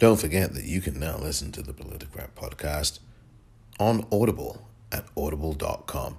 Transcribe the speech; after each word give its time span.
Don't 0.00 0.18
forget 0.18 0.54
that 0.54 0.64
you 0.64 0.80
can 0.80 0.98
now 0.98 1.18
listen 1.18 1.52
to 1.52 1.60
the 1.60 1.74
Politicrat 1.74 2.30
podcast 2.34 3.00
on 3.78 4.06
Audible 4.10 4.66
at 4.90 5.04
audible.com 5.14 6.16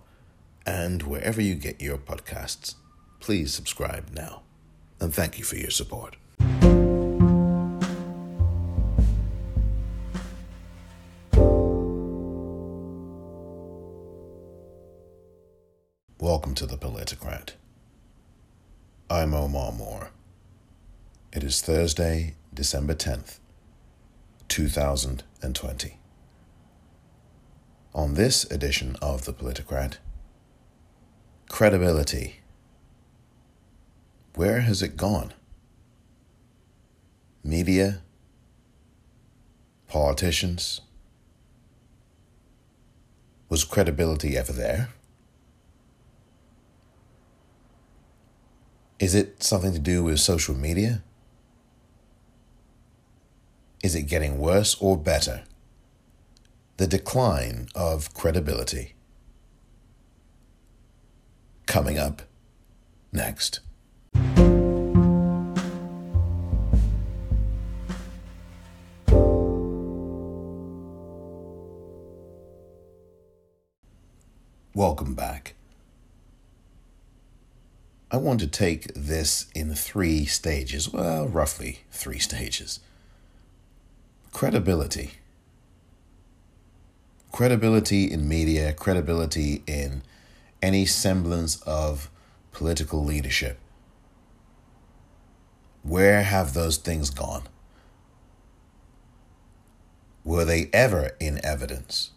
and 0.68 1.02
wherever 1.02 1.42
you 1.42 1.56
get 1.56 1.82
your 1.82 1.98
podcasts. 1.98 2.76
Please 3.20 3.56
subscribe 3.56 4.12
now. 4.14 4.44
And 5.00 5.12
thank 5.12 5.40
you 5.40 5.44
for 5.44 5.56
your 5.56 5.72
support. 5.72 6.16
Welcome 16.20 16.54
to 16.54 16.68
the 16.68 16.78
Politicrat. 16.78 17.54
I'm 19.10 19.34
Omar 19.34 19.72
Moore. 19.72 20.12
It 21.34 21.44
is 21.44 21.64
Thursday, 21.64 22.36
December 22.54 22.94
10th, 22.94 23.40
2020. 24.52 25.98
On 27.96 28.16
this 28.16 28.44
edition 28.52 28.98
of 29.02 29.24
The 29.24 29.32
Politicrat, 29.32 29.96
credibility. 31.48 32.42
Where 34.36 34.60
has 34.60 34.82
it 34.82 34.98
gone? 34.98 35.32
Media, 37.46 38.02
politicians. 39.88 40.82
Was 43.48 43.64
credibility 43.64 44.36
ever 44.36 44.52
there? 44.52 44.90
Is 49.00 49.16
it 49.16 49.44
something 49.44 49.72
to 49.72 49.80
do 49.80 50.04
with 50.04 50.20
social 50.20 50.56
media? 50.56 51.04
Is 53.84 53.96
it 53.96 54.04
getting 54.04 54.38
worse 54.38 54.76
or 54.80 54.96
better? 54.96 55.42
The 56.78 56.86
decline 56.86 57.68
of 57.74 58.14
credibility. 58.14 58.94
Coming 61.66 61.98
up 61.98 62.22
next. 63.12 63.62
Welcome 74.76 75.16
back. 75.16 75.56
I 78.12 78.18
want 78.18 78.42
to 78.42 78.48
take 78.48 78.94
this 78.94 79.48
in 79.56 79.74
three 79.74 80.26
stages, 80.26 80.94
well, 80.94 81.28
roughly 81.28 81.80
three 81.92 82.20
stages. 82.20 82.80
Credibility. 84.32 85.12
Credibility 87.32 88.12
in 88.12 88.28
media, 88.28 88.74
credibility 88.74 89.62
in 89.68 90.02
any 90.62 90.86
semblance 90.86 91.62
of 91.64 92.10
political 92.52 93.04
leadership. 93.04 93.60
Where 95.84 96.24
have 96.24 96.54
those 96.54 96.78
things 96.78 97.10
gone? 97.10 97.44
Were 100.24 100.46
they 100.46 100.70
ever 100.72 101.12
in 101.20 101.44
evidence? 101.44 102.12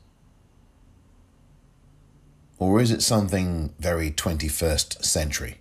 Or 2.58 2.80
is 2.80 2.90
it 2.90 3.02
something 3.02 3.74
very 3.78 4.10
21st 4.10 5.04
century? 5.04 5.58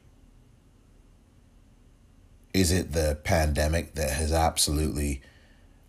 Is 2.53 2.71
it 2.71 2.91
the 2.91 3.17
pandemic 3.23 3.95
that 3.95 4.11
has 4.11 4.31
absolutely 4.31 5.21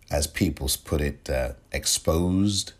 as 0.09 0.27
people 0.27 0.69
put 0.83 1.01
it, 1.01 1.29
uh, 1.29 1.53
exposed 1.71 2.73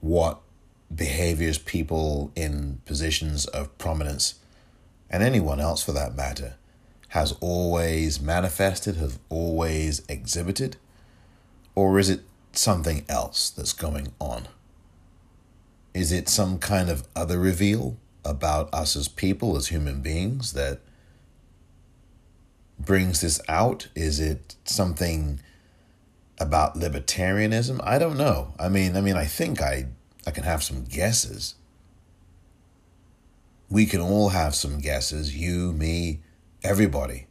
what 0.00 0.40
behaviors 0.94 1.58
people 1.58 2.32
in 2.36 2.80
positions 2.84 3.46
of 3.46 3.76
prominence, 3.78 4.34
and 5.10 5.22
anyone 5.22 5.60
else 5.60 5.82
for 5.82 5.92
that 5.92 6.14
matter, 6.14 6.54
has 7.08 7.32
always 7.40 8.20
manifested, 8.20 8.96
has 8.96 9.18
always 9.28 10.02
exhibited? 10.08 10.76
Or 11.74 11.98
is 11.98 12.08
it 12.08 12.20
something 12.52 13.04
else 13.08 13.50
that's 13.50 13.72
going 13.72 14.12
on? 14.18 14.48
Is 15.94 16.10
it 16.10 16.28
some 16.28 16.58
kind 16.58 16.88
of 16.88 17.06
other 17.14 17.38
reveal 17.38 17.96
about 18.24 18.72
us 18.72 18.96
as 18.96 19.08
people, 19.08 19.56
as 19.56 19.68
human 19.68 20.00
beings, 20.00 20.52
that 20.52 20.80
brings 22.84 23.20
this 23.20 23.40
out? 23.48 23.88
Is 23.94 24.20
it 24.20 24.56
something 24.64 25.40
about 26.38 26.74
libertarianism? 26.74 27.80
I 27.82 27.98
don't 27.98 28.16
know. 28.16 28.54
I 28.58 28.68
mean, 28.68 28.96
I 28.96 29.00
mean, 29.00 29.16
I 29.16 29.24
think 29.24 29.60
I 29.60 29.86
I 30.26 30.30
can 30.30 30.44
have 30.44 30.62
some 30.62 30.84
guesses. 30.84 31.54
We 33.68 33.86
can 33.86 34.00
all 34.00 34.30
have 34.30 34.54
some 34.54 34.78
guesses, 34.78 35.34
you, 35.34 35.72
me, 35.72 36.20
everybody. 36.62 37.26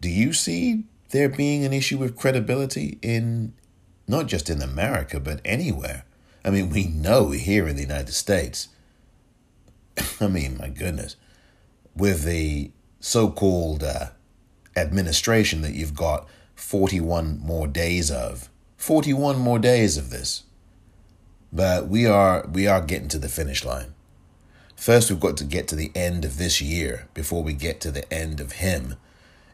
Do 0.00 0.08
you 0.08 0.32
see 0.32 0.84
there 1.10 1.28
being 1.28 1.64
an 1.64 1.72
issue 1.72 1.98
with 1.98 2.16
credibility 2.16 2.98
in 3.02 3.52
not 4.08 4.26
just 4.26 4.48
in 4.48 4.62
America, 4.62 5.20
but 5.20 5.40
anywhere? 5.44 6.04
I 6.44 6.50
mean, 6.50 6.70
we 6.70 6.86
know 6.86 7.30
here 7.30 7.68
in 7.68 7.76
the 7.76 7.82
United 7.82 8.12
States. 8.12 8.68
I 10.20 10.28
mean, 10.28 10.56
my 10.56 10.68
goodness, 10.68 11.16
with 11.94 12.24
the 12.24 12.70
so 13.02 13.28
called 13.28 13.82
uh, 13.82 14.06
administration 14.76 15.60
that 15.62 15.74
you've 15.74 15.94
got 15.94 16.26
41 16.54 17.40
more 17.40 17.66
days 17.66 18.10
of. 18.10 18.48
41 18.76 19.38
more 19.38 19.58
days 19.58 19.98
of 19.98 20.10
this. 20.10 20.44
But 21.52 21.88
we 21.88 22.06
are 22.06 22.46
we 22.50 22.66
are 22.66 22.80
getting 22.80 23.08
to 23.08 23.18
the 23.18 23.28
finish 23.28 23.64
line. 23.64 23.92
First 24.76 25.10
we've 25.10 25.20
got 25.20 25.36
to 25.38 25.44
get 25.44 25.68
to 25.68 25.76
the 25.76 25.90
end 25.94 26.24
of 26.24 26.38
this 26.38 26.62
year 26.62 27.08
before 27.12 27.42
we 27.42 27.52
get 27.52 27.80
to 27.80 27.90
the 27.90 28.10
end 28.12 28.40
of 28.40 28.52
him 28.52 28.94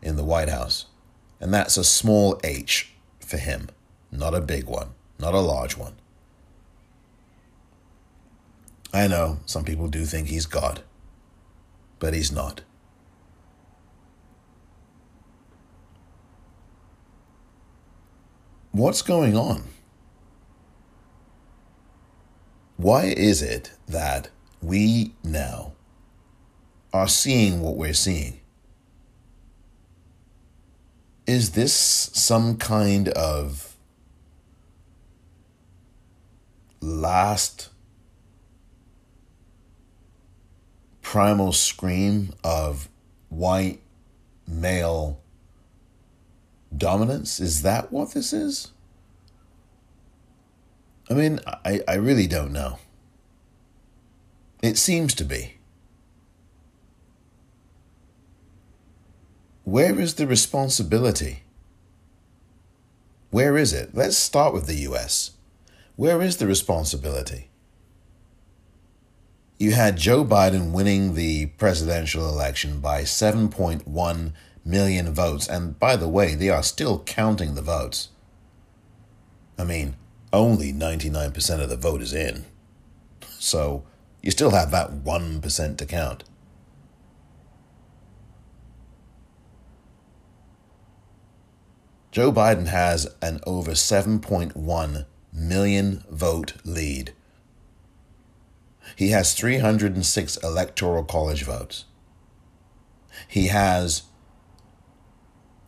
in 0.03 0.17
the 0.17 0.25
White 0.25 0.49
House. 0.49 0.85
And 1.41 1.53
that's 1.53 1.77
a 1.77 1.85
small 1.85 2.39
H 2.45 2.93
for 3.19 3.39
him, 3.39 3.69
not 4.13 4.35
a 4.35 4.41
big 4.41 4.67
one, 4.67 4.91
not 5.19 5.35
a 5.35 5.41
large 5.41 5.77
one. 5.77 5.95
I 8.93 9.07
know 9.07 9.41
some 9.47 9.65
people 9.65 9.89
do 9.89 10.05
think 10.05 10.29
he's 10.29 10.47
God, 10.47 10.83
but 11.99 12.15
he's 12.15 12.31
not. 12.31 12.63
What's 18.73 19.01
going 19.01 19.35
on? 19.37 19.65
Why 22.77 23.05
is 23.05 23.43
it 23.43 23.73
that 23.89 24.29
we 24.63 25.15
now 25.25 25.73
are 26.93 27.09
seeing 27.09 27.61
what 27.61 27.77
we're 27.77 27.95
seeing? 27.95 28.41
Is 31.27 31.53
this 31.53 31.73
some 31.73 32.57
kind 32.57 33.09
of 33.09 33.77
last 36.81 37.71
primal 41.03 41.53
scream 41.53 42.35
of 42.45 42.89
white 43.31 43.81
male 44.47 45.21
dominance? 46.77 47.41
Is 47.41 47.63
that 47.63 47.93
what 47.93 48.13
this 48.13 48.33
is? 48.33 48.73
I 51.11 51.15
mean, 51.15 51.41
I, 51.65 51.81
I 51.89 51.95
really 51.95 52.27
don't 52.27 52.53
know. 52.53 52.79
It 54.63 54.77
seems 54.77 55.15
to 55.15 55.25
be. 55.25 55.55
Where 59.65 60.01
is 60.01 60.15
the 60.15 60.27
responsibility? 60.27 61.43
Where 63.31 63.57
is 63.57 63.73
it? 63.73 63.95
Let's 63.95 64.17
start 64.17 64.55
with 64.55 64.67
the 64.67 64.77
US. 64.91 65.33
Where 65.97 66.23
is 66.23 66.39
the 66.39 66.47
responsibility? 66.47 67.51
You 69.59 69.73
had 69.73 69.97
Joe 69.97 70.25
Biden 70.25 70.73
winning 70.73 71.15
the 71.15 71.47
presidential 71.47 72.29
election 72.29 72.81
by 72.81 73.03
7.1 73.03 74.33
million 74.69 75.13
votes. 75.13 75.49
And 75.49 75.79
by 75.79 75.97
the 75.97 76.09
way, 76.09 76.35
they 76.35 76.51
are 76.51 76.63
still 76.63 77.01
counting 77.01 77.55
the 77.55 77.63
votes. 77.63 78.09
I 79.59 79.65
mean, 79.65 79.97
only 80.33 80.73
99% 80.73 81.61
of 81.61 81.69
the 81.69 81.77
vote 81.77 82.03
is 82.03 82.13
in. 82.13 82.45
So 83.39 83.85
you 84.23 84.31
still 84.31 84.51
have 84.51 84.71
that 84.71 84.91
1% 85.05 85.77
to 85.79 85.87
count. 85.87 86.25
Joe 92.11 92.33
Biden 92.33 92.67
has 92.67 93.15
an 93.23 93.41
over 93.47 93.73
7.1 93.73 95.07
million 95.33 96.05
vote 96.11 96.55
lead. 96.65 97.13
He 98.97 99.11
has 99.11 99.35
306 99.35 100.37
electoral 100.39 101.05
college 101.05 101.45
votes. 101.45 101.85
He 103.29 103.49
has 103.49 104.03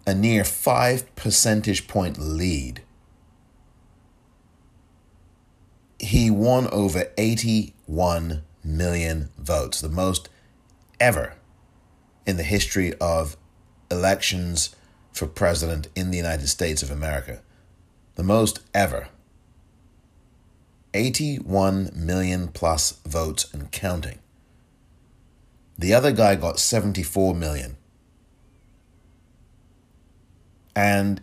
a 0.07 0.15
near 0.15 0.45
five 0.45 1.15
percentage 1.17 1.89
point 1.89 2.19
lead. 2.19 2.83
He 5.99 6.31
won 6.31 6.67
over 6.69 7.05
81 7.19 8.43
million 8.65 9.29
votes, 9.39 9.81
the 9.81 9.89
most 9.89 10.29
ever 10.99 11.35
in 12.27 12.37
the 12.37 12.43
history 12.43 12.95
of 13.01 13.37
elections 13.91 14.75
for 15.13 15.27
president 15.27 15.89
in 15.95 16.11
the 16.11 16.17
United 16.17 16.49
States 16.49 16.83
of 16.83 16.91
America. 16.91 17.43
The 18.15 18.23
most 18.23 18.61
ever. 18.75 19.09
81 20.95 21.91
million 21.95 22.49
plus 22.49 22.93
votes 23.07 23.53
and 23.53 23.71
counting. 23.71 24.19
The 25.79 25.95
other 25.95 26.13
guy 26.13 26.35
got 26.35 26.59
74 26.59 27.35
million. 27.35 27.77
And 30.75 31.21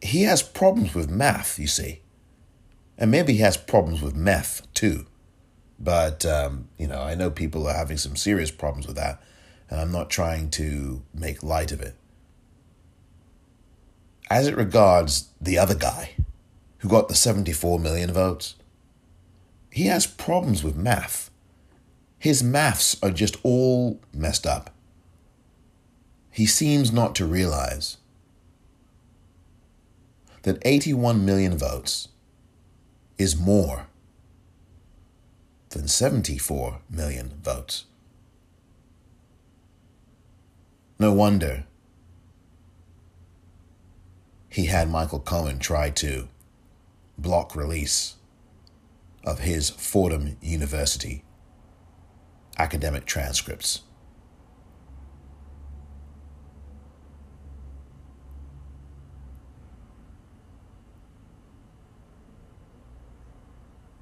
he 0.00 0.22
has 0.22 0.42
problems 0.42 0.94
with 0.94 1.10
math, 1.10 1.58
you 1.58 1.66
see. 1.66 2.00
And 2.96 3.10
maybe 3.10 3.34
he 3.34 3.38
has 3.40 3.56
problems 3.56 4.02
with 4.02 4.14
meth 4.14 4.66
too. 4.74 5.06
But, 5.78 6.24
um, 6.24 6.68
you 6.78 6.86
know, 6.86 7.02
I 7.02 7.14
know 7.14 7.30
people 7.30 7.66
are 7.66 7.74
having 7.74 7.96
some 7.96 8.16
serious 8.16 8.50
problems 8.50 8.86
with 8.86 8.96
that. 8.96 9.22
And 9.68 9.80
I'm 9.80 9.92
not 9.92 10.10
trying 10.10 10.50
to 10.50 11.02
make 11.12 11.42
light 11.42 11.72
of 11.72 11.80
it. 11.80 11.94
As 14.30 14.46
it 14.46 14.56
regards 14.56 15.28
the 15.40 15.58
other 15.58 15.74
guy 15.74 16.12
who 16.78 16.88
got 16.88 17.08
the 17.08 17.14
74 17.14 17.78
million 17.78 18.12
votes, 18.12 18.54
he 19.70 19.86
has 19.86 20.06
problems 20.06 20.62
with 20.62 20.76
math. 20.76 21.30
His 22.18 22.42
maths 22.42 22.96
are 23.02 23.10
just 23.10 23.36
all 23.42 24.00
messed 24.12 24.46
up. 24.46 24.70
He 26.30 26.46
seems 26.46 26.92
not 26.92 27.14
to 27.16 27.26
realize 27.26 27.98
that 30.44 30.58
81 30.62 31.24
million 31.24 31.58
votes 31.58 32.08
is 33.18 33.36
more 33.36 33.86
than 35.70 35.88
74 35.88 36.80
million 36.88 37.32
votes. 37.42 37.84
No 40.98 41.12
wonder 41.12 41.64
he 44.48 44.66
had 44.66 44.88
Michael 44.88 45.18
Cohen 45.18 45.58
try 45.58 45.90
to 45.90 46.28
block 47.18 47.56
release 47.56 48.16
of 49.24 49.40
his 49.40 49.70
Fordham 49.70 50.36
University 50.42 51.24
academic 52.58 53.06
transcripts. 53.06 53.80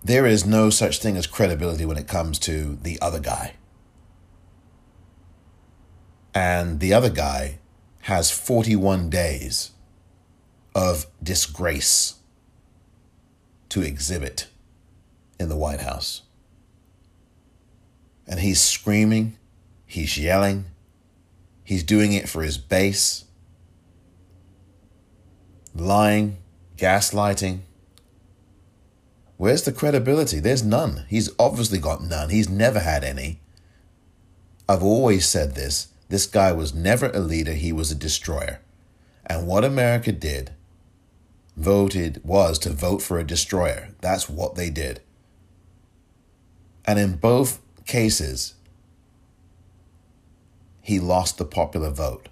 There 0.04 0.26
is 0.26 0.44
no 0.44 0.70
such 0.70 0.98
thing 0.98 1.16
as 1.16 1.26
credibility 1.26 1.84
when 1.84 1.96
it 1.96 2.08
comes 2.08 2.38
to 2.40 2.78
the 2.82 3.00
other 3.00 3.20
guy. 3.20 3.54
And 6.34 6.80
the 6.80 6.92
other 6.92 7.10
guy 7.10 7.58
has 8.02 8.30
41 8.30 9.10
days 9.10 9.70
of 10.74 11.06
disgrace 11.22 12.16
to 13.68 13.82
exhibit 13.82 14.48
in 15.38 15.48
the 15.48 15.56
White 15.56 15.80
House. 15.80 16.22
And 18.26 18.40
he's 18.40 18.60
screaming, 18.60 19.36
he's 19.86 20.18
yelling, 20.18 20.64
he's 21.62 21.82
doing 21.82 22.12
it 22.12 22.28
for 22.28 22.42
his 22.42 22.58
base, 22.58 23.24
lying, 25.74 26.38
gaslighting. 26.76 27.60
Where's 29.42 29.62
the 29.64 29.72
credibility? 29.72 30.38
There's 30.38 30.62
none. 30.62 31.04
He's 31.08 31.28
obviously 31.36 31.80
got 31.80 32.00
none. 32.00 32.30
He's 32.30 32.48
never 32.48 32.78
had 32.78 33.02
any. 33.02 33.40
I've 34.68 34.84
always 34.84 35.26
said 35.26 35.56
this 35.56 35.88
this 36.08 36.26
guy 36.26 36.52
was 36.52 36.72
never 36.72 37.10
a 37.10 37.18
leader, 37.18 37.54
he 37.54 37.72
was 37.72 37.90
a 37.90 37.96
destroyer. 37.96 38.60
And 39.26 39.48
what 39.48 39.64
America 39.64 40.12
did 40.12 40.52
voted 41.56 42.20
was 42.22 42.56
to 42.60 42.70
vote 42.70 43.02
for 43.02 43.18
a 43.18 43.26
destroyer. 43.26 43.88
That's 44.00 44.28
what 44.28 44.54
they 44.54 44.70
did. 44.70 45.00
And 46.84 47.00
in 47.00 47.16
both 47.16 47.58
cases, 47.84 48.54
he 50.80 51.00
lost 51.00 51.38
the 51.38 51.44
popular 51.44 51.90
vote. 51.90 52.28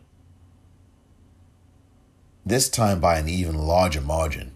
This 2.47 2.69
time 2.69 3.01
by 3.01 3.19
an 3.19 3.29
even 3.29 3.59
larger 3.59 4.01
margin. 4.01 4.53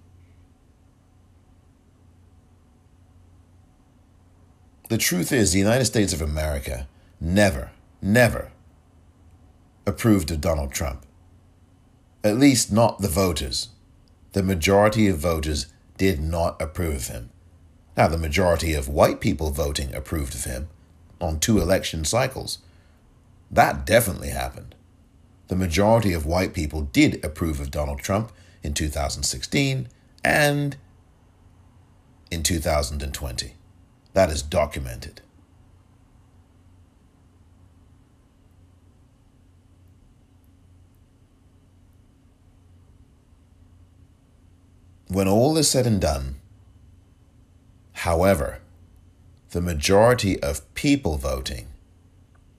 The 4.94 4.98
truth 4.98 5.32
is, 5.32 5.50
the 5.50 5.58
United 5.58 5.86
States 5.86 6.12
of 6.12 6.22
America 6.22 6.86
never, 7.20 7.72
never 8.00 8.52
approved 9.86 10.30
of 10.30 10.40
Donald 10.40 10.70
Trump. 10.70 11.04
At 12.22 12.38
least 12.38 12.70
not 12.70 13.00
the 13.00 13.08
voters. 13.08 13.70
The 14.34 14.44
majority 14.44 15.08
of 15.08 15.18
voters 15.18 15.66
did 15.98 16.20
not 16.20 16.62
approve 16.62 16.94
of 16.94 17.06
him. 17.08 17.30
Now, 17.96 18.06
the 18.06 18.16
majority 18.16 18.72
of 18.72 18.86
white 18.88 19.18
people 19.18 19.50
voting 19.50 19.92
approved 19.92 20.36
of 20.36 20.44
him 20.44 20.68
on 21.20 21.40
two 21.40 21.60
election 21.60 22.04
cycles. 22.04 22.58
That 23.50 23.84
definitely 23.84 24.28
happened. 24.28 24.76
The 25.48 25.56
majority 25.56 26.12
of 26.12 26.24
white 26.24 26.54
people 26.54 26.82
did 26.82 27.24
approve 27.24 27.58
of 27.58 27.72
Donald 27.72 27.98
Trump 27.98 28.30
in 28.62 28.74
2016 28.74 29.88
and 30.22 30.76
in 32.30 32.44
2020. 32.44 33.54
That 34.14 34.30
is 34.30 34.42
documented. 34.42 35.20
When 45.08 45.28
all 45.28 45.56
is 45.58 45.68
said 45.68 45.86
and 45.86 46.00
done, 46.00 46.36
however, 47.92 48.60
the 49.50 49.60
majority 49.60 50.40
of 50.42 50.74
people 50.74 51.16
voting 51.18 51.66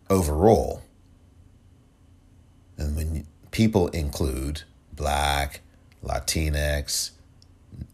overall, 0.09 0.83
and 2.77 2.95
when 2.95 3.27
people 3.51 3.87
include 3.89 4.63
black, 4.93 5.61
Latinx, 6.03 7.11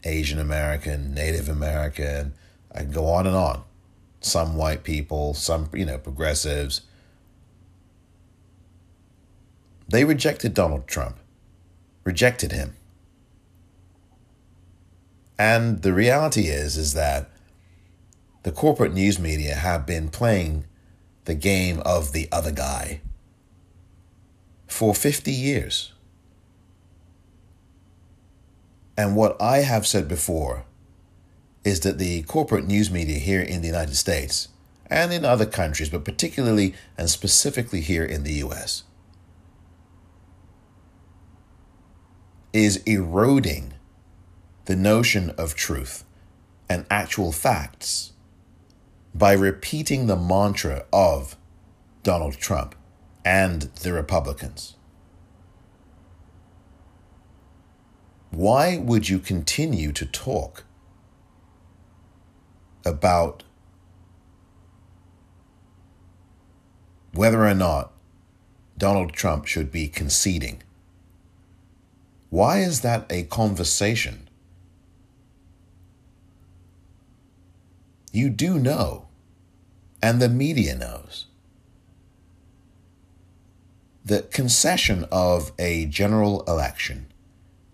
Asian 0.04 0.40
American, 0.40 1.14
Native 1.14 1.48
American, 1.48 2.34
I 2.74 2.84
go 2.84 3.06
on 3.08 3.28
and 3.28 3.36
on. 3.36 3.64
Some 4.22 4.56
white 4.56 4.84
people, 4.84 5.34
some, 5.34 5.70
you 5.74 5.86
know, 5.86 5.98
progressives. 5.98 6.82
They 9.90 10.06
rejected 10.06 10.54
Donald 10.54 10.88
Trump, 10.88 11.18
rejected 12.04 12.52
him. 12.52 12.76
And 15.38 15.82
the 15.82 15.92
reality 15.92 16.48
is, 16.48 16.78
is 16.78 16.94
that 16.94 17.30
the 18.44 18.52
corporate 18.52 18.94
news 18.94 19.20
media 19.20 19.56
have 19.56 19.86
been 19.86 20.10
playing 20.10 20.66
the 21.26 21.36
game 21.36 21.82
of 21.86 22.14
the 22.14 22.28
other 22.32 22.52
guy 22.52 23.02
for 24.68 24.94
50 24.96 25.32
years. 25.32 25.94
And 28.96 29.16
what 29.16 29.40
I 29.42 29.60
have 29.60 29.88
said 29.88 30.08
before 30.08 30.66
is 31.64 31.82
that 31.82 31.98
the 31.98 32.24
corporate 32.24 32.66
news 32.66 32.90
media 32.90 33.20
here 33.20 33.42
in 33.42 33.62
the 33.62 33.68
United 33.68 33.96
States 33.96 34.48
and 34.88 35.14
in 35.14 35.24
other 35.24 35.46
countries, 35.46 35.90
but 35.90 36.04
particularly 36.04 36.74
and 36.98 37.10
specifically 37.10 37.82
here 37.82 38.04
in 38.04 38.24
the 38.24 38.34
US, 38.34 38.84
is 42.52 42.78
eroding 42.86 43.74
the 44.66 44.76
notion 44.76 45.30
of 45.32 45.56
truth 45.56 46.04
and 46.70 46.86
actual 46.90 47.32
facts 47.32 48.12
by 49.14 49.34
repeating 49.34 50.08
the 50.08 50.16
mantra 50.16 50.86
of 50.92 51.36
Donald 52.04 52.34
Trump 52.38 52.76
and 53.24 53.64
the 53.84 53.94
Republicans. 53.94 54.76
Why 58.32 58.78
would 58.78 59.10
you 59.10 59.20
continue 59.20 59.92
to 59.92 60.06
talk 60.06 60.64
about 62.86 63.44
whether 67.14 67.46
or 67.46 67.54
not 67.54 67.92
Donald 68.78 69.14
Trump 69.14 69.46
should 69.46 69.72
be 69.72 69.88
conceding? 69.88 70.64
Why 72.30 72.60
is 72.60 72.82
that 72.82 73.06
a 73.10 73.24
conversation? 73.24 74.30
You 78.12 78.30
do 78.30 78.58
know, 78.58 79.08
and 80.02 80.22
the 80.22 80.30
media 80.30 80.76
knows, 80.76 81.28
the 84.04 84.24
concession 84.24 85.06
of 85.12 85.52
a 85.60 85.86
general 85.86 86.44
election 86.48 87.12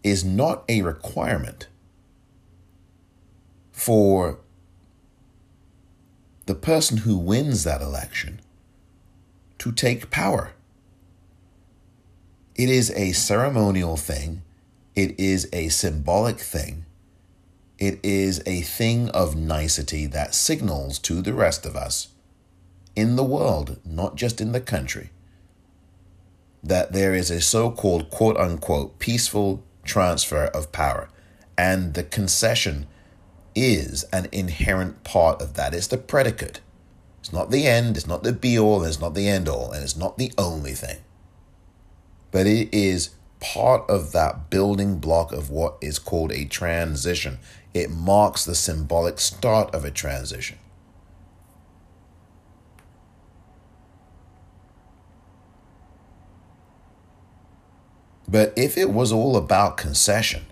is 0.03 0.23
not 0.23 0.63
a 0.67 0.81
requirement 0.81 1.67
for 3.71 4.39
the 6.47 6.55
person 6.55 6.99
who 6.99 7.17
wins 7.17 7.65
that 7.65 7.81
election 7.81 8.39
to 9.59 9.71
take 9.71 10.09
power. 10.09 10.53
It 12.55 12.69
is 12.69 12.89
a 12.91 13.11
ceremonial 13.11 13.97
thing, 13.97 14.43
it 14.95 15.19
is 15.19 15.49
a 15.51 15.67
symbolic 15.67 16.39
thing, 16.39 16.85
it 17.77 17.99
is 18.01 18.41
a 18.45 18.61
thing 18.61 19.09
of 19.09 19.35
nicety 19.35 20.05
that 20.07 20.33
signals 20.33 20.97
to 20.99 21.21
the 21.21 21.33
rest 21.33 21.65
of 21.65 21.75
us 21.75 22.07
in 22.95 23.17
the 23.17 23.23
world, 23.23 23.79
not 23.85 24.15
just 24.15 24.39
in 24.39 24.53
the 24.53 24.61
country, 24.61 25.11
that 26.63 26.93
there 26.93 27.13
is 27.13 27.29
a 27.29 27.41
so 27.41 27.69
called 27.69 28.09
quote 28.09 28.37
unquote 28.37 28.99
peaceful 28.99 29.63
transfer 29.83 30.45
of 30.45 30.71
power. 30.71 31.09
And 31.57 31.93
the 31.93 32.03
concession 32.03 32.87
is 33.57 34.03
an 34.13 34.29
inherent 34.31 35.03
part 35.03 35.41
of 35.41 35.55
that. 35.55 35.73
It's 35.73 35.87
the 35.87 35.97
predicate. 35.97 36.61
It's 37.19 37.33
not 37.33 37.49
the 37.49 37.65
end, 37.65 37.97
it's 37.97 38.07
not 38.07 38.23
the 38.23 38.31
be 38.31 38.57
all, 38.57 38.83
it's 38.83 39.01
not 39.01 39.15
the 39.15 39.27
end 39.27 39.49
all, 39.49 39.71
and 39.71 39.83
it's 39.83 39.97
not 39.97 40.17
the 40.17 40.31
only 40.37 40.73
thing. 40.73 40.97
But 42.31 42.45
it 42.45 42.69
is 42.71 43.15
part 43.39 43.89
of 43.89 44.11
that 44.11 44.49
building 44.49 44.99
block 44.99 45.31
of 45.33 45.49
what 45.49 45.77
is 45.81 45.97
called 45.97 46.31
a 46.31 46.45
transition. 46.45 47.39
It 47.73 47.89
marks 47.89 48.45
the 48.45 48.55
symbolic 48.55 49.19
start 49.19 49.73
of 49.73 49.83
a 49.83 49.91
transition. 49.91 50.59
But 58.29 58.53
if 58.55 58.77
it 58.77 58.91
was 58.91 59.11
all 59.11 59.35
about 59.35 59.77
concession, 59.77 60.45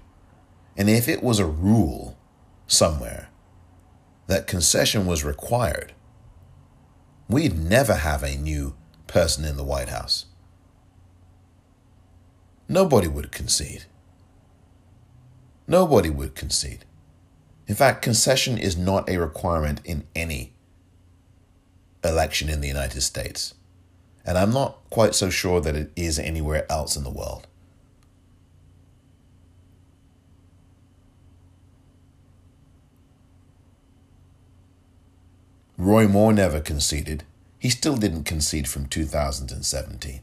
and 0.76 0.90
if 0.90 1.08
it 1.08 1.22
was 1.22 1.40
a 1.40 1.46
rule 1.46 2.15
somewhere 2.68 3.30
that 4.28 4.48
concession 4.48 5.06
was 5.06 5.24
required, 5.24 5.94
we'd 7.30 7.58
never 7.58 7.96
have 7.96 8.24
a 8.24 8.36
new 8.36 8.76
person 9.08 9.46
in 9.46 9.58
the 9.58 9.64
White 9.64 9.90
House. 9.90 10.26
Nobody 12.68 13.08
would 13.08 13.32
concede. 13.32 13.86
Nobody 15.68 16.10
would 16.10 16.36
concede. 16.36 16.86
In 17.68 17.76
fact, 17.76 18.02
concession 18.02 18.58
is 18.58 18.78
not 18.78 19.10
a 19.10 19.18
requirement 19.18 19.82
in 19.84 20.06
any 20.16 20.54
election 22.04 22.50
in 22.50 22.62
the 22.62 22.68
United 22.68 23.02
States. 23.02 23.56
And 24.26 24.38
I'm 24.38 24.52
not 24.52 24.80
quite 24.90 25.16
so 25.16 25.30
sure 25.30 25.62
that 25.62 25.76
it 25.76 25.92
is 25.96 26.18
anywhere 26.18 26.72
else 26.72 26.96
in 26.96 27.04
the 27.04 27.10
world. 27.10 27.48
Roy 35.78 36.08
Moore 36.08 36.32
never 36.32 36.62
conceded. 36.62 37.24
He 37.60 37.70
still 37.70 37.98
didn't 37.98 38.24
concede 38.24 38.68
from 38.68 38.86
2017. 38.86 40.22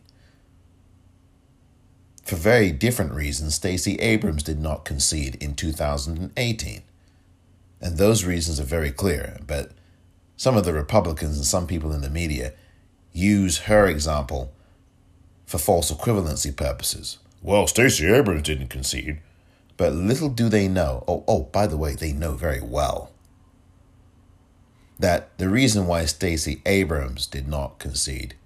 For 2.25 2.37
very 2.37 2.73
different 2.73 3.13
reasons, 3.13 3.57
Stacey 3.57 3.97
Abrams 3.97 4.43
did 4.43 4.59
not 4.59 4.87
concede 4.87 5.35
in 5.43 5.55
2018. 5.55 6.83
And 7.83 7.99
those 7.99 8.25
reasons 8.25 8.59
are 8.61 8.65
very 8.65 8.91
clear, 8.91 9.39
but 9.47 9.73
some 10.37 10.57
of 10.57 10.65
the 10.65 10.73
Republicans 10.73 11.37
and 11.37 11.45
some 11.45 11.67
people 11.67 11.93
in 11.93 12.01
the 12.01 12.09
media 12.09 12.55
use 13.13 13.59
her 13.59 13.87
example 13.87 14.53
for 15.45 15.59
false 15.59 15.93
equivalency 15.93 16.57
purposes. 16.57 17.19
Well, 17.43 17.67
Stacey 17.67 18.07
Abrams 18.07 18.45
didn't 18.45 18.69
concede. 18.69 19.19
But 19.77 19.93
little 19.93 20.29
do 20.29 20.49
they 20.49 20.69
know. 20.69 21.05
Oh, 21.07 21.25
oh, 21.29 21.43
by 21.53 21.67
the 21.67 21.77
way, 21.77 21.95
they 21.95 22.13
know 22.13 22.33
very 22.33 22.63
well 22.63 23.12
that 25.03 25.37
the 25.37 25.49
reason 25.49 25.89
why 25.89 26.05
Stacey 26.05 26.63
Abrams 26.65 27.27
did 27.27 27.49
not 27.49 27.81
concede 27.81 28.37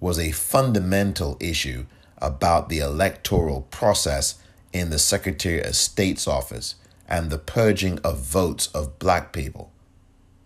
was 0.00 0.18
a 0.18 0.32
fundamental 0.32 1.36
issue 1.38 1.84
about 2.16 2.70
the 2.70 2.78
electoral 2.78 3.62
process 3.70 4.40
in 4.72 4.88
the 4.88 4.98
Secretary 4.98 5.60
of 5.60 5.76
State's 5.76 6.26
office 6.26 6.76
and 7.06 7.28
the 7.28 7.38
purging 7.38 7.98
of 7.98 8.20
votes 8.20 8.68
of 8.68 8.98
black 8.98 9.34
people. 9.34 9.70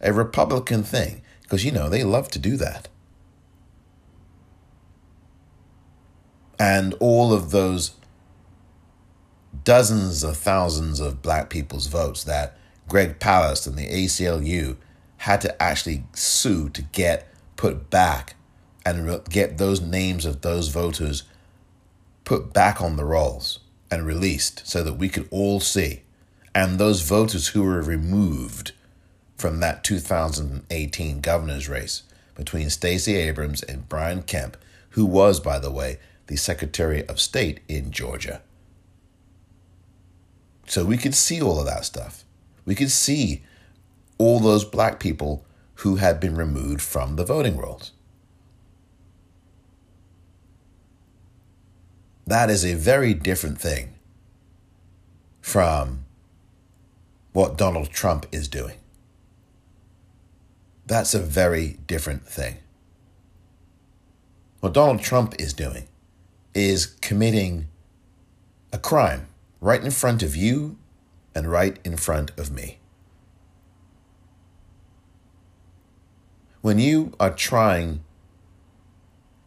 A 0.01 0.13
Republican 0.13 0.83
thing, 0.83 1.23
because 1.43 1.65
you 1.65 1.71
know 1.71 1.89
they 1.89 2.03
love 2.03 2.29
to 2.31 2.41
do 2.41 2.57
that. 2.57 2.89
And 6.59 6.95
all 6.99 7.33
of 7.33 7.53
those 7.53 7.93
dozens 9.63 10.25
of 10.25 10.37
thousands 10.37 10.99
of 10.99 11.23
black 11.23 11.51
people's 11.51 11.87
votes 11.87 12.25
that 12.25 12.57
Greg 12.89 13.21
Palast 13.21 13.69
and 13.69 13.77
the 13.77 13.87
ACLU 13.87 14.77
had 15.23 15.41
to 15.41 15.63
actually 15.63 16.03
sue 16.15 16.69
to 16.69 16.83
get 16.83 17.29
put 17.55 17.89
back 17.91 18.35
and 18.85 19.23
get 19.31 19.57
those 19.57 19.81
names 19.81 20.27
of 20.27 20.41
those 20.41 20.67
voters 20.67 21.23
put 22.25 22.53
back 22.53 22.83
on 22.83 22.97
the 22.97 23.05
rolls 23.05 23.61
and 23.89 24.05
released 24.05 24.67
so 24.67 24.83
that 24.83 24.95
we 24.95 25.09
could 25.09 25.29
all 25.31 25.61
see. 25.61 26.03
And 26.57 26.77
those 26.77 27.03
voters 27.03 27.49
who 27.49 27.63
were 27.63 27.81
removed 27.81 28.73
from 29.37 29.61
that 29.61 29.85
2018 29.85 31.21
governor's 31.21 31.69
race 31.69 32.03
between 32.35 32.69
Stacey 32.69 33.15
Abrams 33.15 33.63
and 33.63 33.89
Brian 33.89 34.23
Kemp, 34.23 34.57
who 34.91 35.07
was, 35.07 35.39
by 35.39 35.61
the 35.61 35.71
way, 35.71 36.01
the 36.27 36.35
Secretary 36.37 37.07
of 37.07 37.21
State 37.21 37.61
in 37.69 37.93
Georgia. 37.93 38.43
So 40.67 40.85
we 40.85 40.97
could 40.97 41.15
see 41.15 41.41
all 41.41 41.61
of 41.61 41.67
that 41.67 41.85
stuff. 41.85 42.25
We 42.65 42.75
could 42.75 42.91
see 42.91 43.45
all 44.23 44.39
those 44.39 44.65
black 44.65 45.01
people 45.01 45.45
who 45.77 45.97
had 45.97 46.21
been 46.21 46.37
removed 46.37 46.81
from 46.81 47.17
the 47.17 47.25
voting 47.25 47.57
rolls. 47.57 47.91
That 52.25 52.49
is 52.49 52.65
a 52.65 52.75
very 52.75 53.15
different 53.15 53.61
thing 53.61 53.95
from 55.41 56.05
what 57.33 57.59
Donald 57.59 57.91
Trump 57.91 58.27
is 58.31 58.47
doing. 58.47 58.77
That's 60.87 61.15
a 61.15 61.19
very 61.19 61.79
different 61.89 62.25
thing. 62.25 62.59
What 64.61 64.73
Donald 64.73 65.01
Trump 65.01 65.35
is 65.41 65.53
doing 65.53 65.89
is 66.55 66.87
committing 66.87 67.67
a 68.73 68.79
crime 68.79 69.27
right 69.61 69.83
in 69.83 69.91
front 69.91 70.23
of 70.23 70.37
you 70.37 70.79
and 71.35 71.51
right 71.51 71.77
in 71.85 71.97
front 71.97 72.31
of 72.39 72.53
me. 72.53 72.79
When 76.63 76.79
you 76.79 77.13
are 77.21 77.31
trying 77.31 78.03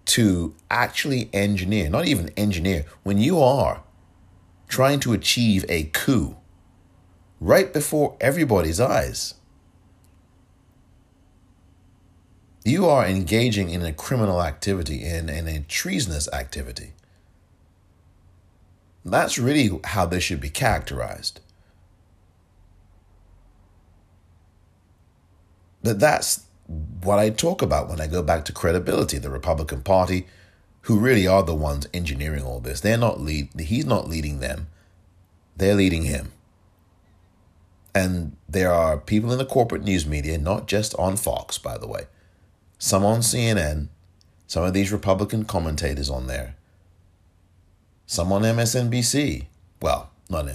to 0.06 0.54
actually 0.70 1.30
engineer, 1.34 1.90
not 1.90 2.06
even 2.06 2.30
engineer, 2.38 2.86
when 3.04 3.18
you 3.18 3.40
are 3.42 3.82
trying 4.68 5.00
to 5.00 5.14
achieve 5.14 5.66
a 5.68 5.86
coup 5.86 6.36
right 7.40 7.74
before 7.74 8.16
everybody's 8.22 8.80
eyes, 8.80 9.36
you 12.64 12.88
are 12.88 13.06
engaging 13.06 13.70
in 13.70 13.82
a 13.82 13.94
criminal 13.94 14.42
activity, 14.42 15.04
in, 15.04 15.30
in 15.30 15.48
a 15.48 15.62
treasonous 15.62 16.28
activity. 16.34 16.94
That's 19.06 19.38
really 19.38 19.80
how 19.84 20.08
they 20.08 20.20
should 20.20 20.42
be 20.42 20.50
characterized. 20.50 21.40
But 25.84 26.00
that's 26.00 26.45
what 26.68 27.20
I 27.20 27.30
talk 27.30 27.62
about 27.62 27.90
when 27.90 28.02
I 28.02 28.08
go 28.08 28.22
back 28.22 28.46
to 28.46 28.52
credibility, 28.52 29.18
the 29.18 29.30
Republican 29.30 29.82
Party, 29.82 30.28
who 30.82 31.00
really 31.00 31.28
are 31.28 31.44
the 31.44 31.56
ones 31.56 31.88
engineering 31.94 32.44
all 32.44 32.60
this. 32.60 32.82
They're 32.82 32.98
not 32.98 33.20
lead 33.20 33.50
he's 33.60 33.86
not 33.86 34.08
leading 34.08 34.40
them. 34.40 34.68
They're 35.56 35.76
leading 35.76 36.04
him. 36.04 36.32
And 37.94 38.36
there 38.50 38.74
are 38.74 38.98
people 38.98 39.32
in 39.32 39.38
the 39.38 39.46
corporate 39.46 39.84
news 39.84 40.06
media, 40.06 40.38
not 40.38 40.68
just 40.68 40.94
on 40.96 41.16
Fox, 41.16 41.58
by 41.58 41.78
the 41.78 41.88
way, 41.88 42.08
some 42.78 43.06
on 43.06 43.20
CNN, 43.20 43.88
some 44.48 44.64
of 44.64 44.74
these 44.74 44.92
Republican 44.92 45.46
commentators 45.46 46.10
on 46.10 46.28
there, 46.28 46.58
some 48.06 48.34
on 48.34 48.42
MSNBC. 48.42 49.46
Well, 49.82 50.12
not, 50.30 50.46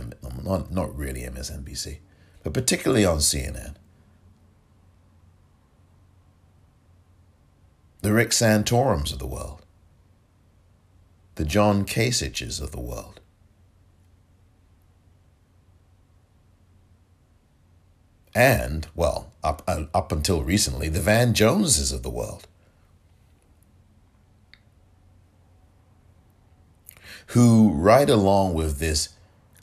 not, 0.44 0.70
not 0.70 0.96
really 0.96 1.22
MSNBC, 1.22 1.98
but 2.42 2.52
particularly 2.52 3.06
on 3.06 3.18
CNN 3.18 3.76
the 8.02 8.12
Rick 8.12 8.32
Santorums 8.32 9.12
of 9.12 9.18
the 9.18 9.26
world, 9.26 9.62
the 11.34 11.44
John 11.44 11.84
Kasichs 11.84 12.60
of 12.60 12.70
the 12.72 12.80
world. 12.80 13.20
And, 18.34 18.86
well, 18.94 19.32
up, 19.42 19.62
uh, 19.66 19.84
up 19.92 20.12
until 20.12 20.42
recently, 20.42 20.88
the 20.88 21.00
Van 21.00 21.34
Joneses 21.34 21.92
of 21.92 22.02
the 22.02 22.10
world. 22.10 22.46
who 27.30 27.70
ride 27.70 28.10
along 28.10 28.54
with 28.54 28.78
this 28.78 29.10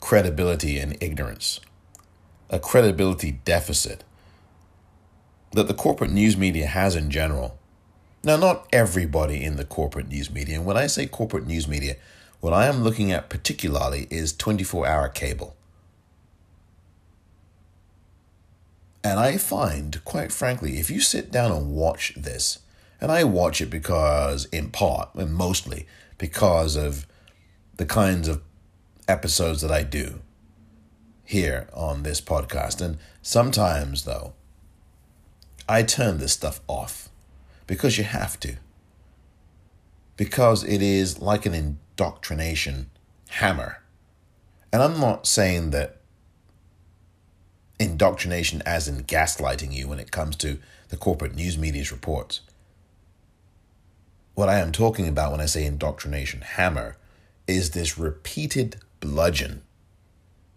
credibility 0.00 0.78
and 0.78 0.96
ignorance, 1.02 1.60
a 2.48 2.58
credibility 2.58 3.30
deficit 3.44 4.04
that 5.52 5.68
the 5.68 5.74
corporate 5.74 6.10
news 6.10 6.34
media 6.34 6.66
has 6.66 6.96
in 6.96 7.10
general. 7.10 7.57
Now, 8.24 8.36
not 8.36 8.66
everybody 8.72 9.44
in 9.44 9.56
the 9.56 9.64
corporate 9.64 10.08
news 10.08 10.30
media, 10.30 10.56
and 10.56 10.66
when 10.66 10.76
I 10.76 10.88
say 10.88 11.06
corporate 11.06 11.46
news 11.46 11.68
media, 11.68 11.96
what 12.40 12.52
I 12.52 12.66
am 12.66 12.82
looking 12.82 13.12
at 13.12 13.28
particularly 13.28 14.06
is 14.10 14.36
24 14.36 14.86
hour 14.86 15.08
cable. 15.08 15.56
And 19.04 19.20
I 19.20 19.38
find, 19.38 20.04
quite 20.04 20.32
frankly, 20.32 20.78
if 20.78 20.90
you 20.90 21.00
sit 21.00 21.30
down 21.30 21.52
and 21.52 21.72
watch 21.72 22.12
this, 22.16 22.58
and 23.00 23.12
I 23.12 23.22
watch 23.22 23.60
it 23.60 23.70
because, 23.70 24.46
in 24.46 24.70
part, 24.70 25.14
and 25.14 25.32
mostly, 25.32 25.86
because 26.18 26.74
of 26.74 27.06
the 27.76 27.86
kinds 27.86 28.26
of 28.26 28.42
episodes 29.06 29.62
that 29.62 29.70
I 29.70 29.84
do 29.84 30.20
here 31.24 31.68
on 31.72 32.02
this 32.02 32.20
podcast. 32.20 32.80
And 32.80 32.98
sometimes, 33.22 34.04
though, 34.04 34.32
I 35.68 35.84
turn 35.84 36.18
this 36.18 36.32
stuff 36.32 36.60
off 36.66 37.07
because 37.68 37.98
you 37.98 38.02
have 38.02 38.40
to. 38.40 38.56
Because 40.16 40.64
it 40.64 40.82
is 40.82 41.20
like 41.20 41.46
an 41.46 41.54
indoctrination 41.54 42.90
hammer. 43.28 43.84
And 44.72 44.82
I'm 44.82 44.98
not 44.98 45.28
saying 45.28 45.70
that 45.70 46.00
indoctrination 47.78 48.62
as 48.66 48.88
in 48.88 49.04
gaslighting 49.04 49.72
you 49.72 49.86
when 49.86 50.00
it 50.00 50.10
comes 50.10 50.34
to 50.36 50.58
the 50.88 50.96
corporate 50.96 51.36
news 51.36 51.56
media's 51.56 51.92
reports. 51.92 52.40
What 54.34 54.48
I 54.48 54.58
am 54.58 54.72
talking 54.72 55.06
about 55.06 55.30
when 55.30 55.40
I 55.40 55.46
say 55.46 55.64
indoctrination 55.64 56.40
hammer 56.40 56.96
is 57.46 57.70
this 57.70 57.98
repeated 57.98 58.76
bludgeon 58.98 59.62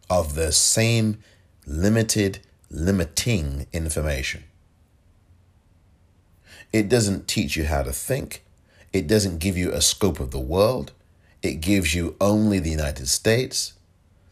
of 0.10 0.34
the 0.36 0.52
same 0.52 1.20
limited, 1.68 2.40
limiting 2.70 3.68
information. 3.74 4.46
It 6.74 6.88
doesn't 6.88 7.28
teach 7.28 7.58
you 7.58 7.66
how 7.66 7.84
to 7.84 7.92
think. 7.92 8.44
It 8.94 9.08
doesn't 9.08 9.40
give 9.40 9.58
you 9.58 9.72
a 9.72 9.82
scope 9.82 10.20
of 10.20 10.32
the 10.32 10.40
world. 10.40 10.94
It 11.42 11.56
gives 11.62 11.94
you 11.94 12.16
only 12.22 12.60
the 12.60 12.70
United 12.70 13.08
States. 13.08 13.74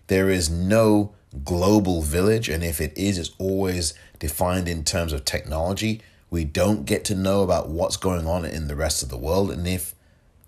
There 0.07 0.29
is 0.29 0.49
no 0.49 1.13
global 1.43 2.01
village, 2.01 2.49
and 2.49 2.63
if 2.63 2.79
it 2.79 2.97
is, 2.97 3.17
it's 3.17 3.31
always 3.37 3.93
defined 4.19 4.67
in 4.67 4.83
terms 4.83 5.13
of 5.13 5.25
technology. 5.25 6.01
We 6.29 6.45
don't 6.45 6.85
get 6.85 7.03
to 7.05 7.15
know 7.15 7.43
about 7.43 7.69
what's 7.69 7.97
going 7.97 8.27
on 8.27 8.45
in 8.45 8.67
the 8.67 8.75
rest 8.75 9.03
of 9.03 9.09
the 9.09 9.17
world. 9.17 9.51
And 9.51 9.67
if 9.67 9.93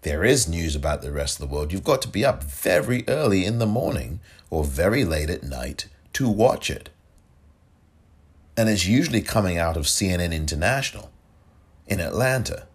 there 0.02 0.24
is 0.24 0.48
news 0.48 0.76
about 0.76 1.02
the 1.02 1.12
rest 1.12 1.40
of 1.40 1.48
the 1.48 1.54
world, 1.54 1.72
you've 1.72 1.84
got 1.84 2.02
to 2.04 2.08
be 2.08 2.24
up 2.24 2.44
very 2.44 3.04
early 3.08 3.46
in 3.46 3.60
the 3.60 3.66
morning 3.66 4.20
or 4.50 4.64
very 4.64 5.04
late 5.04 5.30
at 5.30 5.44
night 5.44 5.88
to 6.14 6.30
watch 6.30 6.70
it. 6.70 6.90
And 8.56 8.70
it's 8.70 8.86
usually 8.86 9.22
coming 9.22 9.58
out 9.58 9.78
of 9.78 9.86
CNN 9.86 10.34
International 10.34 11.11
in 11.92 12.00
Atlanta. 12.00 12.68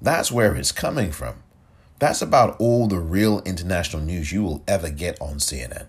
That's 0.00 0.30
where 0.30 0.54
it's 0.54 0.70
coming 0.70 1.10
from. 1.10 1.42
That's 1.98 2.20
about 2.20 2.60
all 2.60 2.86
the 2.86 2.98
real 2.98 3.40
international 3.46 4.02
news 4.02 4.30
you 4.30 4.42
will 4.42 4.62
ever 4.68 4.90
get 4.90 5.18
on 5.22 5.36
CNN. 5.36 5.86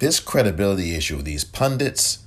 This 0.00 0.20
credibility 0.20 0.94
issue 0.94 1.16
with 1.16 1.24
these 1.24 1.44
pundits, 1.44 2.24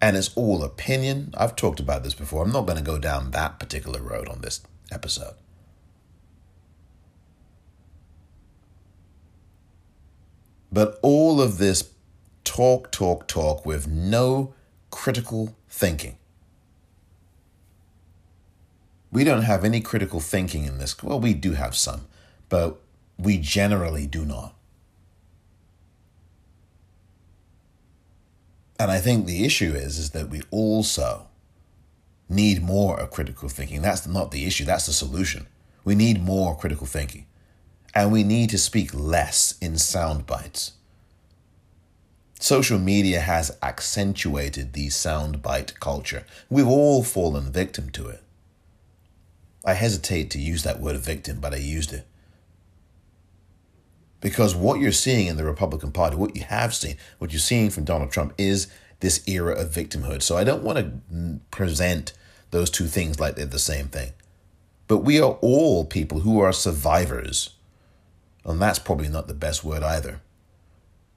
and 0.00 0.16
it's 0.16 0.30
all 0.36 0.62
opinion. 0.62 1.34
I've 1.36 1.56
talked 1.56 1.80
about 1.80 2.04
this 2.04 2.14
before. 2.14 2.44
I'm 2.44 2.52
not 2.52 2.66
going 2.66 2.78
to 2.78 2.84
go 2.84 3.00
down 3.00 3.32
that 3.32 3.58
particular 3.58 4.00
road 4.00 4.28
on 4.28 4.42
this 4.42 4.60
episode. 4.92 5.34
But 10.70 11.00
all 11.02 11.40
of 11.40 11.58
this 11.58 11.82
talk, 12.44 12.90
talk, 12.90 13.26
talk 13.28 13.64
with 13.66 13.86
no 13.86 14.54
critical 14.90 15.56
thinking. 15.68 16.16
We 19.10 19.24
don't 19.24 19.42
have 19.42 19.64
any 19.64 19.80
critical 19.80 20.20
thinking 20.20 20.64
in 20.64 20.78
this. 20.78 21.02
Well, 21.02 21.20
we 21.20 21.34
do 21.34 21.52
have 21.52 21.76
some, 21.76 22.06
but 22.48 22.80
we 23.18 23.38
generally 23.38 24.06
do 24.06 24.24
not. 24.24 24.54
And 28.78 28.90
I 28.90 28.98
think 28.98 29.26
the 29.26 29.44
issue 29.44 29.74
is, 29.74 29.98
is 29.98 30.10
that 30.10 30.28
we 30.28 30.42
also 30.50 31.28
need 32.28 32.62
more 32.62 32.98
of 32.98 33.10
critical 33.10 33.48
thinking. 33.48 33.82
That's 33.82 34.06
not 34.06 34.30
the 34.30 34.44
issue, 34.46 34.64
that's 34.64 34.86
the 34.86 34.92
solution. 34.92 35.46
We 35.84 35.94
need 35.94 36.22
more 36.22 36.56
critical 36.56 36.86
thinking. 36.86 37.26
And 37.94 38.10
we 38.10 38.24
need 38.24 38.50
to 38.50 38.58
speak 38.58 38.94
less 38.94 39.56
in 39.60 39.76
sound 39.76 40.26
bites. 40.26 40.72
Social 42.42 42.80
media 42.80 43.20
has 43.20 43.56
accentuated 43.62 44.72
the 44.72 44.88
soundbite 44.88 45.78
culture. 45.78 46.24
We've 46.50 46.66
all 46.66 47.04
fallen 47.04 47.52
victim 47.52 47.88
to 47.90 48.08
it. 48.08 48.20
I 49.64 49.74
hesitate 49.74 50.28
to 50.32 50.40
use 50.40 50.64
that 50.64 50.80
word 50.80 50.96
victim, 50.96 51.38
but 51.38 51.54
I 51.54 51.58
used 51.58 51.92
it. 51.92 52.04
Because 54.20 54.56
what 54.56 54.80
you're 54.80 54.90
seeing 54.90 55.28
in 55.28 55.36
the 55.36 55.44
Republican 55.44 55.92
Party, 55.92 56.16
what 56.16 56.34
you 56.34 56.42
have 56.42 56.74
seen, 56.74 56.96
what 57.18 57.30
you're 57.30 57.38
seeing 57.38 57.70
from 57.70 57.84
Donald 57.84 58.10
Trump 58.10 58.34
is 58.36 58.66
this 58.98 59.22
era 59.28 59.54
of 59.54 59.70
victimhood. 59.70 60.20
So 60.20 60.36
I 60.36 60.42
don't 60.42 60.64
want 60.64 60.78
to 60.78 61.40
present 61.52 62.12
those 62.50 62.70
two 62.70 62.88
things 62.88 63.20
like 63.20 63.36
they're 63.36 63.46
the 63.46 63.60
same 63.60 63.86
thing. 63.86 64.14
But 64.88 64.98
we 64.98 65.20
are 65.20 65.38
all 65.42 65.84
people 65.84 66.18
who 66.20 66.40
are 66.40 66.52
survivors. 66.52 67.50
And 68.44 68.60
that's 68.60 68.80
probably 68.80 69.08
not 69.08 69.28
the 69.28 69.32
best 69.32 69.62
word 69.62 69.84
either. 69.84 70.20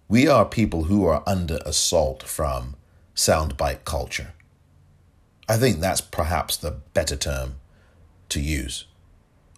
We 0.07 0.27
are 0.27 0.45
people 0.45 0.83
who 0.83 1.05
are 1.05 1.23
under 1.25 1.59
assault 1.65 2.23
from 2.23 2.75
soundbite 3.15 3.85
culture. 3.85 4.33
I 5.49 5.57
think 5.57 5.79
that's 5.79 6.01
perhaps 6.01 6.57
the 6.57 6.71
better 6.93 7.15
term 7.15 7.55
to 8.29 8.39
use. 8.39 8.85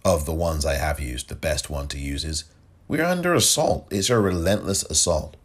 Of 0.04 0.24
the 0.24 0.32
ones 0.32 0.64
I 0.64 0.74
have 0.74 1.00
used, 1.00 1.28
the 1.28 1.34
best 1.34 1.68
one 1.68 1.86
to 1.88 1.98
use 1.98 2.24
is 2.24 2.44
we're 2.86 3.04
under 3.04 3.34
assault. 3.34 3.88
It's 3.90 4.08
a 4.08 4.18
relentless 4.18 4.84
assault. 4.84 5.36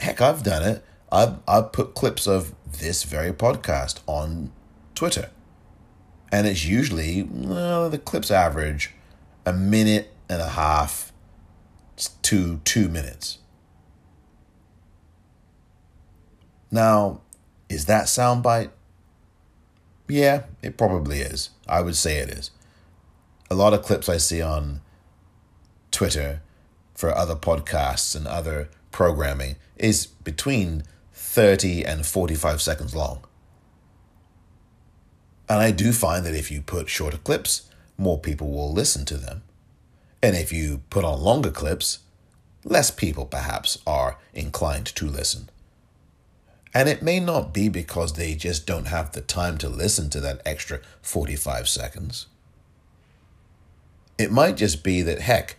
Heck, 0.00 0.20
I've 0.20 0.42
done 0.42 0.62
it. 0.64 0.84
I've, 1.12 1.36
I've 1.46 1.70
put 1.70 1.94
clips 1.94 2.26
of 2.26 2.52
this 2.80 3.04
very 3.04 3.32
podcast 3.32 4.00
on 4.08 4.50
Twitter. 4.96 5.30
And 6.32 6.48
it's 6.48 6.64
usually, 6.64 7.22
well, 7.22 7.88
the 7.88 7.98
clips 7.98 8.32
average 8.32 8.92
a 9.44 9.52
minute 9.52 10.12
and 10.28 10.42
a 10.42 10.48
half 10.48 11.05
to 11.96 12.60
two 12.64 12.88
minutes. 12.88 13.38
Now, 16.70 17.20
is 17.68 17.86
that 17.86 18.04
soundbite? 18.06 18.70
Yeah, 20.08 20.44
it 20.62 20.76
probably 20.76 21.20
is. 21.20 21.50
I 21.68 21.80
would 21.80 21.96
say 21.96 22.18
it 22.18 22.28
is. 22.28 22.50
A 23.50 23.54
lot 23.54 23.72
of 23.72 23.82
clips 23.82 24.08
I 24.08 24.18
see 24.18 24.42
on 24.42 24.80
Twitter 25.90 26.42
for 26.94 27.14
other 27.14 27.34
podcasts 27.34 28.14
and 28.14 28.26
other 28.26 28.68
programming 28.90 29.56
is 29.76 30.06
between 30.06 30.84
30 31.12 31.84
and 31.84 32.06
45 32.06 32.62
seconds 32.62 32.94
long. 32.94 33.20
And 35.48 35.60
I 35.60 35.70
do 35.70 35.92
find 35.92 36.24
that 36.26 36.34
if 36.34 36.50
you 36.50 36.60
put 36.60 36.88
shorter 36.88 37.18
clips, 37.18 37.68
more 37.96 38.18
people 38.18 38.50
will 38.50 38.72
listen 38.72 39.04
to 39.06 39.16
them. 39.16 39.42
And 40.26 40.34
if 40.34 40.52
you 40.52 40.82
put 40.90 41.04
on 41.04 41.22
longer 41.22 41.52
clips, 41.52 42.00
less 42.64 42.90
people 42.90 43.26
perhaps 43.26 43.78
are 43.86 44.18
inclined 44.34 44.86
to 44.86 45.06
listen. 45.06 45.48
And 46.74 46.88
it 46.88 47.00
may 47.00 47.20
not 47.20 47.54
be 47.54 47.68
because 47.68 48.14
they 48.14 48.34
just 48.34 48.66
don't 48.66 48.88
have 48.88 49.12
the 49.12 49.20
time 49.20 49.56
to 49.58 49.68
listen 49.68 50.10
to 50.10 50.20
that 50.22 50.42
extra 50.44 50.80
45 51.00 51.68
seconds. 51.68 52.26
It 54.18 54.32
might 54.32 54.56
just 54.56 54.82
be 54.82 55.00
that, 55.02 55.20
heck, 55.20 55.58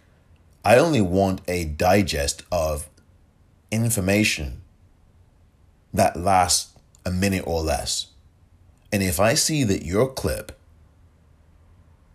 I 0.65 0.77
only 0.77 0.99
want 0.99 1.39
a 1.47 1.63
digest 1.63 2.43
of 2.51 2.89
information 3.71 4.63
that 5.93 6.17
lasts 6.17 6.73
a 7.05 7.11
minute 7.11 7.45
or 7.47 7.61
less. 7.61 8.07
And 8.91 9.01
if 9.01 9.17
I 9.17 9.33
see 9.33 9.63
that 9.63 9.85
your 9.85 10.11
clip, 10.11 10.51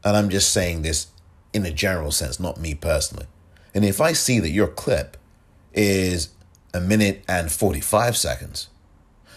and 0.04 0.18
I'm 0.18 0.28
just 0.28 0.52
saying 0.52 0.82
this 0.82 1.06
in 1.52 1.66
a 1.66 1.70
general 1.70 2.10
sense, 2.10 2.40
not 2.40 2.60
me 2.60 2.74
personally. 2.74 3.26
And 3.74 3.84
if 3.84 4.00
I 4.00 4.12
see 4.12 4.38
that 4.40 4.50
your 4.50 4.68
clip 4.68 5.16
is 5.72 6.30
a 6.74 6.80
minute 6.80 7.24
and 7.28 7.50
45 7.50 8.16
seconds, 8.16 8.68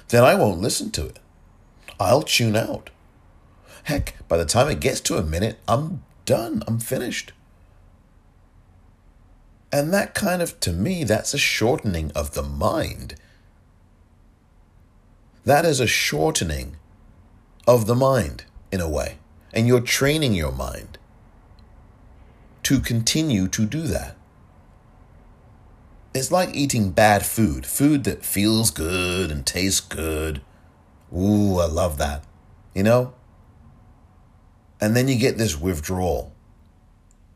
then 0.10 0.24
I 0.24 0.36
won't 0.36 0.62
listen 0.62 0.92
to 0.92 1.06
it. 1.06 1.20
I'll 2.00 2.24
tune 2.24 2.56
out. 2.56 2.90
Heck, 3.84 4.16
by 4.28 4.38
the 4.38 4.46
time 4.46 4.70
it 4.70 4.80
gets 4.80 5.00
to 5.02 5.18
a 5.18 5.24
minute, 5.24 5.60
I'm 5.68 6.04
done. 6.26 6.64
I'm 6.68 6.80
finished. 6.80 7.32
And 9.72 9.94
that 9.94 10.14
kind 10.14 10.42
of, 10.42 10.60
to 10.62 10.72
me, 10.72 11.04
that's 11.04 11.34
a 11.34 11.38
shortening 11.38 12.12
of 12.16 12.34
the 12.34 12.44
mind. 12.44 13.16
That 15.44 15.66
is 15.66 15.80
a 15.80 15.88
shortening 15.88 16.78
of 17.68 17.86
the 17.86 17.96
mind 17.96 18.46
in 18.72 18.82
a 18.82 18.90
way. 18.90 19.18
And 19.54 19.68
you're 19.68 19.82
training 19.82 20.34
your 20.34 20.52
mind 20.52 20.98
to 22.66 22.80
continue 22.80 23.48
to 23.48 23.64
do 23.64 23.84
that. 23.84 24.16
It's 26.16 26.32
like 26.32 26.56
eating 26.56 26.90
bad 26.90 27.24
food, 27.24 27.64
food 27.64 28.06
that 28.06 28.26
feels 28.26 28.72
good 28.72 29.30
and 29.30 29.46
tastes 29.46 29.80
good. 29.80 30.42
Ooh, 31.16 31.60
I 31.60 31.68
love 31.68 32.00
that. 32.00 32.24
You 32.74 32.82
know? 32.82 33.14
And 34.82 34.96
then 34.96 35.08
you 35.08 35.16
get 35.16 35.38
this 35.38 35.60
withdrawal. 35.60 36.34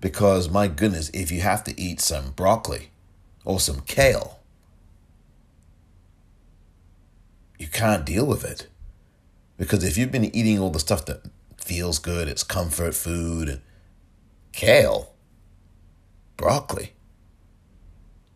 Because, 0.01 0.49
my 0.49 0.67
goodness, 0.67 1.11
if 1.13 1.29
you 1.29 1.41
have 1.41 1.63
to 1.65 1.79
eat 1.79 2.01
some 2.01 2.31
broccoli 2.31 2.89
or 3.45 3.59
some 3.59 3.81
kale, 3.81 4.39
you 7.59 7.67
can't 7.67 8.03
deal 8.03 8.25
with 8.25 8.43
it. 8.43 8.67
Because 9.57 9.83
if 9.83 9.95
you've 9.95 10.11
been 10.11 10.35
eating 10.35 10.57
all 10.57 10.71
the 10.71 10.79
stuff 10.79 11.05
that 11.05 11.21
feels 11.57 11.99
good, 11.99 12.27
it's 12.27 12.43
comfort 12.43 12.95
food, 12.95 13.61
kale, 14.53 15.13
broccoli, 16.39 16.93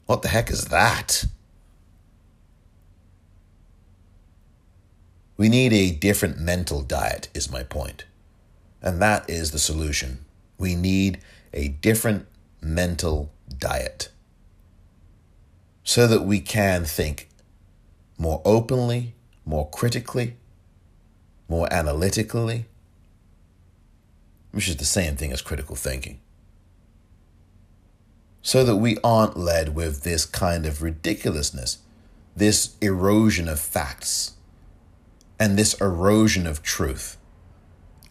what 0.08 0.24
the 0.24 0.28
heck 0.28 0.52
is 0.52 0.66
that? 0.66 1.24
We 5.38 5.48
need 5.48 5.72
a 5.72 5.92
different 5.92 6.38
mental 6.38 6.82
diet, 6.82 7.30
is 7.34 7.50
my 7.50 7.64
point. 7.64 8.04
And 8.82 9.02
that 9.02 9.30
is 9.30 9.52
the 9.52 9.58
solution. 9.58 10.26
We 10.58 10.76
need 10.76 11.20
a 11.54 11.70
different 11.70 12.28
mental 12.62 13.32
diet 13.58 14.10
so 15.86 16.06
that 16.06 16.24
we 16.24 16.42
can 16.42 16.84
think 16.84 17.30
more 18.18 18.42
openly, 18.44 19.14
more 19.46 19.70
critically, 19.70 20.36
more 21.48 21.72
analytically, 21.72 22.66
which 24.52 24.68
is 24.68 24.76
the 24.76 24.84
same 24.84 25.16
thing 25.16 25.32
as 25.32 25.42
critical 25.42 25.78
thinking. 25.78 26.20
So 28.46 28.66
that 28.66 28.76
we 28.76 28.98
aren't 29.06 29.38
led 29.38 29.74
with 29.74 30.04
this 30.04 30.26
kind 30.26 30.66
of 30.66 30.82
ridiculousness, 30.82 31.78
this 32.36 32.76
erosion 32.82 33.48
of 33.48 33.60
facts, 33.60 34.34
and 35.40 35.58
this 35.58 35.74
erosion 35.80 36.46
of 36.46 36.62
truth, 36.62 37.18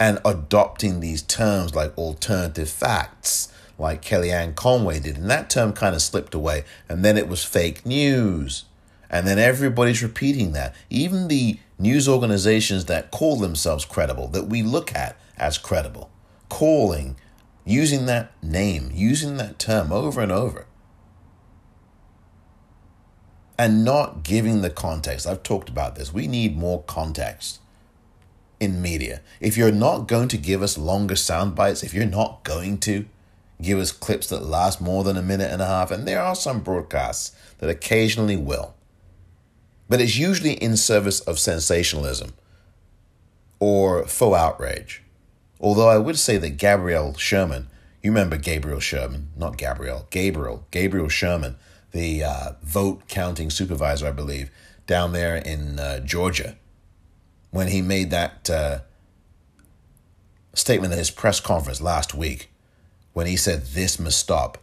and 0.01 0.21
adopting 0.25 1.01
these 1.01 1.21
terms 1.21 1.75
like 1.75 1.97
alternative 1.99 2.71
facts, 2.71 3.53
like 3.79 4.03
Kellyanne 4.03 4.55
Conway 4.55 5.01
did. 5.01 5.19
And 5.19 5.29
that 5.31 5.51
term 5.51 5.75
kind 5.75 5.95
of 5.95 6.01
slipped 6.01 6.35
away, 6.35 6.65
and 6.89 7.05
then 7.05 7.19
it 7.19 7.29
was 7.29 7.45
fake 7.45 7.85
news. 7.85 8.65
And 9.11 9.27
then 9.27 9.39
everybody's 9.39 10.03
repeating 10.03 10.53
that. 10.53 10.75
Even 10.89 11.29
the 11.29 11.59
news 11.79 12.09
organizations 12.09 12.87
that 12.87 13.11
call 13.11 13.37
themselves 13.37 13.85
credible, 13.85 14.29
that 14.29 14.47
we 14.49 14.63
look 14.63 14.95
at 14.95 15.17
as 15.37 15.59
credible, 15.59 16.11
calling, 16.49 17.17
using 17.65 18.07
that 18.07 18.33
name, 18.43 18.91
using 18.93 19.37
that 19.37 19.59
term 19.59 19.93
over 19.93 20.21
and 20.21 20.33
over, 20.33 20.67
and 23.59 23.85
not 23.85 24.23
giving 24.23 24.63
the 24.63 24.71
context. 24.71 25.27
I've 25.27 25.43
talked 25.43 25.69
about 25.69 25.95
this. 25.95 26.13
We 26.13 26.27
need 26.27 26.57
more 26.57 26.83
context 26.83 27.61
in 28.59 28.83
media. 28.83 29.21
If 29.41 29.57
you're 29.57 29.73
not 29.73 30.09
going 30.09 30.29
to 30.29 30.39
give 30.39 30.63
us 30.63 30.79
longer 30.79 31.17
sound 31.17 31.55
bites, 31.55 31.83
if 31.83 31.95
you're 31.95 32.07
not 32.07 32.45
going 32.45 32.79
to 32.79 33.07
give 33.61 33.79
us 33.79 33.93
clips 33.93 34.29
that 34.29 34.43
last 34.43 34.81
more 34.81 35.05
than 35.05 35.17
a 35.17 35.23
minute 35.23 35.51
and 35.53 35.63
a 35.63 35.67
half, 35.67 35.91
and 35.91 36.07
there 36.07 36.21
are 36.21 36.35
some 36.35 36.61
broadcasts 36.61 37.37
that 37.59 37.71
occasionally 37.71 38.37
will 38.37 38.75
but 39.93 40.01
it's 40.01 40.17
usually 40.17 40.55
in 40.55 40.75
service 40.75 41.21
of 41.21 41.39
sensationalism 41.39 42.33
or 43.61 44.07
faux 44.07 44.35
outrage. 44.35 45.02
Although 45.63 45.89
I 45.89 45.99
would 45.99 46.19
say 46.19 46.39
that 46.39 46.57
Gabriel 46.59 47.15
Sherman, 47.15 47.69
you 48.03 48.11
remember 48.11 48.37
Gabriel 48.37 48.81
Sherman, 48.81 49.29
not 49.37 49.57
Gabriel, 49.57 50.09
Gabriel, 50.11 50.67
Gabriel 50.73 51.09
Sherman, 51.09 51.57
the 51.93 52.25
uh, 52.25 52.53
vote 52.63 53.07
counting 53.07 53.49
supervisor, 53.49 54.09
I 54.09 54.13
believe, 54.13 54.51
down 54.89 55.13
there 55.13 55.37
in 55.37 55.79
uh, 55.79 56.01
Georgia, 56.01 56.57
when 57.51 57.69
he 57.69 57.81
made 57.81 58.11
that 58.11 58.51
uh, 58.51 58.81
statement 60.55 60.93
at 60.93 60.99
his 60.99 61.11
press 61.13 61.39
conference 61.39 61.81
last 61.81 62.13
week, 62.13 62.51
when 63.13 63.29
he 63.29 63.37
said, 63.37 63.67
This 63.67 64.01
must 64.01 64.19
stop. 64.19 64.59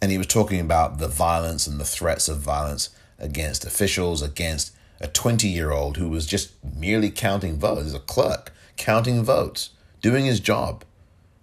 And 0.00 0.10
he 0.10 0.18
was 0.18 0.28
talking 0.28 0.60
about 0.60 0.98
the 0.98 1.08
violence 1.08 1.66
and 1.66 1.78
the 1.78 1.84
threats 1.84 2.28
of 2.28 2.38
violence 2.38 2.90
against 3.18 3.66
officials, 3.66 4.22
against 4.22 4.72
a 5.00 5.08
20 5.08 5.48
year 5.48 5.72
old 5.72 5.96
who 5.96 6.08
was 6.08 6.26
just 6.26 6.52
merely 6.64 7.10
counting 7.10 7.58
votes, 7.58 7.82
He's 7.82 7.94
a 7.94 7.98
clerk, 7.98 8.52
counting 8.78 9.22
votes, 9.22 9.70
doing 10.00 10.24
his 10.24 10.40
job. 10.40 10.84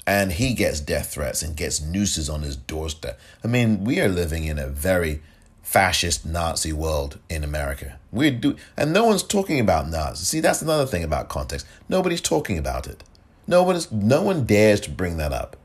And 0.08 0.34
he 0.34 0.54
gets 0.54 0.80
death 0.80 1.14
threats 1.14 1.42
and 1.42 1.56
gets 1.56 1.82
nooses 1.82 2.30
on 2.30 2.44
his 2.44 2.56
doorstep. 2.56 3.20
I 3.44 3.48
mean, 3.48 3.84
we 3.84 4.00
are 4.00 4.08
living 4.08 4.46
in 4.46 4.60
a 4.60 4.68
very 4.68 5.22
fascist 5.64 6.26
Nazi 6.26 6.72
world 6.72 7.20
in 7.28 7.44
America. 7.44 7.98
We 8.12 8.30
do, 8.30 8.56
and 8.78 8.94
no 8.94 9.06
one's 9.06 9.24
talking 9.24 9.60
about 9.60 9.90
Nazis. 9.90 10.28
See, 10.28 10.40
that's 10.40 10.62
another 10.62 10.86
thing 10.86 11.04
about 11.04 11.28
context. 11.28 11.66
Nobody's 11.90 12.22
talking 12.22 12.58
about 12.60 12.88
it. 12.88 13.04
No 13.48 13.64
one 13.64 13.76
is, 13.76 13.92
no 13.92 14.22
one 14.22 14.46
dares 14.46 14.80
to 14.82 14.92
bring 14.92 15.18
that 15.18 15.34
up. 15.34 15.58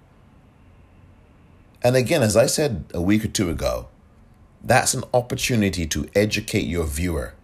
And 1.82 1.96
again, 1.96 2.22
as 2.22 2.36
I 2.36 2.46
said 2.46 2.84
a 2.94 3.00
week 3.00 3.24
or 3.24 3.28
two 3.28 3.50
ago, 3.50 3.88
that's 4.62 4.94
an 4.94 5.04
opportunity 5.12 5.86
to 5.86 6.08
educate 6.14 6.66
your 6.66 6.84
viewer. 6.84 7.34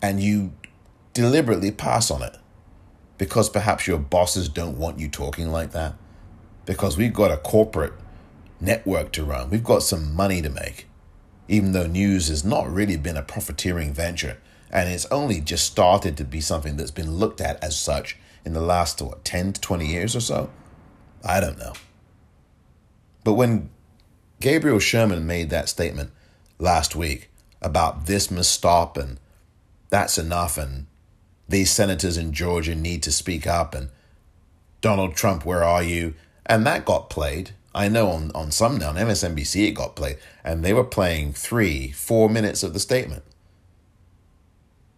And 0.00 0.20
you 0.20 0.52
deliberately 1.14 1.70
pass 1.70 2.10
on 2.10 2.22
it 2.22 2.36
because 3.22 3.48
perhaps 3.48 3.86
your 3.86 4.00
bosses 4.00 4.48
don't 4.48 4.76
want 4.76 4.98
you 4.98 5.08
talking 5.08 5.52
like 5.52 5.70
that. 5.70 5.94
Because 6.66 6.96
we've 6.96 7.14
got 7.14 7.30
a 7.30 7.36
corporate 7.36 7.92
network 8.60 9.12
to 9.12 9.22
run, 9.22 9.48
we've 9.48 9.62
got 9.62 9.84
some 9.84 10.12
money 10.12 10.42
to 10.42 10.50
make. 10.50 10.88
Even 11.46 11.70
though 11.70 11.86
news 11.86 12.26
has 12.26 12.44
not 12.44 12.68
really 12.68 12.96
been 12.96 13.16
a 13.16 13.22
profiteering 13.22 13.94
venture, 13.94 14.38
and 14.72 14.88
it's 14.88 15.06
only 15.12 15.40
just 15.40 15.64
started 15.66 16.16
to 16.16 16.24
be 16.24 16.40
something 16.40 16.76
that's 16.76 16.90
been 16.90 17.12
looked 17.12 17.40
at 17.40 17.62
as 17.62 17.78
such 17.78 18.16
in 18.44 18.54
the 18.54 18.60
last 18.60 19.00
what, 19.00 19.24
10 19.24 19.52
to 19.52 19.60
20 19.60 19.86
years 19.86 20.16
or 20.16 20.20
so. 20.20 20.50
I 21.24 21.38
don't 21.38 21.60
know. 21.60 21.74
But 23.22 23.34
when 23.34 23.70
Gabriel 24.40 24.80
Sherman 24.80 25.28
made 25.28 25.48
that 25.50 25.68
statement 25.68 26.10
last 26.58 26.96
week 26.96 27.30
about 27.60 28.06
this 28.06 28.32
must 28.32 28.50
stop 28.50 28.96
and 28.96 29.20
that's 29.90 30.18
enough 30.18 30.58
and 30.58 30.86
these 31.52 31.70
senators 31.70 32.16
in 32.16 32.32
Georgia 32.32 32.74
need 32.74 33.02
to 33.04 33.12
speak 33.12 33.46
up 33.46 33.74
and 33.74 33.90
Donald 34.80 35.14
Trump, 35.14 35.46
where 35.46 35.62
are 35.62 35.82
you? 35.82 36.14
And 36.44 36.66
that 36.66 36.84
got 36.84 37.08
played. 37.08 37.52
I 37.74 37.88
know 37.88 38.08
on, 38.08 38.32
on 38.34 38.50
some 38.50 38.82
on 38.82 38.96
MSNBC 38.96 39.68
it 39.68 39.72
got 39.72 39.96
played, 39.96 40.18
and 40.44 40.62
they 40.62 40.74
were 40.74 40.84
playing 40.84 41.32
three, 41.32 41.92
four 41.92 42.28
minutes 42.28 42.62
of 42.62 42.74
the 42.74 42.80
statement. 42.80 43.22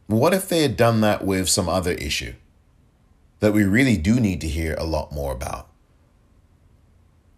What 0.07 0.35
if 0.35 0.49
they 0.49 0.63
had 0.63 0.77
done 0.77 1.01
that 1.03 1.25
with 1.25 1.49
some 1.49 1.69
other 1.69 1.93
issue 1.93 2.35
that 3.41 3.53
we 3.53 3.65
really 3.65 3.97
do 3.97 4.19
need 4.19 4.41
to 4.41 4.49
hear 4.49 4.75
a 4.79 4.85
lot 4.85 5.13
more 5.13 5.33
about? 5.33 5.69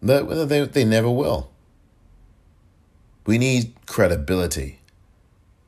That 0.01 0.47
they, 0.49 0.65
they 0.65 0.85
never 0.85 1.09
will. 1.09 1.51
We 3.25 3.37
need 3.37 3.73
credibility. 3.85 4.76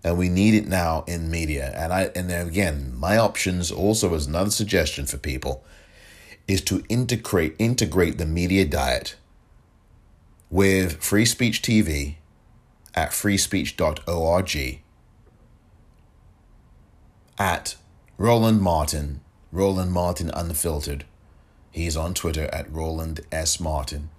And 0.03 0.17
we 0.17 0.29
need 0.29 0.53
it 0.53 0.67
now 0.67 1.03
in 1.07 1.29
media. 1.29 1.73
And 1.75 1.91
I 1.91 2.11
and 2.15 2.31
again, 2.31 2.93
my 2.95 3.17
options 3.17 3.71
also 3.71 4.13
as 4.15 4.27
another 4.27 4.51
suggestion 4.51 5.05
for 5.05 5.17
people 5.17 5.63
is 6.47 6.61
to 6.61 6.83
integrate 6.89 7.55
integrate 7.59 8.17
the 8.17 8.25
media 8.25 8.65
diet 8.65 9.15
with 10.49 11.03
Free 11.03 11.25
Speech 11.25 11.61
TV 11.61 12.15
at 12.95 13.11
freespeech.org 13.11 14.81
at 17.37 17.75
Roland 18.17 18.61
Martin, 18.61 19.21
Roland 19.51 19.91
Martin 19.91 20.29
Unfiltered. 20.33 21.05
He's 21.71 21.95
on 21.95 22.13
Twitter 22.13 22.49
at 22.51 22.71
Roland 22.71 23.21
S. 23.31 23.59
Martin 23.59 24.09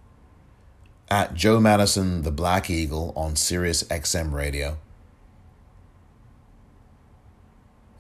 at 1.11 1.35
Joe 1.35 1.59
Madison, 1.59 2.23
the 2.23 2.31
Black 2.31 2.71
Eagle 2.71 3.13
on 3.17 3.35
Sirius 3.35 3.83
XM 3.85 4.33
Radio. 4.33 4.79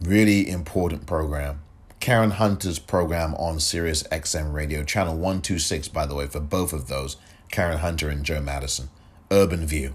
Really 0.00 0.48
important 0.48 1.06
program. 1.06 1.62
Karen 2.00 2.30
Hunter's 2.30 2.78
program 2.78 3.34
on 3.34 3.60
Sirius 3.60 4.02
XM 4.04 4.52
Radio, 4.52 4.82
channel 4.82 5.14
126, 5.14 5.88
by 5.88 6.06
the 6.06 6.14
way, 6.14 6.26
for 6.26 6.40
both 6.40 6.72
of 6.72 6.88
those, 6.88 7.16
Karen 7.50 7.78
Hunter 7.78 8.08
and 8.08 8.24
Joe 8.24 8.40
Madison. 8.40 8.88
Urban 9.30 9.66
View. 9.66 9.94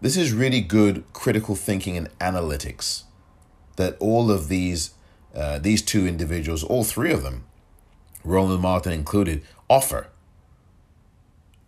This 0.00 0.16
is 0.16 0.32
really 0.32 0.60
good 0.60 1.04
critical 1.12 1.54
thinking 1.54 1.96
and 1.96 2.08
analytics 2.18 3.02
that 3.76 3.96
all 3.98 4.30
of 4.30 4.48
these 4.48 4.94
uh, 5.34 5.58
these 5.58 5.82
two 5.82 6.06
individuals, 6.06 6.64
all 6.64 6.82
three 6.82 7.12
of 7.12 7.22
them, 7.22 7.44
Roland 8.24 8.62
Martin 8.62 8.92
included, 8.92 9.42
offer 9.68 10.08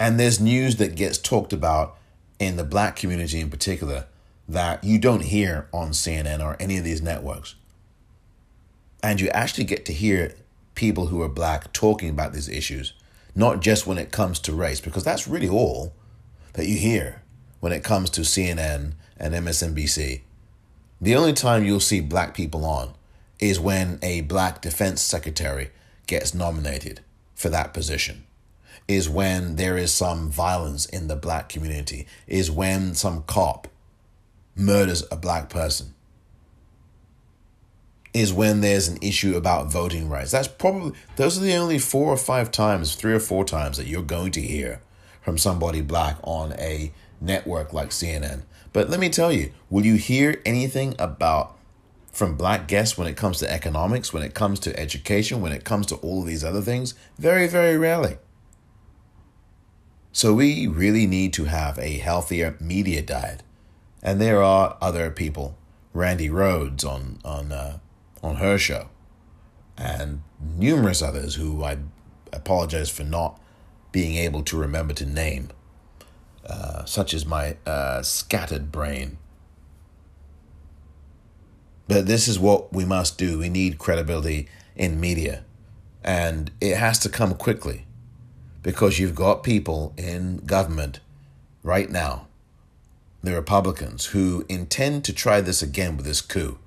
and 0.03 0.19
there's 0.19 0.41
news 0.41 0.77
that 0.77 0.97
gets 0.97 1.17
talked 1.17 1.53
about 1.53 1.97
in 2.41 2.57
the 2.57 2.65
black 2.65 2.97
community 2.97 3.39
in 3.39 3.49
particular 3.49 4.07
that 4.49 4.83
you 4.85 4.99
don't 4.99 5.25
hear 5.25 5.69
on 5.73 5.91
CNN 5.91 6.43
or 6.45 6.57
any 6.61 6.77
of 6.79 6.85
these 6.85 7.03
networks. 7.03 7.55
and 9.03 9.21
you 9.21 9.29
actually 9.31 9.65
get 9.65 9.85
to 9.85 9.93
hear 9.93 10.35
people 10.75 11.07
who 11.09 11.21
are 11.23 11.29
black 11.29 11.73
talking 11.73 12.09
about 12.09 12.33
these 12.33 12.49
issues, 12.49 12.93
not 13.35 13.61
just 13.61 13.87
when 13.87 13.99
it 13.99 14.13
comes 14.13 14.39
to 14.39 14.53
race, 14.55 14.81
because 14.81 15.03
that's 15.05 15.27
really 15.27 15.49
all 15.49 15.93
that 16.53 16.67
you 16.67 16.77
hear 16.77 17.23
when 17.61 17.73
it 17.73 17.83
comes 17.83 18.11
to 18.11 18.21
CNN 18.21 18.93
and 19.17 19.35
MSNBC. 19.35 20.21
The 21.01 21.17
only 21.17 21.33
time 21.33 21.65
you'll 21.65 21.81
see 21.81 22.01
black 22.01 22.33
people 22.35 22.65
on 22.65 22.95
is 23.41 23.59
when 23.59 23.99
a 24.03 24.21
black 24.21 24.61
defense 24.63 25.03
secretary 25.03 25.71
gets 26.07 26.33
nominated 26.33 27.01
for 27.35 27.49
that 27.49 27.75
position, 27.75 28.25
is 28.87 29.09
when 29.09 29.57
there 29.57 29.77
is 29.77 29.93
some 29.93 30.31
violence 30.31 30.87
in 30.87 31.09
the 31.09 31.17
black 31.17 31.49
community, 31.49 32.07
is 32.29 32.51
when 32.53 32.95
some 32.95 33.25
cop 33.25 33.67
murders 34.55 35.05
a 35.11 35.17
black 35.17 35.49
person, 35.49 35.95
is 38.15 38.33
when 38.33 38.61
there's 38.61 38.89
an 38.89 38.99
issue 39.01 39.37
about 39.37 39.73
voting 39.73 40.09
rights. 40.09 40.33
That's 40.33 40.49
probably, 40.49 40.93
those 41.17 41.39
are 41.39 41.43
the 41.43 41.55
only 41.55 41.79
four 41.79 42.13
or 42.13 42.17
five 42.17 42.51
times, 42.51 42.95
three 42.95 43.15
or 43.15 43.21
four 43.21 43.45
times 43.45 43.79
that 43.79 43.87
you're 43.87 44.03
going 44.03 44.33
to 44.33 44.41
hear 44.41 44.83
from 45.23 45.39
somebody 45.39 45.81
black 45.81 46.19
on 46.23 46.53
a 46.55 46.93
network 47.21 47.73
like 47.73 47.91
CNN. 47.91 48.43
But 48.73 48.91
let 48.91 49.01
me 49.01 49.09
tell 49.09 49.33
you, 49.33 49.53
will 49.71 49.87
you 49.87 49.95
hear 49.95 50.41
anything 50.45 50.95
about 50.99 51.57
from 52.11 52.37
black 52.37 52.69
guests 52.69 52.99
when 52.99 53.07
it 53.07 53.17
comes 53.17 53.39
to 53.39 53.51
economics, 53.51 54.13
when 54.13 54.23
it 54.23 54.35
comes 54.35 54.61
to 54.61 54.79
education, 54.79 55.41
when 55.41 55.53
it 55.53 55.65
comes 55.65 55.87
to 55.87 55.97
all 55.97 56.21
of 56.21 56.27
these 56.27 56.45
other 56.45 56.61
things? 56.61 56.95
Very, 57.19 57.47
very 57.47 57.79
rarely. 57.79 58.19
So 60.13 60.35
we 60.35 60.67
really 60.67 61.07
need 61.07 61.33
to 61.35 61.45
have 61.45 61.79
a 61.79 61.99
healthier 61.99 62.57
media 62.61 63.01
diet. 63.01 63.43
And 64.03 64.21
there 64.21 64.43
are 64.43 64.77
other 64.81 65.11
people, 65.11 65.57
Randi 65.93 66.29
Rhodes 66.29 66.85
on 66.85 67.19
on 67.25 67.53
uh, 67.53 67.79
on 68.23 68.37
her 68.37 68.59
show, 68.59 68.89
and 69.77 70.23
numerous 70.41 71.03
others 71.03 71.37
who 71.37 71.63
I 71.63 71.79
apologize 72.33 72.91
for 72.91 73.05
not 73.05 73.41
being 73.93 74.17
able 74.17 74.43
to 74.43 74.57
remember 74.57 74.95
to 74.95 75.07
name, 75.07 75.51
uh, 76.47 76.85
such 76.85 77.15
as 77.15 77.27
my 77.27 77.57
uh, 77.67 78.03
scattered 78.03 78.73
brain. 78.73 79.19
But 81.87 82.07
this 82.07 82.27
is 82.27 82.39
what 82.39 82.73
we 82.73 82.85
must 82.85 83.19
do. 83.19 83.39
We 83.39 83.51
need 83.51 83.79
credibility 83.79 84.49
in 84.75 84.99
media, 84.99 85.45
and 86.03 86.51
it 86.61 86.77
has 86.77 86.99
to 87.01 87.09
come 87.09 87.35
quickly 87.35 87.87
because 88.63 88.99
you've 88.99 89.15
got 89.15 89.43
people 89.43 89.93
in 89.97 90.39
government 90.39 91.01
right 91.63 91.91
now, 91.91 92.29
the 93.23 93.35
Republicans, 93.35 94.07
who 94.07 94.45
intend 94.49 95.05
to 95.05 95.13
try 95.13 95.41
this 95.41 95.63
again 95.63 95.97
with 95.97 96.07
this 96.07 96.21
coup 96.21 96.59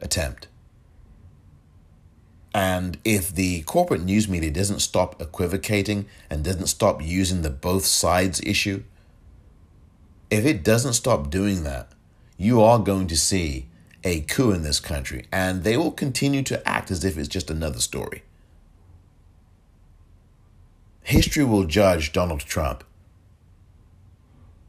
attempt. 0.00 0.48
And 2.54 2.98
if 3.04 3.32
the 3.32 3.62
corporate 3.62 4.02
news 4.02 4.28
media 4.28 4.50
doesn't 4.50 4.80
stop 4.80 5.20
equivocating 5.20 6.06
and 6.30 6.42
doesn't 6.42 6.68
stop 6.68 7.02
using 7.02 7.42
the 7.42 7.50
both 7.50 7.84
sides 7.84 8.40
issue, 8.40 8.82
if 10.30 10.44
it 10.44 10.64
doesn't 10.64 10.94
stop 10.94 11.30
doing 11.30 11.64
that, 11.64 11.88
you 12.36 12.62
are 12.62 12.78
going 12.78 13.06
to 13.08 13.16
see 13.16 13.66
a 14.04 14.20
coup 14.20 14.52
in 14.52 14.62
this 14.62 14.80
country, 14.80 15.26
and 15.32 15.64
they 15.64 15.76
will 15.76 15.90
continue 15.90 16.42
to 16.42 16.66
act 16.66 16.90
as 16.90 17.04
if 17.04 17.18
it's 17.18 17.28
just 17.28 17.50
another 17.50 17.80
story. 17.80 18.22
History 21.02 21.44
will 21.44 21.64
judge 21.64 22.12
Donald 22.12 22.40
Trump, 22.40 22.84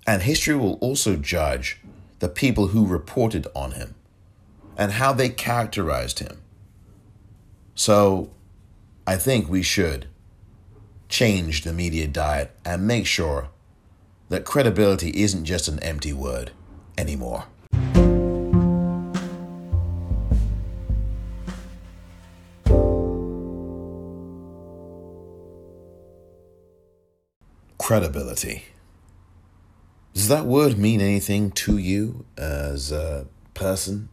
and 0.09 0.23
history 0.23 0.55
will 0.55 0.73
also 0.81 1.15
judge 1.15 1.79
the 2.17 2.27
people 2.27 2.69
who 2.69 2.83
reported 2.83 3.45
on 3.55 3.73
him 3.73 3.93
and 4.75 4.93
how 4.93 5.13
they 5.13 5.29
characterized 5.29 6.17
him. 6.17 6.41
So 7.75 8.31
I 9.05 9.17
think 9.17 9.47
we 9.47 9.61
should 9.61 10.07
change 11.09 11.61
the 11.61 11.71
media 11.73 12.07
diet 12.07 12.49
and 12.65 12.87
make 12.87 13.05
sure 13.05 13.49
that 14.29 14.45
credibility 14.45 15.11
isn't 15.11 15.45
just 15.45 15.67
an 15.67 15.77
empty 15.83 16.11
word 16.11 16.49
anymore. 16.97 17.43
Credibility. 27.77 28.63
Does 30.13 30.27
that 30.27 30.45
word 30.45 30.77
mean 30.77 31.01
anything 31.01 31.51
to 31.51 31.77
you 31.77 32.25
as 32.37 32.91
a 32.91 33.27
person? 33.53 34.09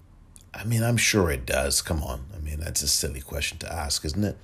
I 0.54 0.64
mean, 0.64 0.82
I'm 0.82 0.96
sure 0.96 1.30
it 1.30 1.44
does. 1.46 1.82
Come 1.82 2.02
on. 2.02 2.26
I 2.34 2.38
mean, 2.38 2.60
that's 2.60 2.82
a 2.82 2.88
silly 2.88 3.20
question 3.20 3.58
to 3.58 3.72
ask, 3.72 4.04
isn't 4.04 4.24
it? 4.24 4.36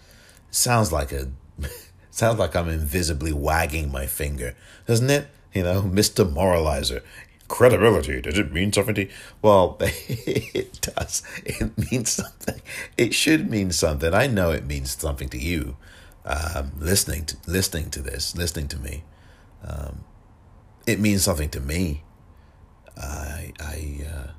It 0.49 0.55
sounds 0.55 0.93
like 0.93 1.13
a 1.13 1.29
sounds 2.11 2.39
like 2.39 2.55
I'm 2.55 2.69
invisibly 2.69 3.33
wagging 3.33 3.91
my 3.91 4.07
finger, 4.07 4.55
doesn't 4.87 5.11
it? 5.11 5.29
You 5.55 5.63
know, 5.63 5.83
Mr. 5.83 6.31
Moralizer. 6.31 7.03
Credibility, 7.49 8.23
does 8.23 8.39
it 8.39 8.51
mean 8.51 8.73
something 8.73 8.95
to 8.95 9.03
you? 9.03 9.11
Well, 9.43 9.77
it 9.81 10.81
does. 10.81 11.23
It 11.45 11.91
means 11.91 12.11
something. 12.11 12.63
It 12.97 13.13
should 13.13 13.51
mean 13.51 13.73
something. 13.73 14.15
I 14.15 14.27
know 14.27 14.51
it 14.53 14.65
means 14.65 14.93
something 14.93 15.29
to 15.29 15.39
you. 15.39 15.77
Um, 16.25 16.73
listening 16.79 17.27
to 17.27 17.37
listening 17.47 17.91
to 17.91 18.01
this, 18.01 18.35
listening 18.37 18.69
to 18.69 18.79
me. 18.79 19.05
Um, 19.67 20.05
it 20.87 21.01
means 21.01 21.25
something 21.25 21.51
to 21.51 21.61
me. 21.61 22.03
I 22.97 23.53
I 23.61 24.07
uh, 24.07 24.31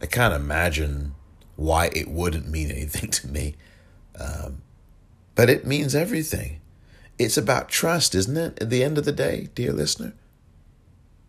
I 0.00 0.06
can't 0.06 0.34
imagine 0.34 1.14
why 1.56 1.90
it 1.94 2.08
wouldn't 2.08 2.48
mean 2.48 2.70
anything 2.70 3.10
to 3.10 3.28
me. 3.28 3.56
Um, 4.18 4.62
but 5.34 5.48
it 5.48 5.66
means 5.66 5.94
everything. 5.94 6.60
It's 7.18 7.36
about 7.36 7.68
trust, 7.68 8.14
isn't 8.14 8.36
it? 8.36 8.60
At 8.60 8.70
the 8.70 8.82
end 8.82 8.98
of 8.98 9.04
the 9.04 9.12
day, 9.12 9.48
dear 9.54 9.72
listener, 9.72 10.14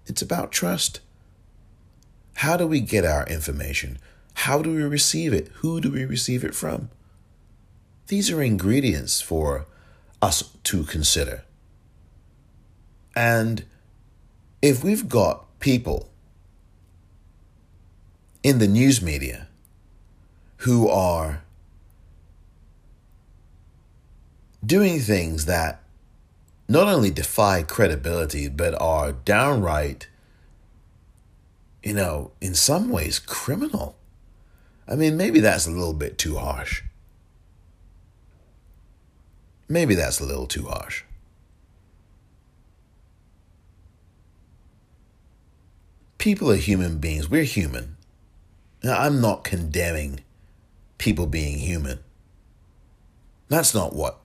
it's 0.06 0.22
about 0.22 0.52
trust. 0.52 1.02
How 2.38 2.58
do 2.58 2.66
we 2.66 2.82
get 2.82 3.06
our 3.06 3.26
information? 3.28 4.00
How 4.34 4.62
do 4.62 4.74
we 4.74 4.82
receive 4.84 5.34
it? 5.34 5.50
Who 5.56 5.80
do 5.80 5.92
we 5.92 6.06
receive 6.06 6.44
it 6.44 6.56
from? 6.56 6.90
These 8.08 8.32
are 8.32 8.42
ingredients 8.42 9.22
for 9.22 9.66
us 10.22 10.50
to 10.64 10.84
consider. 10.84 11.44
And 13.16 13.66
if 14.64 14.82
we've 14.82 15.10
got 15.10 15.60
people 15.60 16.10
in 18.44 18.60
the 18.60 18.68
news 18.68 19.02
media 19.02 19.50
who 20.60 20.88
are 20.88 21.44
doing 24.66 25.02
things 25.02 25.46
that 25.48 25.84
not 26.70 26.88
only 26.88 27.12
defy 27.12 27.62
credibility, 27.62 28.48
but 28.48 28.74
are 28.82 29.12
downright, 29.12 30.08
you 31.84 31.94
know, 31.94 32.32
in 32.40 32.56
some 32.56 32.90
ways 32.90 33.20
criminal. 33.20 33.98
I 34.88 34.96
mean, 34.96 35.18
maybe 35.18 35.42
that's 35.42 35.68
a 35.68 35.72
little 35.72 35.94
bit 35.94 36.18
too 36.18 36.38
harsh. 36.38 36.84
Maybe 39.68 39.94
that's 39.94 40.22
a 40.22 40.26
little 40.26 40.48
too 40.48 40.68
harsh. 40.68 41.04
People 46.24 46.50
are 46.50 46.56
human 46.56 47.00
beings. 47.00 47.30
We're 47.30 47.44
human. 47.44 47.98
Now, 48.82 48.98
I'm 48.98 49.20
not 49.20 49.44
condemning 49.44 50.22
people 50.98 51.28
being 51.28 51.58
human. 51.58 52.00
That's 53.50 53.76
not 53.76 53.94
what 53.94 54.20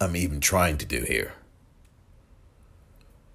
I'm 0.00 0.16
even 0.16 0.40
trying 0.40 0.78
to 0.78 0.86
do 0.86 1.04
here. 1.06 1.34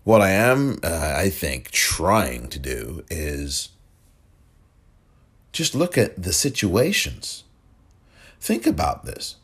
What 0.04 0.24
I 0.24 0.32
am, 0.32 0.80
uh, 0.84 1.14
I 1.16 1.30
think, 1.30 1.70
trying 1.70 2.48
to 2.48 2.58
do 2.58 3.06
is 3.12 3.70
just 5.52 5.76
look 5.76 5.96
at 5.96 6.24
the 6.24 6.34
situations. 6.34 7.44
Think 8.40 8.66
about 8.66 9.06
this. 9.06 9.36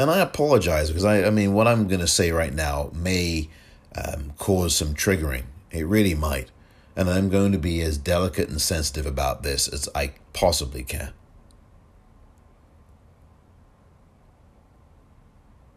And 0.00 0.10
I 0.10 0.18
apologize 0.18 0.88
because 0.88 1.04
I, 1.04 1.22
I 1.22 1.30
mean, 1.30 1.54
what 1.54 1.68
I'm 1.68 1.86
going 1.86 2.00
to 2.00 2.08
say 2.08 2.32
right 2.32 2.52
now 2.52 2.90
may 2.92 3.50
um, 3.94 4.32
cause 4.36 4.74
some 4.74 4.94
triggering. 4.94 5.44
It 5.70 5.86
really 5.86 6.16
might 6.16 6.50
and 6.96 7.10
I'm 7.10 7.28
going 7.28 7.52
to 7.52 7.58
be 7.58 7.80
as 7.82 7.98
delicate 7.98 8.48
and 8.48 8.60
sensitive 8.60 9.06
about 9.06 9.42
this 9.42 9.68
as 9.68 9.88
I 9.94 10.12
possibly 10.32 10.84
can. 10.84 11.12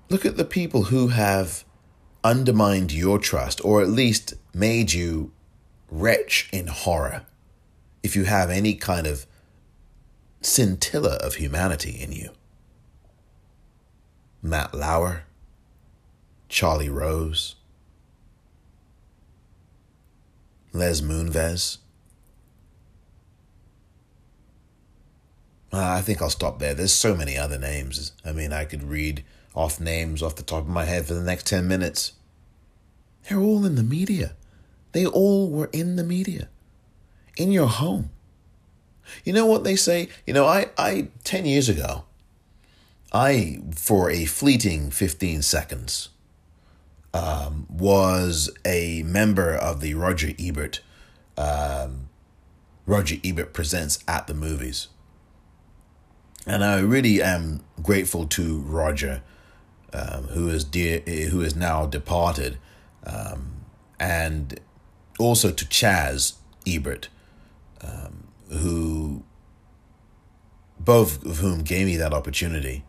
Look 0.10 0.26
at 0.26 0.38
the 0.38 0.46
people 0.46 0.84
who 0.84 1.10
have 1.10 1.66
undermined 2.24 2.94
your 2.94 3.20
trust, 3.20 3.64
or 3.64 3.82
at 3.82 3.90
least 3.90 4.36
made 4.54 4.94
you 4.94 5.32
retch 5.90 6.50
in 6.52 6.68
horror, 6.68 7.26
if 8.04 8.16
you 8.16 8.24
have 8.24 8.50
any 8.50 8.74
kind 8.74 9.06
of 9.06 9.26
scintilla 10.42 11.16
of 11.16 11.36
humanity 11.36 11.98
in 12.00 12.12
you. 12.12 12.30
Matt 14.42 14.74
Lauer, 14.74 15.24
Charlie 16.48 16.90
Rose, 16.90 17.56
Les 20.78 21.02
Moonves. 21.02 21.80
Uh, 25.74 25.84
I 25.84 26.02
think 26.02 26.22
I'll 26.22 26.30
stop 26.30 26.60
there. 26.60 26.74
There's 26.74 26.94
so 26.94 27.16
many 27.16 27.38
other 27.38 27.58
names. 27.58 28.14
I 28.24 28.32
mean, 28.32 28.54
I 28.54 28.66
could 28.66 28.84
read 28.84 29.24
off 29.54 29.80
names 29.80 30.22
off 30.22 30.36
the 30.36 30.44
top 30.44 30.64
of 30.64 30.70
my 30.70 30.86
head 30.86 31.06
for 31.06 31.14
the 31.14 31.24
next 31.24 31.48
10 31.48 31.68
minutes. 31.68 32.14
They're 33.28 33.40
all 33.40 33.66
in 33.66 33.76
the 33.76 33.84
media. 33.84 34.36
They 34.94 35.06
all 35.06 35.50
were 35.50 35.70
in 35.74 35.96
the 35.96 36.04
media, 36.04 36.48
in 37.36 37.52
your 37.52 37.68
home. 37.68 38.12
You 39.24 39.34
know 39.34 39.46
what 39.46 39.64
they 39.64 39.76
say? 39.76 40.10
You 40.26 40.34
know, 40.34 40.46
I, 40.46 40.68
I 40.78 41.10
10 41.24 41.46
years 41.46 41.70
ago, 41.70 42.06
I, 43.12 43.62
for 43.76 44.10
a 44.10 44.26
fleeting 44.26 44.92
15 44.92 45.42
seconds, 45.42 46.10
um, 47.18 47.66
was 47.70 48.50
a 48.64 49.02
member 49.04 49.54
of 49.54 49.82
the 49.82 49.96
Roger 49.96 50.34
Ebert, 50.40 50.82
um, 51.36 52.10
Roger 52.86 53.16
Ebert 53.24 53.54
Presents 53.54 54.00
at 54.08 54.28
the 54.28 54.36
Movies. 54.36 54.90
And 56.46 56.64
I 56.64 56.80
really 56.80 57.22
am 57.22 57.62
grateful 57.82 58.28
to 58.28 58.60
Roger, 58.60 59.24
um, 59.94 60.26
who 60.26 60.48
is 60.50 60.64
dear, 60.64 61.00
who 61.00 61.42
is 61.42 61.56
now 61.56 61.88
departed, 61.88 62.60
um, 63.06 63.66
and 64.00 64.60
also 65.18 65.52
to 65.52 65.66
Chaz 65.66 66.36
Ebert, 66.68 67.10
um, 67.82 68.28
who 68.50 69.24
both 70.80 71.26
of 71.26 71.40
whom 71.40 71.64
gave 71.64 71.88
me 71.88 71.98
that 71.98 72.14
opportunity. 72.14 72.86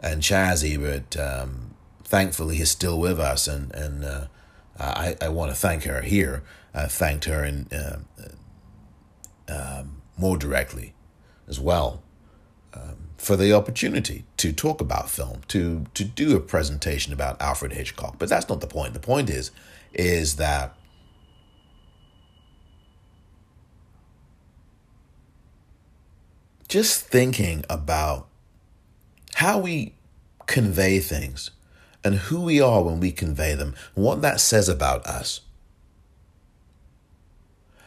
And 0.00 0.22
Chaz 0.22 0.62
Ebert, 0.64 1.16
um, 1.16 1.63
thankfully, 2.04 2.60
is 2.60 2.70
still 2.70 2.98
with 2.98 3.18
us, 3.18 3.48
and 3.48 3.74
and 3.74 4.04
uh, 4.04 4.26
I 4.78 5.16
I 5.20 5.28
want 5.28 5.50
to 5.50 5.56
thank 5.56 5.84
her 5.84 6.02
here. 6.02 6.42
I 6.74 6.86
thanked 6.86 7.24
her 7.26 7.44
in 7.44 7.68
uh, 7.72 7.98
um, 9.48 10.02
more 10.16 10.36
directly 10.36 10.94
as 11.48 11.60
well 11.60 12.02
um, 12.74 13.10
for 13.16 13.36
the 13.36 13.52
opportunity 13.52 14.24
to 14.38 14.52
talk 14.52 14.80
about 14.80 15.10
film, 15.10 15.42
to 15.48 15.86
to 15.94 16.04
do 16.04 16.36
a 16.36 16.40
presentation 16.40 17.12
about 17.12 17.40
Alfred 17.40 17.72
Hitchcock. 17.72 18.18
But 18.18 18.28
that's 18.28 18.48
not 18.48 18.60
the 18.60 18.66
point. 18.66 18.94
The 18.94 19.00
point 19.00 19.30
is, 19.30 19.50
is 19.92 20.36
that 20.36 20.76
just 26.68 27.02
thinking 27.02 27.64
about 27.70 28.26
how 29.34 29.58
we 29.58 29.94
convey 30.46 30.98
things 30.98 31.50
and 32.04 32.14
who 32.16 32.42
we 32.42 32.60
are 32.60 32.82
when 32.82 33.00
we 33.00 33.10
convey 33.10 33.54
them, 33.54 33.74
and 33.96 34.04
what 34.04 34.22
that 34.22 34.40
says 34.40 34.68
about 34.68 35.04
us. 35.06 35.40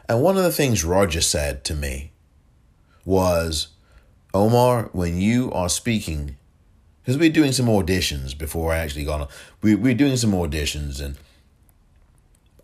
And 0.10 0.22
one 0.22 0.38
of 0.38 0.44
the 0.44 0.52
things 0.52 0.84
Roger 0.84 1.22
said 1.22 1.64
to 1.66 1.76
me 1.76 2.12
was 3.06 3.68
Omar, 4.34 4.90
when 4.92 5.20
you 5.20 5.52
are 5.52 5.70
speaking, 5.70 6.38
because 7.02 7.18
we're 7.18 7.30
doing 7.30 7.52
some 7.52 7.68
auditions 7.68 8.38
before 8.38 8.74
I 8.74 8.78
actually 8.78 9.06
got 9.06 9.22
on, 9.22 9.28
we, 9.62 9.76
we're 9.76 9.94
doing 9.94 10.18
some 10.18 10.32
auditions, 10.32 11.02
and 11.02 11.18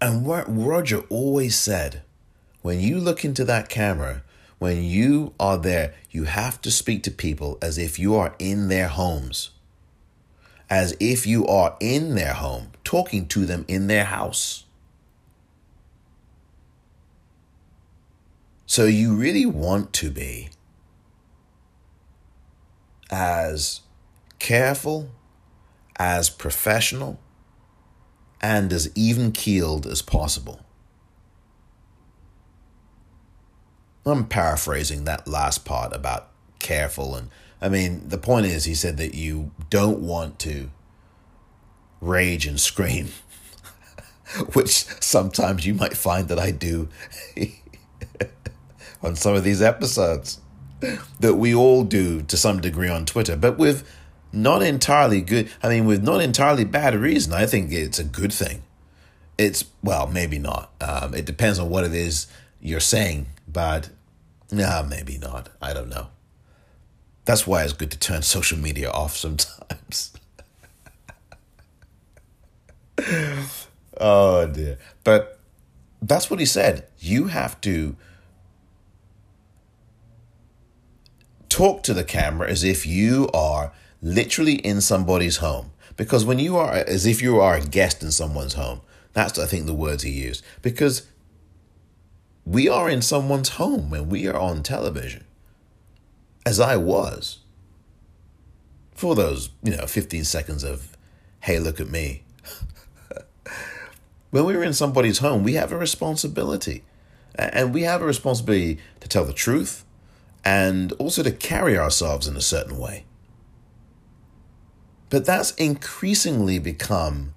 and 0.01 0.25
what 0.25 0.43
Roger 0.47 0.99
always 1.09 1.55
said, 1.57 2.01
when 2.61 2.81
you 2.81 2.99
look 2.99 3.23
into 3.23 3.45
that 3.45 3.69
camera, 3.69 4.21
when 4.59 4.83
you 4.83 5.33
are 5.39 5.57
there, 5.57 5.93
you 6.11 6.25
have 6.25 6.61
to 6.61 6.71
speak 6.71 7.03
to 7.03 7.11
people 7.11 7.57
as 7.61 7.77
if 7.77 7.97
you 7.97 8.15
are 8.15 8.35
in 8.37 8.67
their 8.67 8.89
homes, 8.89 9.51
as 10.73 10.97
if 10.99 11.27
you 11.27 11.45
are 11.45 11.77
in 11.79 12.15
their 12.15 12.33
home, 12.33 12.71
talking 12.83 13.27
to 13.27 13.45
them 13.45 13.63
in 13.67 13.85
their 13.85 14.05
house. 14.05 14.63
So 18.65 18.85
you 18.85 19.13
really 19.13 19.45
want 19.45 19.93
to 19.93 20.09
be 20.09 20.49
as 23.11 23.81
careful, 24.39 25.11
as 25.99 26.31
professional, 26.31 27.19
and 28.41 28.73
as 28.73 28.89
even 28.95 29.31
keeled 29.31 29.85
as 29.85 30.01
possible. 30.01 30.61
I'm 34.07 34.25
paraphrasing 34.25 35.03
that 35.03 35.27
last 35.27 35.65
part 35.65 35.95
about 35.95 36.29
careful 36.57 37.13
and 37.13 37.29
I 37.63 37.69
mean 37.69 38.07
the 38.07 38.19
point 38.19 38.45
is 38.45 38.65
he 38.65 38.75
said 38.75 38.97
that 38.97 39.15
you 39.15 39.51
don't 39.71 39.99
want 39.99 40.37
to 40.39 40.69
rage 41.99 42.45
and 42.45 42.59
scream 42.59 43.07
which 44.53 44.85
sometimes 45.01 45.65
you 45.65 45.73
might 45.73 45.97
find 45.97 46.27
that 46.27 46.37
I 46.37 46.51
do 46.51 46.89
on 49.03 49.15
some 49.15 49.33
of 49.35 49.43
these 49.43 49.61
episodes 49.61 50.39
that 51.19 51.35
we 51.35 51.53
all 51.53 51.83
do 51.83 52.21
to 52.23 52.37
some 52.37 52.59
degree 52.59 52.89
on 52.89 53.05
Twitter, 53.05 53.35
but 53.35 53.57
with 53.57 53.87
not 54.31 54.61
entirely 54.61 55.21
good, 55.21 55.49
I 55.61 55.69
mean, 55.69 55.85
with 55.85 56.03
not 56.03 56.21
entirely 56.21 56.65
bad 56.65 56.95
reason. 56.95 57.33
I 57.33 57.45
think 57.45 57.71
it's 57.71 57.99
a 57.99 58.03
good 58.03 58.33
thing. 58.33 58.63
It's, 59.37 59.65
well, 59.83 60.07
maybe 60.07 60.39
not. 60.39 60.71
Um, 60.81 61.13
it 61.13 61.25
depends 61.25 61.59
on 61.59 61.69
what 61.69 61.83
it 61.83 61.93
is 61.93 62.27
you're 62.61 62.79
saying, 62.79 63.27
but 63.47 63.89
nah, 64.51 64.83
maybe 64.83 65.17
not. 65.17 65.49
I 65.61 65.73
don't 65.73 65.89
know. 65.89 66.07
That's 67.25 67.47
why 67.47 67.63
it's 67.63 67.73
good 67.73 67.91
to 67.91 67.99
turn 67.99 68.21
social 68.21 68.57
media 68.57 68.89
off 68.91 69.15
sometimes. 69.15 70.11
oh 73.99 74.47
dear. 74.47 74.77
But 75.03 75.39
that's 76.01 76.29
what 76.29 76.39
he 76.39 76.45
said. 76.45 76.87
You 76.99 77.27
have 77.27 77.59
to 77.61 77.95
talk 81.49 81.83
to 81.83 81.93
the 81.93 82.03
camera 82.03 82.49
as 82.49 82.63
if 82.63 82.85
you 82.85 83.29
are 83.33 83.71
literally 84.01 84.55
in 84.55 84.81
somebody's 84.81 85.37
home. 85.37 85.71
Because 85.95 86.25
when 86.25 86.39
you 86.39 86.57
are, 86.57 86.73
as 86.73 87.05
if 87.05 87.21
you 87.21 87.39
are 87.39 87.55
a 87.55 87.61
guest 87.61 88.01
in 88.01 88.11
someone's 88.11 88.55
home, 88.55 88.81
that's, 89.13 89.37
I 89.37 89.45
think, 89.45 89.67
the 89.67 89.73
words 89.73 90.03
he 90.03 90.09
used. 90.09 90.43
Because 90.61 91.07
we 92.45 92.67
are 92.67 92.89
in 92.89 93.01
someone's 93.01 93.49
home 93.49 93.89
when 93.89 94.09
we 94.09 94.27
are 94.27 94.37
on 94.37 94.63
television, 94.63 95.23
as 96.45 96.59
I 96.59 96.77
was 96.77 97.39
for 98.93 99.15
those, 99.15 99.49
you 99.63 99.75
know, 99.75 99.85
15 99.85 100.23
seconds 100.23 100.63
of, 100.63 100.97
hey, 101.41 101.59
look 101.59 101.79
at 101.79 101.89
me. 101.89 102.23
when 104.31 104.45
we're 104.45 104.63
in 104.63 104.73
somebody's 104.73 105.19
home, 105.19 105.43
we 105.43 105.53
have 105.53 105.71
a 105.71 105.77
responsibility. 105.77 106.83
And 107.35 107.73
we 107.73 107.83
have 107.83 108.01
a 108.01 108.05
responsibility 108.05 108.79
to 108.99 109.07
tell 109.07 109.25
the 109.25 109.33
truth, 109.33 109.83
and 110.45 110.91
also 110.93 111.23
to 111.23 111.31
carry 111.31 111.77
ourselves 111.77 112.27
in 112.27 112.37
a 112.37 112.41
certain 112.41 112.77
way. 112.77 113.05
But 115.09 115.25
that's 115.25 115.51
increasingly 115.55 116.59
become 116.59 117.33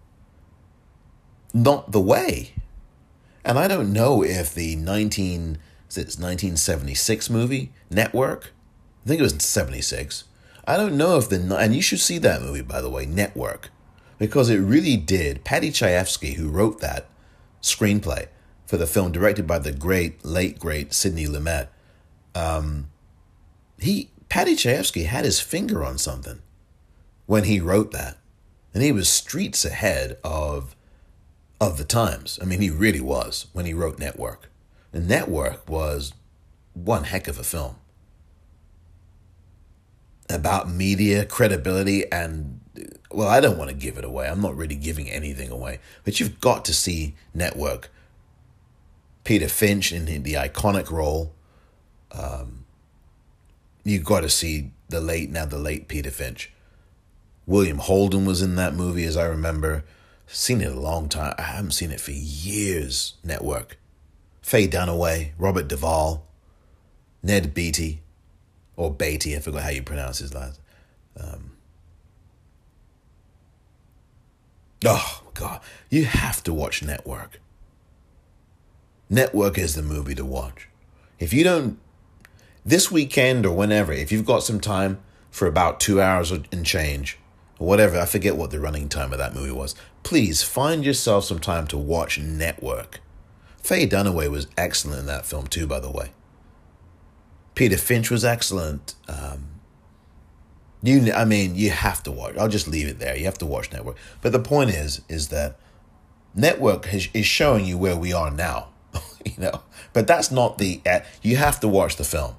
not 1.54 1.92
the 1.92 2.00
way. 2.00 2.52
And 3.44 3.58
I 3.58 3.68
don't 3.68 3.92
know 3.92 4.22
if 4.22 4.54
the 4.54 4.76
19 4.76 5.58
it's 5.88 6.18
1976 6.18 7.30
movie 7.30 7.72
Network, 7.90 8.52
I 9.06 9.08
think 9.08 9.20
it 9.20 9.22
was 9.22 9.36
76. 9.38 10.24
I 10.66 10.76
don't 10.76 10.96
know 10.96 11.16
if 11.16 11.28
the 11.28 11.56
and 11.56 11.76
you 11.76 11.80
should 11.80 12.00
see 12.00 12.18
that 12.18 12.42
movie 12.42 12.62
by 12.62 12.80
the 12.80 12.90
way, 12.90 13.06
Network, 13.06 13.70
because 14.18 14.50
it 14.50 14.58
really 14.58 14.96
did. 14.96 15.44
Paddy 15.44 15.70
Chayefsky, 15.70 16.34
who 16.34 16.48
wrote 16.48 16.80
that 16.80 17.06
screenplay 17.62 18.26
for 18.66 18.76
the 18.76 18.86
film, 18.86 19.12
directed 19.12 19.46
by 19.46 19.60
the 19.60 19.70
great 19.70 20.24
late 20.24 20.58
great 20.58 20.92
Sidney 20.92 21.26
Lumet, 21.26 21.68
um, 22.34 22.88
he 23.78 24.10
Paddy 24.28 24.56
Chayefsky 24.56 25.06
had 25.06 25.24
his 25.24 25.38
finger 25.38 25.84
on 25.84 25.98
something 25.98 26.42
when 27.26 27.44
he 27.44 27.60
wrote 27.60 27.92
that. 27.92 28.18
And 28.74 28.82
he 28.82 28.90
was 28.90 29.08
streets 29.08 29.64
ahead 29.64 30.18
of 30.24 30.74
of 31.60 31.78
the 31.78 31.84
times. 31.84 32.40
I 32.42 32.44
mean, 32.44 32.60
he 32.60 32.70
really 32.70 33.00
was 33.00 33.46
when 33.52 33.66
he 33.66 33.72
wrote 33.72 34.00
Network. 34.00 34.50
And 34.92 35.08
Network 35.08 35.70
was 35.70 36.12
one 36.74 37.04
heck 37.04 37.28
of 37.28 37.38
a 37.38 37.44
film 37.44 37.76
about 40.28 40.68
media 40.68 41.24
credibility 41.24 42.10
and 42.10 42.60
well, 43.10 43.28
I 43.28 43.40
don't 43.40 43.56
want 43.56 43.70
to 43.70 43.76
give 43.76 43.96
it 43.96 44.04
away. 44.04 44.28
I'm 44.28 44.42
not 44.42 44.56
really 44.56 44.74
giving 44.74 45.08
anything 45.08 45.50
away, 45.50 45.78
but 46.04 46.20
you've 46.20 46.40
got 46.40 46.64
to 46.66 46.74
see 46.74 47.14
Network. 47.32 47.90
Peter 49.24 49.48
Finch 49.48 49.92
in 49.92 50.04
the 50.22 50.34
iconic 50.34 50.90
role. 50.90 51.34
Um, 52.12 52.66
you 53.84 54.00
got 54.00 54.20
to 54.20 54.28
see 54.28 54.72
the 54.88 55.00
late 55.00 55.30
now 55.30 55.46
the 55.46 55.58
late 55.58 55.88
Peter 55.88 56.10
Finch. 56.10 56.52
William 57.46 57.78
Holden 57.78 58.24
was 58.24 58.42
in 58.42 58.56
that 58.56 58.74
movie, 58.74 59.04
as 59.04 59.16
I 59.16 59.24
remember. 59.26 59.84
Seen 60.26 60.60
it 60.60 60.72
a 60.72 60.80
long 60.80 61.08
time. 61.08 61.34
I 61.38 61.42
haven't 61.42 61.72
seen 61.72 61.92
it 61.92 62.00
for 62.00 62.10
years. 62.10 63.14
Network. 63.22 63.78
Faye 64.42 64.68
Dunaway, 64.68 65.32
Robert 65.38 65.66
Duvall, 65.66 66.24
Ned 67.22 67.52
Beatty, 67.52 68.02
or 68.76 68.92
Beatty. 68.92 69.36
I 69.36 69.40
forgot 69.40 69.62
how 69.62 69.70
you 69.70 69.82
pronounce 69.82 70.18
his 70.18 70.34
last. 70.34 70.60
Um, 71.18 71.52
oh 74.84 75.22
God, 75.34 75.60
you 75.90 76.04
have 76.04 76.42
to 76.44 76.52
watch 76.52 76.82
Network. 76.82 77.40
Network 79.08 79.56
is 79.58 79.74
the 79.74 79.82
movie 79.82 80.14
to 80.14 80.24
watch. 80.24 80.68
If 81.18 81.32
you 81.32 81.44
don't 81.44 81.78
this 82.64 82.90
weekend 82.90 83.46
or 83.46 83.56
whenever, 83.56 83.92
if 83.92 84.10
you've 84.10 84.26
got 84.26 84.42
some 84.42 84.60
time 84.60 84.98
for 85.30 85.46
about 85.46 85.80
two 85.80 86.00
hours 86.00 86.30
and 86.30 86.66
change, 86.66 87.18
or 87.58 87.66
whatever, 87.66 87.98
I 87.98 88.06
forget 88.06 88.36
what 88.36 88.50
the 88.50 88.60
running 88.60 88.88
time 88.88 89.12
of 89.12 89.18
that 89.18 89.34
movie 89.34 89.52
was, 89.52 89.74
please 90.02 90.42
find 90.42 90.84
yourself 90.84 91.24
some 91.24 91.38
time 91.38 91.66
to 91.68 91.78
watch 91.78 92.18
Network. 92.18 93.00
Faye 93.62 93.86
Dunaway 93.86 94.30
was 94.30 94.46
excellent 94.56 95.00
in 95.00 95.06
that 95.06 95.26
film 95.26 95.46
too, 95.46 95.66
by 95.66 95.80
the 95.80 95.90
way. 95.90 96.10
Peter 97.56 97.78
Finch 97.78 98.10
was 98.10 98.24
excellent. 98.24 98.94
Um, 99.08 99.48
you, 100.82 101.12
I 101.12 101.24
mean, 101.24 101.56
you 101.56 101.70
have 101.70 102.02
to 102.04 102.12
watch. 102.12 102.36
I'll 102.36 102.48
just 102.48 102.68
leave 102.68 102.86
it 102.86 103.00
there. 103.00 103.16
You 103.16 103.24
have 103.24 103.38
to 103.38 103.46
watch 103.46 103.72
Network. 103.72 103.96
But 104.20 104.32
the 104.32 104.38
point 104.38 104.70
is, 104.70 105.00
is 105.08 105.28
that 105.28 105.58
Network 106.34 106.84
has, 106.84 107.08
is 107.14 107.26
showing 107.26 107.64
you 107.64 107.78
where 107.78 107.96
we 107.96 108.12
are 108.12 108.30
now. 108.30 108.68
you 109.24 109.32
know, 109.38 109.62
but 109.94 110.06
that's 110.06 110.30
not 110.30 110.58
the. 110.58 110.82
You 111.22 111.36
have 111.36 111.58
to 111.60 111.68
watch 111.68 111.96
the 111.96 112.04
film. 112.04 112.36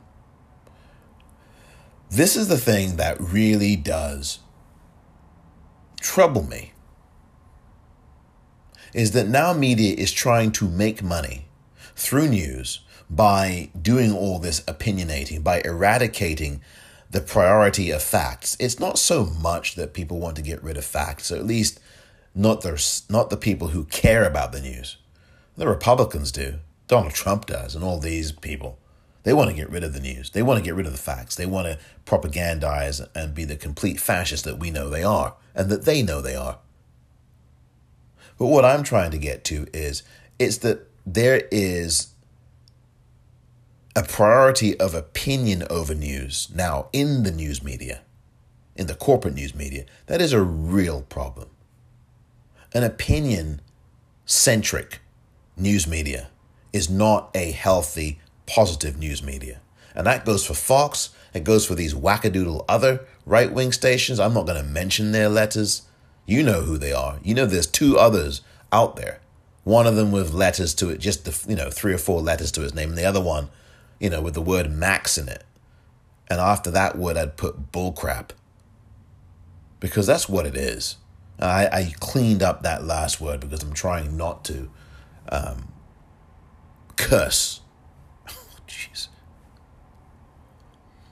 This 2.12 2.38
is 2.38 2.48
the 2.48 2.58
thing 2.58 2.96
that 2.98 3.20
really 3.20 3.76
does 3.76 4.40
trouble 6.00 6.44
me. 6.44 6.74
Is 8.94 9.12
that 9.12 9.28
now 9.28 9.52
media 9.52 9.96
is 9.96 10.12
trying 10.12 10.52
to 10.54 10.70
make 10.70 11.02
money 11.02 11.48
through 11.96 12.30
news 12.30 12.82
by 13.10 13.70
doing 13.80 14.12
all 14.12 14.40
this 14.40 14.62
opinionating, 14.62 15.44
by 15.44 15.62
eradicating 15.64 16.62
the 17.10 17.22
priority 17.22 17.90
of 17.90 18.04
facts. 18.04 18.58
It's 18.60 18.80
not 18.80 19.00
so 19.00 19.26
much 19.26 19.76
that 19.76 19.94
people 19.94 20.20
want 20.20 20.36
to 20.36 20.42
get 20.42 20.64
rid 20.64 20.78
of 20.78 20.86
facts, 20.86 21.32
at 21.32 21.46
least 21.46 21.80
not 22.36 22.62
the, 22.62 23.02
not 23.10 23.30
the 23.30 23.38
people 23.38 23.70
who 23.70 23.86
care 23.86 24.26
about 24.26 24.52
the 24.52 24.62
news. 24.62 24.98
The 25.56 25.68
Republicans 25.68 26.32
do. 26.32 26.56
Donald 26.88 27.14
Trump 27.14 27.46
does, 27.46 27.76
and 27.76 27.84
all 27.84 28.00
these 28.00 28.32
people. 28.32 28.78
They 29.24 29.34
want 29.34 29.50
to 29.50 29.56
get 29.56 29.70
rid 29.70 29.84
of 29.84 29.94
the 29.94 30.00
news. 30.00 30.30
They 30.30 30.42
want 30.42 30.58
to 30.58 30.64
get 30.64 30.76
rid 30.76 30.86
of 30.86 30.94
the 30.94 30.98
facts. 30.98 31.36
They 31.36 31.46
want 31.46 31.68
to 31.68 31.80
propagandize 32.06 33.06
and 33.14 33.36
be 33.36 33.44
the 33.44 33.58
complete 33.58 34.00
fascists 34.00 34.46
that 34.46 34.60
we 34.60 34.72
know 34.72 34.90
they 34.90 35.04
are 35.04 35.36
and 35.54 35.70
that 35.70 35.84
they 35.84 36.02
know 36.02 36.22
they 36.22 36.36
are. 36.36 36.60
But 38.38 38.48
what 38.48 38.64
I'm 38.64 38.84
trying 38.84 39.12
to 39.12 39.18
get 39.18 39.44
to 39.46 39.68
is 39.74 40.04
it's 40.40 40.58
that 40.60 40.88
there 41.06 41.48
is 41.52 42.14
a 43.98 44.04
priority 44.04 44.80
of 44.80 44.94
opinion 44.94 45.64
over 45.72 45.96
news 45.96 46.50
now 46.54 46.88
in 46.94 47.24
the 47.24 47.32
news 47.32 47.64
media, 47.64 48.02
in 48.76 48.86
the 48.86 48.94
corporate 48.94 49.34
news 49.34 49.56
media. 49.56 49.86
That 50.06 50.22
is 50.22 50.34
a 50.34 50.42
real 50.42 51.02
problem. 51.02 51.50
An 52.76 52.84
opinion 52.84 53.60
centric 54.24 55.00
news 55.58 55.88
media 55.88 56.30
is 56.72 56.92
not 56.92 57.32
a 57.34 57.50
healthy, 57.50 58.20
positive 58.46 59.00
news 59.00 59.24
media. 59.24 59.62
And 59.96 60.06
that 60.06 60.26
goes 60.26 60.46
for 60.46 60.54
Fox, 60.54 61.10
it 61.34 61.44
goes 61.44 61.66
for 61.66 61.74
these 61.74 61.96
wackadoodle 61.96 62.66
other 62.70 63.04
right 63.26 63.52
wing 63.52 63.72
stations. 63.72 64.20
I'm 64.20 64.36
not 64.36 64.46
going 64.46 64.64
to 64.64 64.70
mention 64.70 65.12
their 65.12 65.28
letters. 65.28 65.88
You 66.28 66.44
know 66.44 66.62
who 66.62 66.78
they 66.78 66.94
are. 66.94 67.18
You 67.24 67.34
know 67.34 67.48
there's 67.48 67.66
two 67.66 67.98
others 67.98 68.42
out 68.72 68.96
there. 68.96 69.22
One 69.64 69.88
of 69.88 69.96
them 69.96 70.12
with 70.12 70.36
letters 70.36 70.76
to 70.76 70.90
it, 70.90 71.00
just 71.00 71.26
the, 71.26 71.50
you 71.50 71.56
know, 71.56 71.72
three 71.72 71.96
or 71.96 71.98
four 71.98 72.22
letters 72.22 72.52
to 72.52 72.62
his 72.62 72.76
name, 72.76 72.90
and 72.90 72.98
the 72.98 73.04
other 73.04 73.20
one 73.20 73.50
you 74.00 74.10
know, 74.10 74.22
with 74.22 74.34
the 74.34 74.42
word 74.42 74.72
max 74.72 75.18
in 75.18 75.28
it. 75.28 75.44
And 76.30 76.40
after 76.40 76.70
that 76.72 76.98
word, 76.98 77.18
I'd 77.18 77.38
put 77.38 77.72
bullcrap. 77.72 78.32
Because 79.80 80.08
that's 80.08 80.28
what 80.28 80.46
it 80.46 80.56
is. 80.56 80.98
I, 81.40 81.68
I 81.68 81.94
cleaned 82.00 82.42
up 82.42 82.64
that 82.64 82.84
last 82.84 83.22
word 83.22 83.40
because 83.40 83.62
I'm 83.64 83.74
trying 83.74 84.18
not 84.18 84.44
to 84.46 84.70
um, 85.30 85.72
curse. 86.96 87.62
Jeez. 88.68 89.08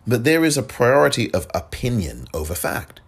but 0.08 0.24
there 0.24 0.44
is 0.44 0.58
a 0.58 0.64
priority 0.64 1.32
of 1.34 1.48
opinion 1.54 2.28
over 2.34 2.56
fact. 2.56 3.02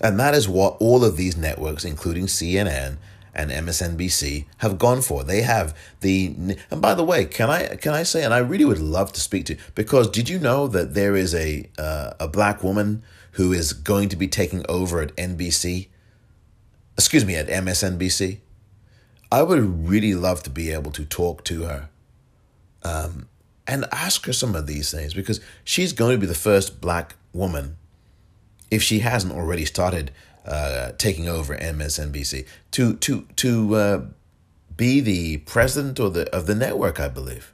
And 0.00 0.18
that 0.18 0.34
is 0.34 0.48
what 0.48 0.76
all 0.80 1.04
of 1.04 1.16
these 1.16 1.36
networks, 1.36 1.84
including 1.84 2.26
CNN 2.26 2.98
and 3.34 3.50
MSNBC 3.50 4.46
have 4.58 4.78
gone 4.78 5.02
for. 5.02 5.24
They 5.24 5.42
have 5.42 5.76
the 6.00 6.56
and 6.70 6.80
by 6.80 6.94
the 6.94 7.04
way, 7.04 7.24
can 7.24 7.50
I 7.50 7.76
can 7.76 7.92
I 7.92 8.02
say 8.02 8.24
and 8.24 8.32
I 8.32 8.38
really 8.38 8.64
would 8.64 8.78
love 8.78 9.12
to 9.12 9.20
speak 9.20 9.46
to 9.46 9.56
because 9.74 10.08
did 10.08 10.28
you 10.28 10.38
know 10.38 10.66
that 10.68 10.94
there 10.94 11.16
is 11.16 11.34
a 11.34 11.68
uh, 11.78 12.12
a 12.20 12.28
black 12.28 12.62
woman 12.62 13.02
who 13.32 13.52
is 13.52 13.72
going 13.72 14.08
to 14.10 14.16
be 14.16 14.28
taking 14.28 14.64
over 14.68 15.00
at 15.00 15.14
NBC? 15.16 15.88
Excuse 16.96 17.24
me, 17.24 17.34
at 17.34 17.48
MSNBC. 17.48 18.38
I 19.32 19.42
would 19.42 19.88
really 19.88 20.14
love 20.14 20.44
to 20.44 20.50
be 20.50 20.70
able 20.70 20.92
to 20.92 21.04
talk 21.04 21.42
to 21.44 21.64
her. 21.64 21.88
Um, 22.84 23.28
and 23.66 23.86
ask 23.92 24.26
her 24.26 24.32
some 24.32 24.54
of 24.54 24.66
these 24.66 24.90
things 24.90 25.14
because 25.14 25.40
she's 25.64 25.92
going 25.92 26.14
to 26.14 26.20
be 26.20 26.26
the 26.26 26.34
first 26.34 26.80
black 26.80 27.16
woman 27.32 27.76
if 28.70 28.82
she 28.82 29.00
hasn't 29.00 29.32
already 29.32 29.64
started 29.64 30.10
uh, 30.44 30.92
taking 30.98 31.28
over 31.28 31.56
MSNBC 31.56 32.46
to 32.72 32.94
to 32.96 33.26
to 33.36 33.74
uh, 33.74 34.04
be 34.76 35.00
the 35.00 35.38
president 35.38 35.98
or 35.98 36.10
the 36.10 36.28
of 36.34 36.46
the 36.46 36.54
network, 36.54 37.00
I 37.00 37.08
believe. 37.08 37.52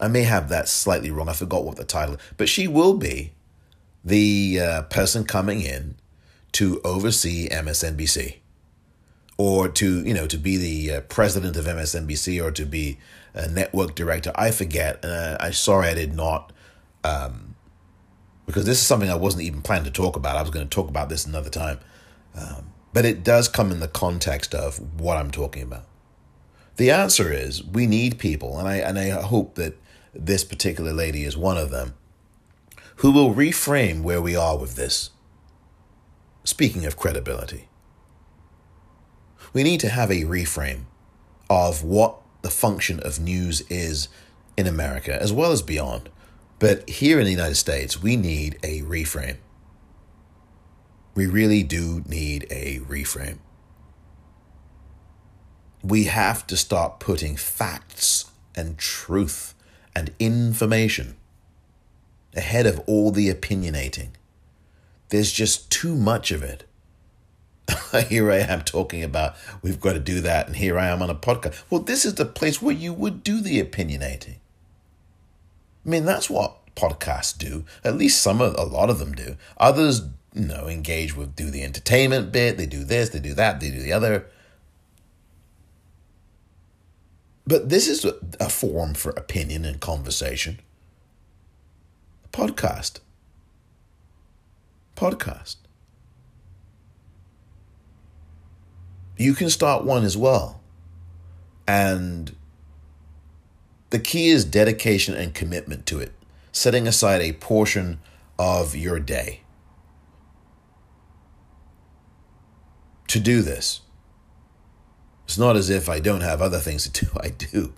I 0.00 0.08
may 0.08 0.22
have 0.22 0.48
that 0.48 0.68
slightly 0.68 1.10
wrong. 1.10 1.28
I 1.28 1.32
forgot 1.32 1.64
what 1.64 1.76
the 1.76 1.84
title, 1.84 2.16
but 2.36 2.48
she 2.48 2.66
will 2.66 2.94
be 2.94 3.32
the 4.04 4.58
uh, 4.60 4.82
person 4.82 5.24
coming 5.24 5.60
in 5.60 5.96
to 6.52 6.80
oversee 6.84 7.48
MSNBC, 7.48 8.38
or 9.38 9.68
to 9.68 10.04
you 10.04 10.14
know 10.14 10.26
to 10.26 10.38
be 10.38 10.56
the 10.56 10.96
uh, 10.96 11.00
president 11.02 11.56
of 11.56 11.66
MSNBC, 11.66 12.42
or 12.42 12.50
to 12.50 12.66
be 12.66 12.98
a 13.34 13.48
network 13.48 13.94
director. 13.94 14.32
I 14.34 14.50
forget. 14.50 15.04
Uh, 15.04 15.36
I'm 15.38 15.52
sorry 15.52 15.88
I 15.88 15.94
did 15.94 16.14
not. 16.14 16.52
Um, 17.04 17.54
because 18.46 18.64
this 18.64 18.78
is 18.78 18.86
something 18.86 19.08
I 19.08 19.14
wasn't 19.14 19.44
even 19.44 19.62
planning 19.62 19.84
to 19.84 19.90
talk 19.90 20.16
about. 20.16 20.36
I 20.36 20.42
was 20.42 20.50
going 20.50 20.68
to 20.68 20.74
talk 20.74 20.88
about 20.88 21.08
this 21.08 21.24
another 21.24 21.48
time. 21.50 21.78
Um, 22.34 22.72
but 22.92 23.04
it 23.04 23.24
does 23.24 23.48
come 23.48 23.70
in 23.70 23.80
the 23.80 23.88
context 23.88 24.54
of 24.54 25.00
what 25.00 25.16
I'm 25.16 25.30
talking 25.30 25.62
about. 25.62 25.86
The 26.76 26.90
answer 26.90 27.32
is 27.32 27.62
we 27.62 27.86
need 27.86 28.18
people, 28.18 28.58
and 28.58 28.66
I 28.66 28.76
and 28.76 28.98
I 28.98 29.10
hope 29.10 29.54
that 29.56 29.78
this 30.14 30.44
particular 30.44 30.92
lady 30.92 31.24
is 31.24 31.36
one 31.36 31.58
of 31.58 31.70
them, 31.70 31.94
who 32.96 33.12
will 33.12 33.34
reframe 33.34 34.02
where 34.02 34.22
we 34.22 34.34
are 34.36 34.58
with 34.58 34.76
this. 34.76 35.10
Speaking 36.44 36.86
of 36.86 36.96
credibility, 36.96 37.68
we 39.52 39.62
need 39.62 39.80
to 39.80 39.88
have 39.88 40.10
a 40.10 40.24
reframe 40.24 40.84
of 41.48 41.84
what 41.84 42.16
the 42.42 42.50
function 42.50 43.00
of 43.00 43.20
news 43.20 43.60
is 43.68 44.08
in 44.56 44.66
America 44.66 45.20
as 45.20 45.32
well 45.32 45.52
as 45.52 45.62
beyond. 45.62 46.08
But 46.58 46.88
here 46.88 47.18
in 47.18 47.24
the 47.24 47.30
United 47.30 47.56
States, 47.56 48.02
we 48.02 48.16
need 48.16 48.58
a 48.62 48.82
reframe. 48.82 49.36
We 51.14 51.26
really 51.26 51.62
do 51.62 52.02
need 52.06 52.46
a 52.50 52.80
reframe. 52.80 53.38
We 55.82 56.04
have 56.04 56.46
to 56.46 56.56
start 56.56 57.00
putting 57.00 57.36
facts 57.36 58.30
and 58.54 58.78
truth 58.78 59.54
and 59.94 60.12
information 60.18 61.16
ahead 62.34 62.66
of 62.66 62.80
all 62.86 63.10
the 63.10 63.32
opinionating. 63.32 64.10
There's 65.10 65.32
just 65.32 65.70
too 65.70 65.94
much 65.94 66.30
of 66.30 66.42
it. 66.42 66.64
here 68.08 68.30
I 68.30 68.38
am 68.38 68.62
talking 68.62 69.02
about 69.02 69.34
we've 69.60 69.80
got 69.80 69.92
to 69.92 69.98
do 69.98 70.20
that, 70.22 70.46
and 70.46 70.56
here 70.56 70.78
I 70.78 70.86
am 70.86 71.02
on 71.02 71.10
a 71.10 71.14
podcast. 71.14 71.62
Well, 71.68 71.82
this 71.82 72.04
is 72.04 72.14
the 72.14 72.24
place 72.24 72.62
where 72.62 72.74
you 72.74 72.92
would 72.92 73.22
do 73.22 73.40
the 73.40 73.62
opinionating. 73.62 74.36
I 75.84 75.88
mean, 75.88 76.04
that's 76.04 76.30
what 76.30 76.74
podcasts 76.74 77.36
do. 77.36 77.64
At 77.84 77.96
least 77.96 78.22
some 78.22 78.40
of 78.40 78.54
a 78.56 78.64
lot 78.64 78.88
of 78.88 78.98
them 78.98 79.12
do. 79.12 79.36
Others 79.58 80.02
you 80.34 80.46
know, 80.46 80.66
engage 80.66 81.14
with, 81.14 81.36
do 81.36 81.50
the 81.50 81.62
entertainment 81.62 82.32
bit, 82.32 82.56
they 82.56 82.66
do 82.66 82.84
this, 82.84 83.10
they 83.10 83.20
do 83.20 83.34
that, 83.34 83.60
they 83.60 83.70
do 83.70 83.80
the 83.80 83.92
other. 83.92 84.26
But 87.46 87.68
this 87.68 87.88
is 87.88 88.04
a, 88.04 88.14
a 88.40 88.48
forum 88.48 88.94
for 88.94 89.10
opinion 89.10 89.64
and 89.64 89.80
conversation. 89.80 90.60
Podcast. 92.32 93.00
Podcast. 94.96 95.56
You 99.18 99.34
can 99.34 99.50
start 99.50 99.84
one 99.84 100.04
as 100.04 100.16
well. 100.16 100.60
And 101.68 102.34
the 103.90 103.98
key 103.98 104.28
is 104.28 104.44
dedication 104.44 105.14
and 105.14 105.34
commitment 105.34 105.84
to 105.86 105.98
it, 105.98 106.12
setting 106.52 106.88
aside 106.88 107.20
a 107.20 107.32
portion 107.34 108.00
of 108.38 108.74
your 108.74 108.98
day 108.98 109.42
to 113.12 113.20
do 113.20 113.42
this. 113.42 113.82
It's 115.26 115.36
not 115.36 115.54
as 115.54 115.68
if 115.68 115.86
I 115.86 116.00
don't 116.00 116.22
have 116.22 116.40
other 116.40 116.58
things 116.58 116.88
to 116.88 117.04
do. 117.04 117.10
I 117.20 117.28
do. 117.28 117.74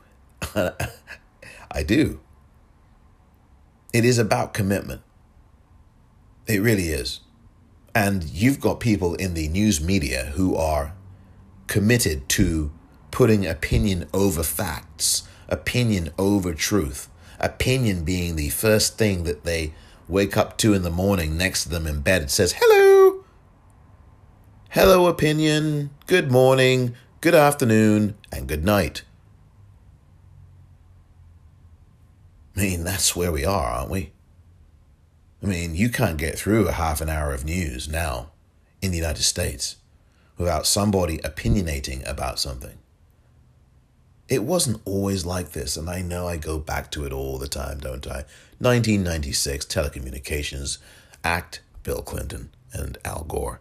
I 1.72 1.82
do. 1.82 2.20
It 3.92 4.04
is 4.04 4.16
about 4.16 4.54
commitment. 4.54 5.02
It 6.46 6.62
really 6.62 6.90
is. 6.90 7.20
And 7.96 8.22
you've 8.22 8.60
got 8.60 8.78
people 8.78 9.16
in 9.16 9.34
the 9.34 9.48
news 9.48 9.80
media 9.80 10.32
who 10.36 10.54
are 10.54 10.94
committed 11.66 12.28
to 12.30 12.70
putting 13.10 13.44
opinion 13.44 14.08
over 14.14 14.44
facts, 14.44 15.24
opinion 15.48 16.10
over 16.16 16.54
truth. 16.54 17.08
opinion 17.40 18.04
being 18.04 18.36
the 18.36 18.50
first 18.50 18.96
thing 18.96 19.24
that 19.24 19.42
they 19.42 19.74
wake 20.06 20.36
up 20.36 20.56
to 20.58 20.74
in 20.74 20.82
the 20.82 20.90
morning 20.90 21.36
next 21.36 21.64
to 21.64 21.68
them 21.68 21.88
in 21.88 22.00
bed. 22.00 22.22
It 22.22 22.30
says, 22.30 22.54
hello. 22.56 22.83
Hello, 24.74 25.06
opinion. 25.06 25.90
Good 26.08 26.32
morning, 26.32 26.96
good 27.20 27.32
afternoon, 27.32 28.16
and 28.32 28.48
good 28.48 28.64
night. 28.64 29.04
I 32.56 32.60
mean, 32.60 32.82
that's 32.82 33.14
where 33.14 33.30
we 33.30 33.44
are, 33.44 33.68
aren't 33.68 33.92
we? 33.92 34.10
I 35.40 35.46
mean, 35.46 35.76
you 35.76 35.90
can't 35.90 36.18
get 36.18 36.36
through 36.36 36.66
a 36.66 36.72
half 36.72 37.00
an 37.00 37.08
hour 37.08 37.32
of 37.32 37.44
news 37.44 37.88
now 37.88 38.32
in 38.82 38.90
the 38.90 38.96
United 38.96 39.22
States 39.22 39.76
without 40.38 40.66
somebody 40.66 41.18
opinionating 41.18 42.04
about 42.10 42.40
something. 42.40 42.78
It 44.28 44.42
wasn't 44.42 44.82
always 44.84 45.24
like 45.24 45.52
this, 45.52 45.76
and 45.76 45.88
I 45.88 46.02
know 46.02 46.26
I 46.26 46.36
go 46.36 46.58
back 46.58 46.90
to 46.90 47.04
it 47.04 47.12
all 47.12 47.38
the 47.38 47.46
time, 47.46 47.78
don't 47.78 48.08
I? 48.08 48.24
1996 48.58 49.66
Telecommunications 49.66 50.78
Act, 51.22 51.60
Bill 51.84 52.02
Clinton 52.02 52.50
and 52.72 52.98
Al 53.04 53.22
Gore, 53.22 53.60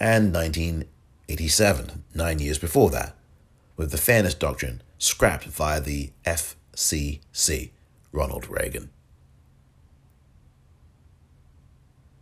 and 0.00 0.32
1987, 0.32 2.04
nine 2.14 2.38
years 2.38 2.58
before 2.58 2.90
that, 2.90 3.14
with 3.76 3.90
the 3.90 3.98
Fairness 3.98 4.34
Doctrine 4.34 4.82
scrapped 4.98 5.44
via 5.44 5.80
the 5.80 6.10
FCC, 6.24 7.70
Ronald 8.12 8.48
Reagan. 8.48 8.90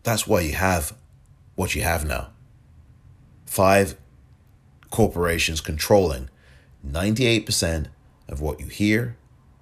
That's 0.02 0.26
why 0.26 0.40
you 0.40 0.54
have 0.54 0.94
what 1.56 1.74
you 1.74 1.82
have 1.82 2.06
now. 2.06 2.28
Five 3.46 3.96
corporations 4.90 5.60
controlling 5.60 6.28
98% 6.86 7.86
of 8.28 8.40
what 8.40 8.60
you 8.60 8.66
hear, 8.66 9.16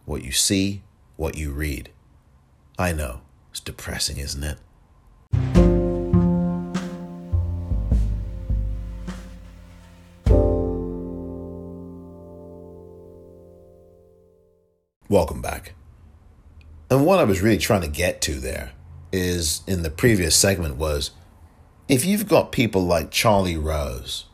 what 0.05 0.23
you 0.23 0.33
see, 0.33 0.83
what 1.17 1.37
you 1.37 1.51
read. 1.53 1.91
I 2.79 2.93
know, 2.93 3.23
it's 3.51 3.61
depressing, 3.61 4.19
isn't 4.19 4.45
it? 4.45 5.74
Welcome 15.15 15.41
back. 15.41 15.75
And 16.91 17.07
what 17.07 17.21
I 17.21 17.25
was 17.25 17.41
really 17.41 17.59
trying 17.59 17.83
to 17.83 17.87
get 17.87 18.21
to 18.23 18.33
there 18.33 18.73
is 19.13 19.63
in 19.65 19.85
the 19.85 19.91
previous 19.91 20.35
segment 20.35 20.75
was 20.75 21.13
if 21.87 22.05
you've 22.05 22.27
got 22.27 22.51
people 22.51 22.85
like 22.85 23.13
Charlie 23.13 23.57
Rose, 23.57 24.25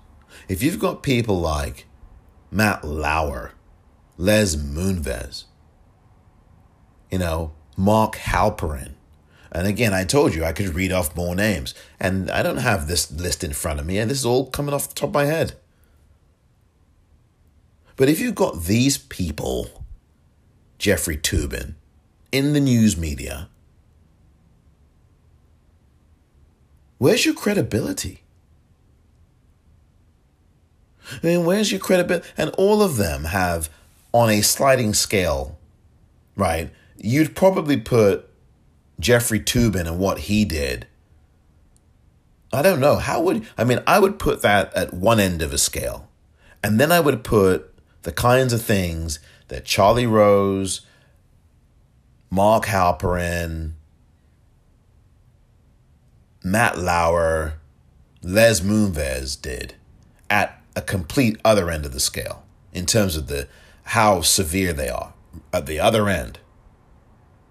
if 0.49 0.63
you've 0.63 0.79
got 0.79 1.03
people 1.03 1.39
like 1.39 1.85
Matt 2.51 2.83
Lauer, 2.83 3.53
Les 4.17 4.57
Moonves, 4.57 5.45
you 7.11 7.19
know, 7.19 7.53
Mark 7.77 8.17
Halperin. 8.17 8.95
And 9.53 9.67
again, 9.67 9.93
I 9.93 10.05
told 10.05 10.35
you 10.35 10.47
I 10.47 10.55
could 10.55 10.75
read 10.75 10.93
off 10.93 11.15
more 11.15 11.35
names. 11.35 11.75
And 12.01 12.31
I 12.31 12.43
don't 12.43 12.57
have 12.57 12.89
this 12.89 13.13
list 13.13 13.45
in 13.45 13.53
front 13.53 13.81
of 13.81 13.85
me, 13.85 13.99
and 13.99 14.11
this 14.11 14.21
is 14.21 14.25
all 14.25 14.49
coming 14.49 14.75
off 14.75 14.89
the 14.89 14.95
top 14.95 15.11
of 15.11 15.15
my 15.15 15.27
head. 15.27 15.57
But 17.97 18.09
if 18.09 18.19
you've 18.19 18.35
got 18.35 18.63
these 18.63 18.97
people, 18.97 19.80
Jeffrey 20.81 21.19
Toobin, 21.19 21.75
in 22.33 22.55
the 22.55 22.59
news 22.59 22.97
media, 22.97 23.51
where's 26.97 27.27
your 27.27 27.35
credibility? 27.35 28.23
I 31.13 31.27
mean, 31.27 31.45
where's 31.45 31.71
your 31.71 31.81
credibility? 31.83 32.27
And 32.39 32.49
all 32.57 32.83
of 32.83 32.97
them 32.97 33.25
have, 33.25 33.69
on 34.13 34.31
a 34.31 34.41
sliding 34.41 34.95
scale, 34.95 35.59
right? 36.35 36.71
You'd 36.97 37.37
probably 37.37 37.77
put 37.77 38.31
Jeffrey 38.99 39.39
Toobin 39.41 39.87
and 39.87 39.99
what 39.99 40.21
he 40.21 40.47
did. 40.47 40.87
I 42.55 42.63
don't 42.63 42.81
know. 42.81 42.97
How 42.97 43.21
would, 43.21 43.47
I 43.59 43.65
mean, 43.65 43.83
I 43.87 43.99
would 43.99 44.19
put 44.19 44.41
that 44.41 44.73
at 44.73 44.95
one 44.95 45.21
end 45.21 45.43
of 45.43 45.53
a 45.53 45.59
scale. 45.59 46.09
And 46.65 46.81
then 46.81 46.91
I 46.91 47.01
would 47.01 47.23
put 47.23 47.75
the 48.01 48.13
kinds 48.13 48.55
of 48.55 48.63
things 48.63 49.19
that 49.51 49.65
Charlie 49.65 50.07
Rose, 50.07 50.81
Mark 52.31 52.65
Halperin, 52.65 53.73
Matt 56.43 56.79
Lauer, 56.79 57.55
Les 58.23 58.61
Moonves 58.61 59.41
did 59.41 59.75
at 60.31 60.63
a 60.75 60.81
complete 60.81 61.39
other 61.45 61.69
end 61.71 61.85
of 61.85 61.93
the 61.93 62.01
scale 62.01 62.45
in 62.73 62.87
terms 62.87 63.17
of 63.17 63.27
the 63.27 63.47
how 63.85 64.21
severe 64.23 64.73
they 64.73 64.89
are. 64.89 65.13
At 65.53 65.67
the 65.67 65.79
other 65.79 66.09
end 66.09 66.39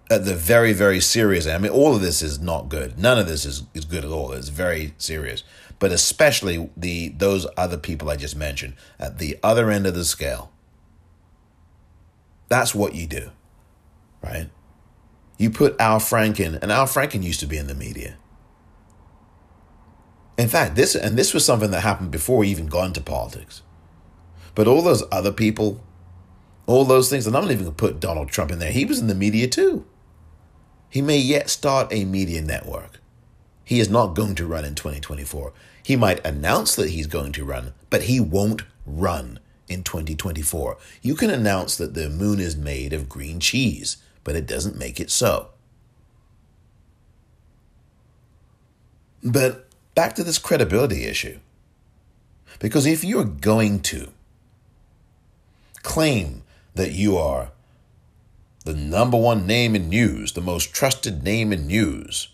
at 0.10 0.26
the 0.26 0.36
very 0.36 0.74
very 0.74 1.00
serious 1.00 1.45
end. 1.45 1.56
i 1.56 1.60
mean 1.60 1.72
all 1.72 1.95
of 1.95 2.02
this 2.02 2.22
is 2.22 2.39
not 2.39 2.70
good. 2.70 2.97
None 2.97 3.20
of 3.20 3.28
this 3.28 3.45
is, 3.45 3.64
is 3.74 3.86
good 3.86 4.04
at 4.04 4.12
all. 4.12 4.32
It's 4.32 4.50
very 4.50 4.93
serious. 4.97 5.43
But 5.78 5.91
especially 5.91 6.70
the 6.76 7.10
those 7.10 7.45
other 7.56 7.78
people 7.78 8.10
i 8.10 8.16
just 8.16 8.36
mentioned 8.36 8.76
at 9.00 9.18
the 9.18 9.38
other 9.43 9.70
end 9.70 9.86
of 9.86 9.95
the 9.95 10.04
scale 10.04 10.52
that's 12.50 12.76
what 12.76 12.93
you 12.93 13.08
do 13.08 13.32
right 14.22 14.50
you 15.38 15.50
put 15.50 15.80
al 15.80 16.00
franken 16.00 16.62
and 16.62 16.72
al 16.72 16.86
franken 16.86 17.24
used 17.24 17.39
to 17.39 17.47
be 17.47 17.58
in 17.58 17.68
the 17.68 17.76
media 17.76 18.18
in 20.39 20.47
fact, 20.47 20.78
this 20.78 20.95
and 20.95 21.18
this 21.18 21.34
was 21.34 21.43
something 21.43 21.72
that 21.72 21.82
happened 21.82 22.12
before 22.12 22.45
he 22.45 22.52
even 22.52 22.68
got 22.68 22.86
into 22.86 23.02
politics. 23.02 23.62
But 24.56 24.68
all 24.68 24.82
those 24.82 25.04
other 25.12 25.34
people, 25.34 25.84
all 26.66 26.86
those 26.86 27.10
things, 27.10 27.28
and 27.28 27.36
I'm 27.36 27.43
not 27.43 27.52
even 27.52 27.66
to 27.66 27.74
put 27.74 28.00
Donald 28.00 28.30
Trump 28.30 28.50
in 28.50 28.60
there. 28.60 28.72
He 28.72 28.86
was 28.86 29.00
in 29.00 29.08
the 29.08 29.16
media 29.16 29.50
too. 29.50 29.86
He 30.89 31.02
may 31.02 31.18
yet 31.18 31.50
start 31.50 31.91
a 31.91 32.06
media 32.06 32.41
network. 32.41 33.02
He 33.66 33.82
is 33.82 33.89
not 33.89 34.16
going 34.16 34.34
to 34.36 34.47
run 34.47 34.64
in 34.64 34.76
2024. 34.76 35.52
He 35.84 35.97
might 35.97 36.26
announce 36.26 36.74
that 36.76 36.91
he's 36.91 37.08
going 37.08 37.34
to 37.34 37.43
run, 37.43 37.74
but 37.89 38.04
he 38.04 38.22
won't 38.22 38.64
run 38.86 39.39
in 39.70 39.84
2024. 39.84 40.78
You 41.01 41.15
can 41.15 41.30
announce 41.30 41.78
that 41.78 41.93
the 41.93 42.09
moon 42.09 42.39
is 42.39 42.55
made 42.55 42.91
of 42.91 43.07
green 43.07 43.39
cheese, 43.39 43.97
but 44.24 44.36
it 44.36 44.47
doesn't 44.47 44.78
make 44.78 44.99
it 44.99 45.11
so. 45.11 45.49
But 49.24 49.67
back 49.95 50.15
to 50.15 50.24
this 50.24 50.39
credibility 50.39 51.05
issue. 51.05 51.39
Because 52.59 52.86
if 52.86 53.03
you're 53.03 53.26
going 53.26 53.82
to 53.82 54.09
claim 55.84 56.43
that 56.76 56.91
you 56.91 57.17
are 57.17 57.51
the 58.65 58.74
number 58.74 59.17
one 59.17 59.47
name 59.47 59.76
in 59.76 59.89
news, 59.89 60.34
the 60.34 60.41
most 60.41 60.74
trusted 60.74 61.24
name 61.24 61.53
in 61.53 61.67
news, 61.67 62.30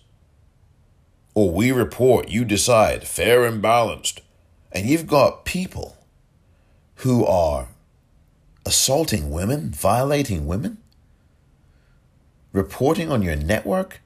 or 1.33 1.51
we 1.51 1.71
report, 1.71 2.29
you 2.29 2.45
decide, 2.45 3.07
fair 3.07 3.45
and 3.45 3.61
balanced, 3.61 4.21
and 4.71 4.87
you've 4.87 5.07
got 5.07 5.45
people 5.45 5.94
who 6.97 7.25
are 7.25 7.67
assaulting 8.65 9.29
women, 9.29 9.71
violating 9.71 10.47
women, 10.47 10.77
reporting 12.51 13.11
on 13.11 13.21
your 13.21 13.35
network, 13.35 14.01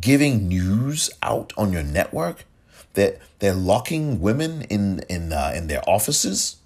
giving 0.00 0.48
news 0.48 1.10
out 1.22 1.52
on 1.56 1.72
your 1.72 1.82
network 1.82 2.44
that 2.92 3.18
they're 3.38 3.54
locking 3.54 4.20
women 4.20 4.62
in 4.62 5.00
in 5.08 5.32
uh, 5.32 5.52
in 5.54 5.66
their 5.66 5.82
offices 5.88 6.56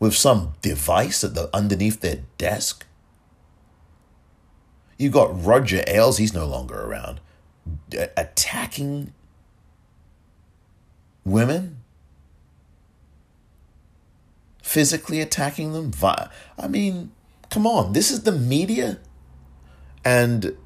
with 0.00 0.14
some 0.14 0.54
device 0.62 1.22
at 1.22 1.34
the 1.34 1.48
underneath 1.54 2.00
their 2.00 2.20
desk. 2.38 2.86
You 4.98 5.10
got 5.10 5.44
Roger 5.44 5.82
Ailes, 5.86 6.18
he's 6.18 6.32
no 6.32 6.46
longer 6.46 6.80
around, 6.80 7.20
attacking 8.16 9.12
women, 11.24 11.83
physically 14.64 15.20
attacking 15.20 15.74
them. 15.74 15.92
I 16.58 16.68
mean, 16.68 17.12
come 17.50 17.66
on, 17.66 17.92
this 17.92 18.10
is 18.10 18.22
the 18.22 18.32
media. 18.32 18.98
And 20.02 20.56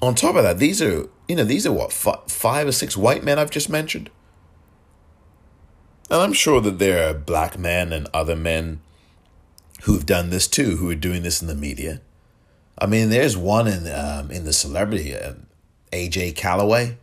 on 0.00 0.14
top 0.14 0.34
of 0.34 0.42
that, 0.42 0.58
these 0.58 0.80
are, 0.80 1.06
you 1.28 1.36
know, 1.36 1.44
these 1.44 1.66
are 1.66 1.72
what, 1.72 1.92
five 1.92 2.66
or 2.66 2.72
six 2.72 2.96
white 2.96 3.22
men 3.22 3.38
I've 3.38 3.50
just 3.50 3.68
mentioned? 3.68 4.10
And 6.10 6.20
I'm 6.20 6.32
sure 6.32 6.62
that 6.62 6.78
there 6.78 7.08
are 7.08 7.14
black 7.14 7.58
men 7.58 7.92
and 7.92 8.08
other 8.14 8.34
men 8.34 8.80
who've 9.82 10.06
done 10.06 10.30
this 10.30 10.48
too, 10.48 10.76
who 10.78 10.90
are 10.90 10.94
doing 10.94 11.22
this 11.22 11.42
in 11.42 11.48
the 11.48 11.54
media. 11.54 12.00
I 12.78 12.86
mean, 12.86 13.10
there's 13.10 13.36
one 13.36 13.68
in 13.68 13.86
um, 13.86 14.30
in 14.30 14.44
the 14.44 14.52
celebrity, 14.52 15.14
uh, 15.14 15.34
AJ 15.92 16.36
Calloway. 16.36 16.96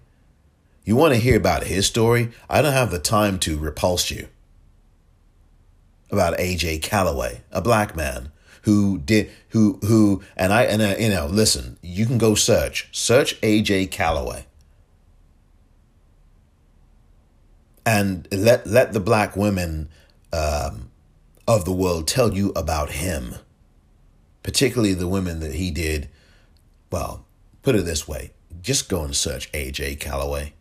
You 0.90 0.96
want 0.96 1.14
to 1.14 1.20
hear 1.20 1.38
about 1.38 1.66
his 1.66 1.86
story? 1.86 2.32
I 2.50 2.64
don't 2.64 2.74
have 2.74 2.90
the 2.90 2.98
time 2.98 3.38
to 3.42 3.60
repulse 3.60 4.10
you 4.10 4.28
about 6.10 6.40
AJ 6.40 6.82
Calloway, 6.82 7.44
a 7.52 7.62
black 7.62 7.96
man 7.96 8.32
who 8.64 8.98
did 8.98 9.30
who 9.50 9.78
who 9.86 10.24
and 10.36 10.52
I 10.52 10.64
and 10.64 10.82
uh, 10.82 10.96
you 10.98 11.10
know 11.10 11.28
listen 11.28 11.78
you 11.84 12.08
can 12.08 12.18
go 12.18 12.34
search 12.34 12.90
search 12.92 13.40
AJ 13.42 13.92
Calloway 13.92 14.48
and 17.86 18.28
let 18.32 18.66
let 18.66 18.92
the 18.92 19.00
black 19.00 19.36
women 19.36 19.90
um, 20.34 20.90
of 21.48 21.66
the 21.66 21.72
world 21.72 22.08
tell 22.08 22.34
you 22.34 22.52
about 22.56 22.94
him, 22.94 23.36
particularly 24.42 24.96
the 24.96 25.08
women 25.08 25.40
that 25.42 25.54
he 25.54 25.70
did. 25.70 26.10
Well, 26.92 27.28
put 27.62 27.76
it 27.76 27.86
this 27.86 28.08
way 28.08 28.32
just 28.60 28.90
go 28.90 29.04
and 29.04 29.16
search 29.16 29.52
AJ 29.52 30.00
Calloway. 30.00 30.54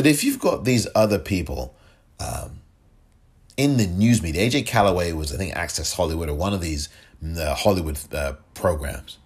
But 0.00 0.06
if 0.06 0.24
you've 0.24 0.38
got 0.38 0.64
these 0.64 0.86
other 0.94 1.18
people 1.18 1.74
um, 2.18 2.60
in 3.58 3.76
the 3.76 3.86
news 3.86 4.22
media, 4.22 4.48
AJ 4.48 4.64
Calloway 4.64 5.12
was, 5.12 5.30
I 5.30 5.36
think, 5.36 5.54
Access 5.54 5.92
Hollywood 5.92 6.30
or 6.30 6.34
one 6.34 6.54
of 6.54 6.62
these 6.62 6.88
uh, 7.38 7.54
Hollywood 7.54 7.98
uh, 8.14 8.36
programs 8.54 9.18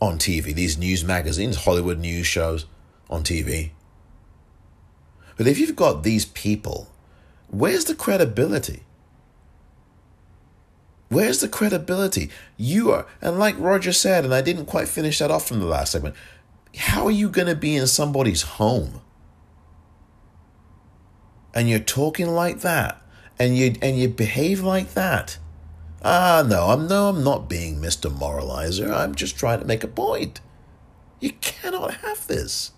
on 0.00 0.16
TV, 0.16 0.54
these 0.54 0.78
news 0.78 1.04
magazines, 1.04 1.64
Hollywood 1.64 1.98
news 1.98 2.26
shows 2.26 2.64
on 3.10 3.22
TV. 3.22 3.72
But 5.36 5.46
if 5.46 5.58
you've 5.58 5.76
got 5.76 6.02
these 6.02 6.24
people, 6.24 6.88
where's 7.48 7.84
the 7.84 7.94
credibility? 7.94 8.84
Where's 11.10 11.40
the 11.40 11.48
credibility? 11.48 12.30
You 12.56 12.90
are, 12.92 13.06
and 13.20 13.38
like 13.38 13.58
Roger 13.58 13.92
said, 13.92 14.24
and 14.24 14.32
I 14.32 14.40
didn't 14.40 14.64
quite 14.64 14.88
finish 14.88 15.18
that 15.18 15.30
off 15.30 15.46
from 15.46 15.60
the 15.60 15.66
last 15.66 15.92
segment, 15.92 16.14
how 16.74 17.04
are 17.04 17.10
you 17.10 17.28
going 17.28 17.48
to 17.48 17.54
be 17.54 17.76
in 17.76 17.86
somebody's 17.86 18.40
home? 18.40 19.02
And 21.54 21.68
you're 21.68 21.78
talking 21.78 22.28
like 22.28 22.60
that, 22.60 23.02
and 23.38 23.56
you 23.56 23.74
and 23.82 23.98
you 23.98 24.08
behave 24.08 24.60
like 24.60 24.94
that. 24.94 25.38
Ah, 26.02 26.44
no, 26.46 26.68
I'm 26.68 26.86
no, 26.86 27.08
I'm 27.08 27.24
not 27.24 27.48
being 27.48 27.76
Mr. 27.76 28.10
Moralizer. 28.10 28.92
I'm 28.92 29.14
just 29.14 29.36
trying 29.36 29.60
to 29.60 29.66
make 29.66 29.84
a 29.84 29.88
point. 29.88 30.40
You 31.18 31.32
cannot 31.40 31.94
have 31.96 32.26
this. 32.26 32.72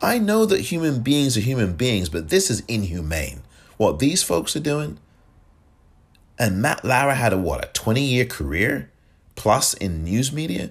I 0.00 0.18
know 0.18 0.46
that 0.46 0.60
human 0.60 1.00
beings 1.00 1.36
are 1.36 1.40
human 1.40 1.74
beings, 1.74 2.08
but 2.08 2.28
this 2.28 2.50
is 2.50 2.62
inhumane. 2.68 3.42
What 3.78 3.98
these 3.98 4.22
folks 4.22 4.54
are 4.54 4.60
doing. 4.60 4.98
And 6.38 6.62
Matt 6.62 6.84
Lauer 6.84 7.14
had 7.14 7.32
a 7.32 7.38
what, 7.38 7.64
a 7.64 7.68
20 7.72 8.00
year 8.00 8.24
career 8.24 8.92
plus 9.38 9.72
in 9.74 10.04
news 10.04 10.32
media? 10.32 10.70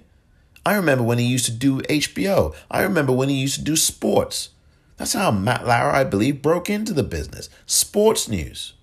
I 0.66 0.76
remember 0.76 1.04
when 1.04 1.18
he 1.18 1.26
used 1.26 1.46
to 1.46 1.52
do 1.52 1.80
HBO. 1.84 2.54
I 2.70 2.82
remember 2.82 3.14
when 3.14 3.30
he 3.30 3.36
used 3.36 3.56
to 3.56 3.62
do 3.62 3.76
sports. 3.76 4.50
That's 4.98 5.14
how 5.14 5.32
Matt 5.32 5.66
Lauer, 5.66 5.92
I 5.92 6.04
believe, 6.04 6.42
broke 6.42 6.70
into 6.70 6.94
the 6.94 7.04
business. 7.04 7.50
Sports 7.66 8.28
news. 8.28 8.74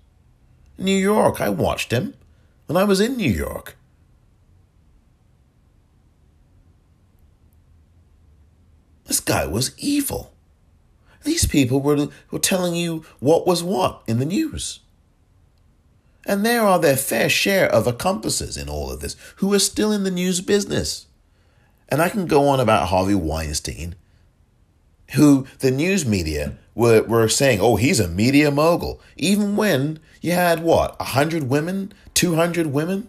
New 0.77 0.95
York, 0.95 1.39
I 1.39 1.49
watched 1.49 1.91
him 1.91 2.15
when 2.65 2.77
I 2.77 2.83
was 2.83 2.99
in 2.99 3.17
New 3.17 3.31
York. 3.31 3.77
This 9.05 9.19
guy 9.19 9.45
was 9.45 9.77
evil. 9.77 10.33
These 11.23 11.45
people 11.47 11.81
were, 11.81 12.07
were 12.31 12.39
telling 12.39 12.75
you 12.75 13.03
what 13.19 13.45
was 13.45 13.63
what 13.63 14.01
in 14.07 14.19
the 14.19 14.25
news. 14.25 14.79
And 16.25 16.45
there 16.45 16.61
are 16.61 16.79
their 16.79 16.97
fair 16.97 17.29
share 17.29 17.69
of 17.69 17.85
accomplices 17.85 18.57
in 18.57 18.67
all 18.67 18.91
of 18.91 18.99
this 18.99 19.15
who 19.37 19.53
are 19.53 19.59
still 19.59 19.91
in 19.91 20.03
the 20.03 20.11
news 20.11 20.41
business. 20.41 21.05
And 21.87 22.01
I 22.01 22.09
can 22.09 22.25
go 22.25 22.47
on 22.47 22.59
about 22.59 22.87
Harvey 22.87 23.13
Weinstein, 23.13 23.95
who 25.13 25.45
the 25.59 25.71
news 25.71 26.05
media 26.05 26.57
were, 26.73 27.03
were 27.03 27.29
saying, 27.29 27.59
oh, 27.61 27.75
he's 27.75 27.99
a 27.99 28.07
media 28.07 28.51
mogul, 28.51 29.01
even 29.15 29.55
when 29.55 29.99
you 30.21 30.31
had 30.31 30.61
what, 30.61 30.97
100 30.99 31.49
women, 31.49 31.93
200 32.13 32.67
women 32.67 33.07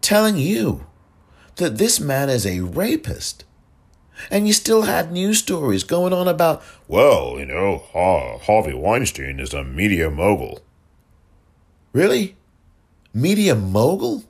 telling 0.00 0.36
you 0.36 0.86
that 1.56 1.76
this 1.76 2.00
man 2.00 2.30
is 2.30 2.46
a 2.46 2.60
rapist 2.60 3.44
and 4.30 4.46
you 4.46 4.52
still 4.52 4.82
had 4.82 5.12
news 5.12 5.38
stories 5.38 5.84
going 5.84 6.12
on 6.12 6.26
about, 6.26 6.62
well, 6.86 7.38
you 7.38 7.46
know, 7.46 7.84
Harvey 7.92 8.74
Weinstein 8.74 9.38
is 9.38 9.52
a 9.52 9.62
media 9.62 10.10
mogul. 10.10 10.60
Really? 11.92 12.36
Media 13.12 13.54
mogul? 13.54 14.24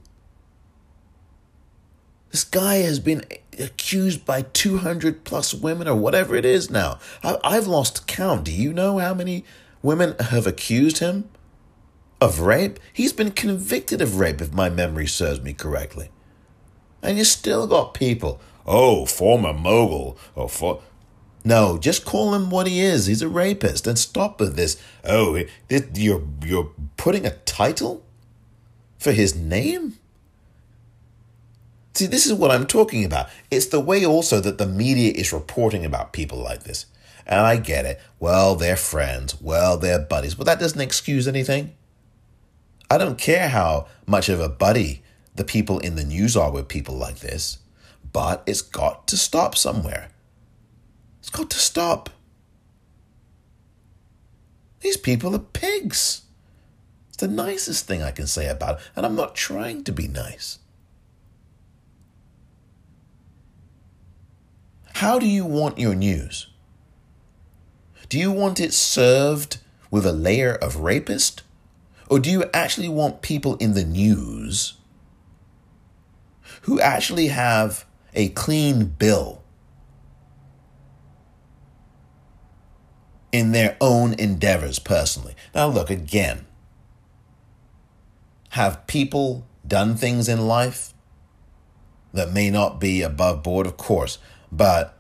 This 2.31 2.45
guy 2.45 2.77
has 2.77 3.01
been 3.01 3.25
accused 3.59 4.25
by 4.25 4.43
200 4.43 5.25
plus 5.25 5.55
women 5.55 5.89
or 5.89 5.97
whatever 5.97 6.35
it 6.37 6.45
is 6.45 6.71
now. 6.71 6.99
I've 7.23 7.67
lost 7.67 8.07
count. 8.07 8.45
Do 8.45 8.53
you 8.53 8.73
know 8.73 8.99
how 8.99 9.15
many 9.15 9.45
women 9.83 10.15
have 10.19 10.47
accused 10.47 10.99
him 10.99 11.29
of 12.21 12.41
rape? 12.41 12.79
He's 12.93 13.13
been 13.13 13.31
convicted 13.31 14.01
of 14.01 14.19
rape, 14.19 14.41
if 14.41 14.53
my 14.53 14.69
memory 14.69 15.07
serves 15.07 15.41
me 15.41 15.53
correctly. 15.53 16.11
And 17.03 17.19
you 17.19 17.25
still 17.25 17.67
got 17.67 17.95
people 17.95 18.41
oh, 18.69 19.07
former 19.07 19.53
mogul, 19.53 20.17
or 20.37 20.49
for. 20.49 20.83
No, 21.45 21.79
just 21.79 22.05
call 22.05 22.35
him 22.35 22.51
what 22.51 22.67
he 22.67 22.81
is. 22.81 23.07
He's 23.07 23.23
a 23.23 23.29
rapist, 23.29 23.87
and 23.87 23.99
stop 23.99 24.39
with 24.39 24.55
this. 24.55 24.81
Oh, 25.05 25.43
you're 25.69 26.23
you're 26.45 26.71
putting 26.97 27.27
a 27.27 27.37
title 27.39 28.05
for 28.99 29.13
his 29.13 29.35
name. 29.35 29.99
See, 31.99 32.07
this 32.07 32.27
is 32.27 32.33
what 32.33 32.53
I'm 32.53 32.69
talking 32.69 33.05
about. 33.05 33.29
It's 33.51 33.67
the 33.67 33.81
way 33.81 34.07
also 34.07 34.39
that 34.39 34.57
the 34.57 34.69
media 34.69 35.11
is 35.17 35.33
reporting 35.33 35.85
about 35.85 36.13
people 36.13 36.39
like 36.39 36.63
this. 36.63 36.87
And 37.27 37.41
I 37.41 37.57
get 37.57 37.87
it. 37.87 38.01
Well, 38.21 38.55
they're 38.55 38.77
friends. 38.77 39.41
Well, 39.41 39.77
they're 39.77 39.99
buddies. 39.99 40.37
But 40.37 40.47
that 40.47 40.61
doesn't 40.61 40.81
excuse 40.81 41.27
anything. 41.27 41.75
I 42.89 42.99
don't 42.99 43.19
care 43.19 43.49
how 43.49 43.89
much 44.07 44.29
of 44.29 44.39
a 44.39 44.49
buddy 44.49 45.03
the 45.35 45.43
people 45.43 45.81
in 45.81 45.97
the 45.97 46.05
news 46.05 46.37
are 46.37 46.53
with 46.53 46.69
people 46.69 46.95
like 46.95 47.19
this. 47.19 47.59
But 48.13 48.45
it's 48.47 48.63
got 48.63 49.09
to 49.09 49.17
stop 49.17 49.57
somewhere. 49.57 50.11
It's 51.19 51.31
got 51.31 51.51
to 51.51 51.59
stop. 51.59 52.11
These 54.83 54.99
people 54.99 55.35
are 55.35 55.41
pigs. 55.41 56.23
It's 57.09 57.17
the 57.17 57.27
nicest 57.27 57.89
thing 57.89 58.05
I 58.05 58.13
can 58.13 58.29
say 58.29 58.47
about 58.47 58.79
it, 58.79 58.85
and 58.95 59.05
I'm 59.05 59.17
not 59.17 59.35
trying 59.35 59.83
to 59.83 59.91
be 59.91 60.07
nice. 60.07 60.61
How 64.99 65.21
do 65.21 65.27
you 65.27 65.47
want 65.47 65.79
your 65.79 65.95
news? 65.95 66.49
Do 68.09 68.19
you 68.19 68.33
want 68.33 68.59
it 68.59 68.75
served 68.75 69.59
with 69.93 70.05
a 70.05 70.13
layer 70.13 70.53
of 70.53 70.79
rapist? 70.79 71.45
Or 72.09 72.19
do 72.19 72.29
you 72.29 72.47
actually 72.53 72.89
want 72.89 73.23
people 73.23 73.55
in 73.59 73.75
the 73.75 73.85
news 73.85 74.75
who 76.63 76.81
actually 76.81 77.29
have 77.29 77.87
a 78.13 78.31
clean 78.31 78.87
bill 78.87 79.45
in 83.31 83.53
their 83.53 83.77
own 83.81 84.15
endeavors 84.15 84.81
personally. 84.81 85.37
Now, 85.55 85.69
look 85.69 85.91
again. 85.91 86.45
Have 88.51 88.85
people 88.89 89.47
done 89.65 89.95
things 89.95 90.29
in 90.29 90.49
life 90.49 90.93
that 92.13 92.33
may 92.33 92.51
not 92.51 92.81
be 92.81 93.03
above 93.03 93.45
board? 93.45 93.65
Of 93.65 93.77
course. 93.77 94.19
But 94.51 94.99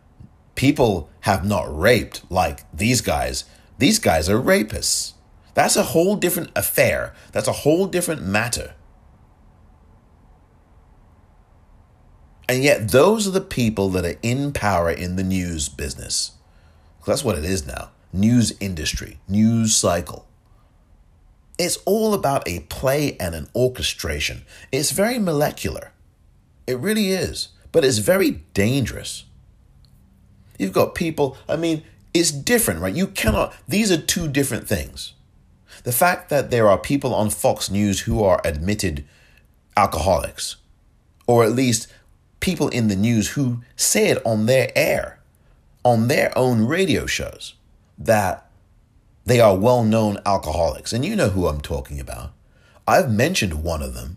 people 0.55 1.09
have 1.21 1.45
not 1.45 1.67
raped 1.77 2.23
like 2.31 2.61
these 2.73 3.01
guys. 3.01 3.45
These 3.79 3.99
guys 3.99 4.29
are 4.29 4.41
rapists. 4.41 5.13
That's 5.55 5.77
a 5.77 5.85
whole 5.85 6.17
different 6.17 6.51
affair. 6.55 7.15
That's 7.33 7.49
a 7.49 7.53
whole 7.53 7.87
different 7.87 8.23
matter. 8.23 8.75
And 12.49 12.65
yet, 12.65 12.91
those 12.91 13.29
are 13.29 13.33
the 13.33 13.41
people 13.41 13.91
that 13.91 14.07
are 14.07 14.19
in 14.23 14.53
power 14.53 14.91
in 14.91 15.17
the 15.17 15.25
news 15.25 15.69
business. 15.69 16.33
That's 17.07 17.25
what 17.25 17.39
it 17.39 17.45
is 17.45 17.67
now 17.67 17.91
news 18.13 18.55
industry, 18.61 19.19
news 19.29 19.77
cycle. 19.77 20.27
It's 21.59 21.77
all 21.85 22.15
about 22.15 22.49
a 22.49 22.61
play 22.61 23.17
and 23.19 23.35
an 23.35 23.49
orchestration. 23.55 24.45
It's 24.73 24.93
very 24.93 25.19
molecular. 25.19 25.93
It 26.67 26.79
really 26.79 27.11
is. 27.11 27.49
But 27.73 27.85
it's 27.85 27.99
very 27.99 28.43
dangerous. 28.55 29.25
You've 30.59 30.73
got 30.73 30.95
people, 30.95 31.37
I 31.49 31.57
mean, 31.57 31.85
it's 32.13 32.31
different, 32.31 32.81
right? 32.81 32.95
You 32.95 33.07
cannot, 33.07 33.55
these 33.67 33.91
are 33.91 34.01
two 34.01 34.29
different 34.29 34.69
things. 34.69 35.15
The 35.85 35.93
fact 35.93 36.29
that 36.31 36.51
there 36.51 36.69
are 36.69 36.79
people 36.79 37.15
on 37.15 37.31
Fox 37.31 37.71
News 37.71 38.01
who 38.01 38.23
are 38.23 38.41
admitted 38.45 39.05
alcoholics, 39.77 40.57
or 41.27 41.45
at 41.45 41.53
least 41.53 41.87
people 42.41 42.69
in 42.69 42.89
the 42.89 42.97
news 42.97 43.31
who 43.31 43.63
said 43.77 44.21
on 44.25 44.47
their 44.47 44.73
air, 44.75 45.21
on 45.85 46.09
their 46.09 46.37
own 46.37 46.67
radio 46.67 47.07
shows, 47.07 47.55
that 47.97 48.51
they 49.25 49.41
are 49.41 49.57
well 49.57 49.85
known 49.85 50.19
alcoholics. 50.27 50.93
And 50.93 51.05
you 51.05 51.15
know 51.15 51.29
who 51.29 51.47
I'm 51.47 51.61
talking 51.61 52.01
about. 52.01 52.33
I've 52.87 53.11
mentioned 53.11 53.63
one 53.63 53.83
of 53.83 53.95
them. 53.95 54.17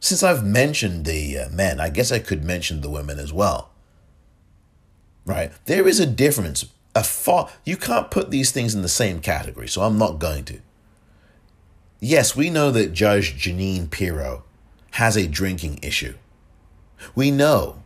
Since 0.00 0.22
I've 0.22 0.44
mentioned 0.44 1.04
the 1.04 1.38
uh, 1.38 1.48
men, 1.50 1.78
I 1.78 1.90
guess 1.90 2.10
I 2.10 2.18
could 2.18 2.42
mention 2.42 2.80
the 2.80 2.90
women 2.90 3.18
as 3.18 3.32
well. 3.32 3.69
Right? 5.24 5.52
There 5.66 5.86
is 5.86 6.00
a 6.00 6.06
difference. 6.06 6.66
A 6.94 7.04
far, 7.04 7.48
you 7.64 7.76
can't 7.76 8.10
put 8.10 8.30
these 8.30 8.50
things 8.50 8.74
in 8.74 8.82
the 8.82 8.88
same 8.88 9.20
category, 9.20 9.68
so 9.68 9.82
I'm 9.82 9.98
not 9.98 10.18
going 10.18 10.44
to. 10.46 10.60
Yes, 12.00 12.34
we 12.34 12.50
know 12.50 12.70
that 12.72 12.92
Judge 12.92 13.34
Jeanine 13.40 13.90
Pirro 13.90 14.44
has 14.92 15.16
a 15.16 15.28
drinking 15.28 15.78
issue. 15.82 16.14
We 17.14 17.30
know 17.30 17.82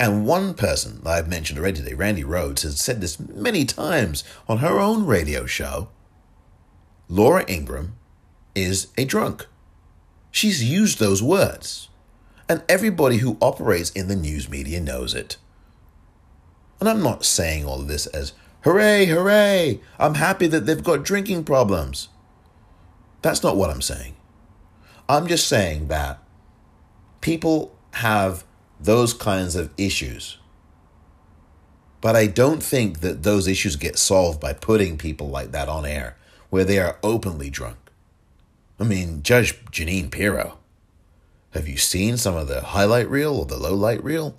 And 0.00 0.26
one 0.26 0.54
person 0.54 1.00
that 1.02 1.10
I've 1.10 1.28
mentioned 1.28 1.58
already 1.58 1.78
today, 1.80 1.94
Randi 1.94 2.24
Rhodes, 2.24 2.62
has 2.62 2.80
said 2.80 3.00
this 3.00 3.18
many 3.18 3.64
times 3.64 4.24
on 4.48 4.58
her 4.58 4.80
own 4.80 5.06
radio 5.06 5.46
show. 5.46 5.88
Laura 7.08 7.44
Ingraham 7.48 7.94
is 8.54 8.88
a 8.98 9.04
drunk. 9.04 9.46
She's 10.30 10.64
used 10.64 10.98
those 10.98 11.22
words. 11.22 11.88
And 12.48 12.62
everybody 12.68 13.18
who 13.18 13.38
operates 13.40 13.90
in 13.90 14.08
the 14.08 14.16
news 14.16 14.48
media 14.48 14.80
knows 14.80 15.14
it. 15.14 15.36
And 16.80 16.88
I'm 16.88 17.02
not 17.02 17.24
saying 17.24 17.64
all 17.64 17.80
of 17.80 17.88
this 17.88 18.06
as, 18.06 18.32
hooray, 18.62 19.06
hooray, 19.06 19.80
I'm 19.98 20.14
happy 20.14 20.46
that 20.48 20.66
they've 20.66 20.82
got 20.82 21.04
drinking 21.04 21.44
problems. 21.44 22.08
That's 23.22 23.42
not 23.42 23.56
what 23.56 23.70
I'm 23.70 23.82
saying. 23.82 24.16
I'm 25.08 25.26
just 25.26 25.46
saying 25.48 25.88
that 25.88 26.18
people 27.20 27.76
have 27.92 28.44
those 28.80 29.14
kinds 29.14 29.56
of 29.56 29.70
issues. 29.76 30.38
But 32.00 32.16
I 32.16 32.26
don't 32.26 32.62
think 32.62 33.00
that 33.00 33.22
those 33.22 33.46
issues 33.46 33.76
get 33.76 33.96
solved 33.96 34.40
by 34.40 34.52
putting 34.52 34.98
people 34.98 35.30
like 35.30 35.52
that 35.52 35.68
on 35.68 35.86
air 35.86 36.16
where 36.50 36.64
they 36.64 36.78
are 36.78 36.98
openly 37.02 37.48
drunk. 37.48 37.78
I 38.78 38.84
mean, 38.84 39.22
Judge 39.22 39.64
Jeanine 39.66 40.10
Pirro. 40.10 40.58
Have 41.52 41.68
you 41.68 41.78
seen 41.78 42.16
some 42.16 42.36
of 42.36 42.48
the 42.48 42.60
highlight 42.60 43.08
reel 43.08 43.36
or 43.36 43.46
the 43.46 43.56
low 43.56 43.74
light 43.74 44.02
reel? 44.04 44.36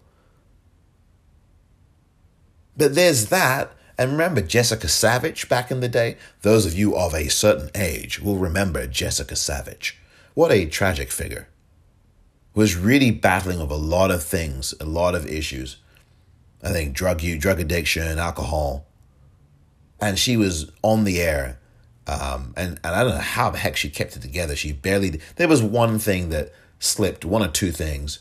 But 2.77 2.95
there's 2.95 3.27
that. 3.27 3.71
And 3.97 4.11
remember 4.11 4.41
Jessica 4.41 4.87
Savitch 4.87 5.47
back 5.47 5.71
in 5.71 5.79
the 5.79 5.87
day? 5.87 6.17
Those 6.41 6.65
of 6.65 6.73
you 6.73 6.97
of 6.97 7.13
a 7.13 7.29
certain 7.29 7.69
age 7.75 8.19
will 8.19 8.37
remember 8.37 8.87
Jessica 8.87 9.35
Savitch. 9.35 9.97
What 10.33 10.51
a 10.51 10.65
tragic 10.65 11.11
figure. 11.11 11.47
Was 12.53 12.75
really 12.75 13.11
battling 13.11 13.59
with 13.59 13.71
a 13.71 13.75
lot 13.75 14.11
of 14.11 14.23
things, 14.23 14.73
a 14.81 14.85
lot 14.85 15.15
of 15.15 15.25
issues. 15.25 15.77
I 16.61 16.69
think 16.69 16.93
drug 16.93 17.21
use, 17.21 17.39
drug 17.39 17.59
addiction, 17.59 18.19
alcohol. 18.19 18.85
And 20.01 20.19
she 20.19 20.35
was 20.35 20.69
on 20.81 21.05
the 21.05 21.21
air. 21.21 21.59
Um, 22.07 22.53
and, 22.57 22.79
and 22.83 22.95
I 22.95 23.03
don't 23.03 23.15
know 23.15 23.19
how 23.19 23.49
the 23.49 23.57
heck 23.57 23.77
she 23.77 23.89
kept 23.89 24.15
it 24.17 24.21
together. 24.21 24.55
She 24.55 24.73
barely, 24.73 25.21
there 25.37 25.47
was 25.47 25.63
one 25.63 25.99
thing 25.99 26.29
that 26.29 26.51
slipped, 26.79 27.23
one 27.23 27.43
or 27.43 27.47
two 27.47 27.71
things. 27.71 28.19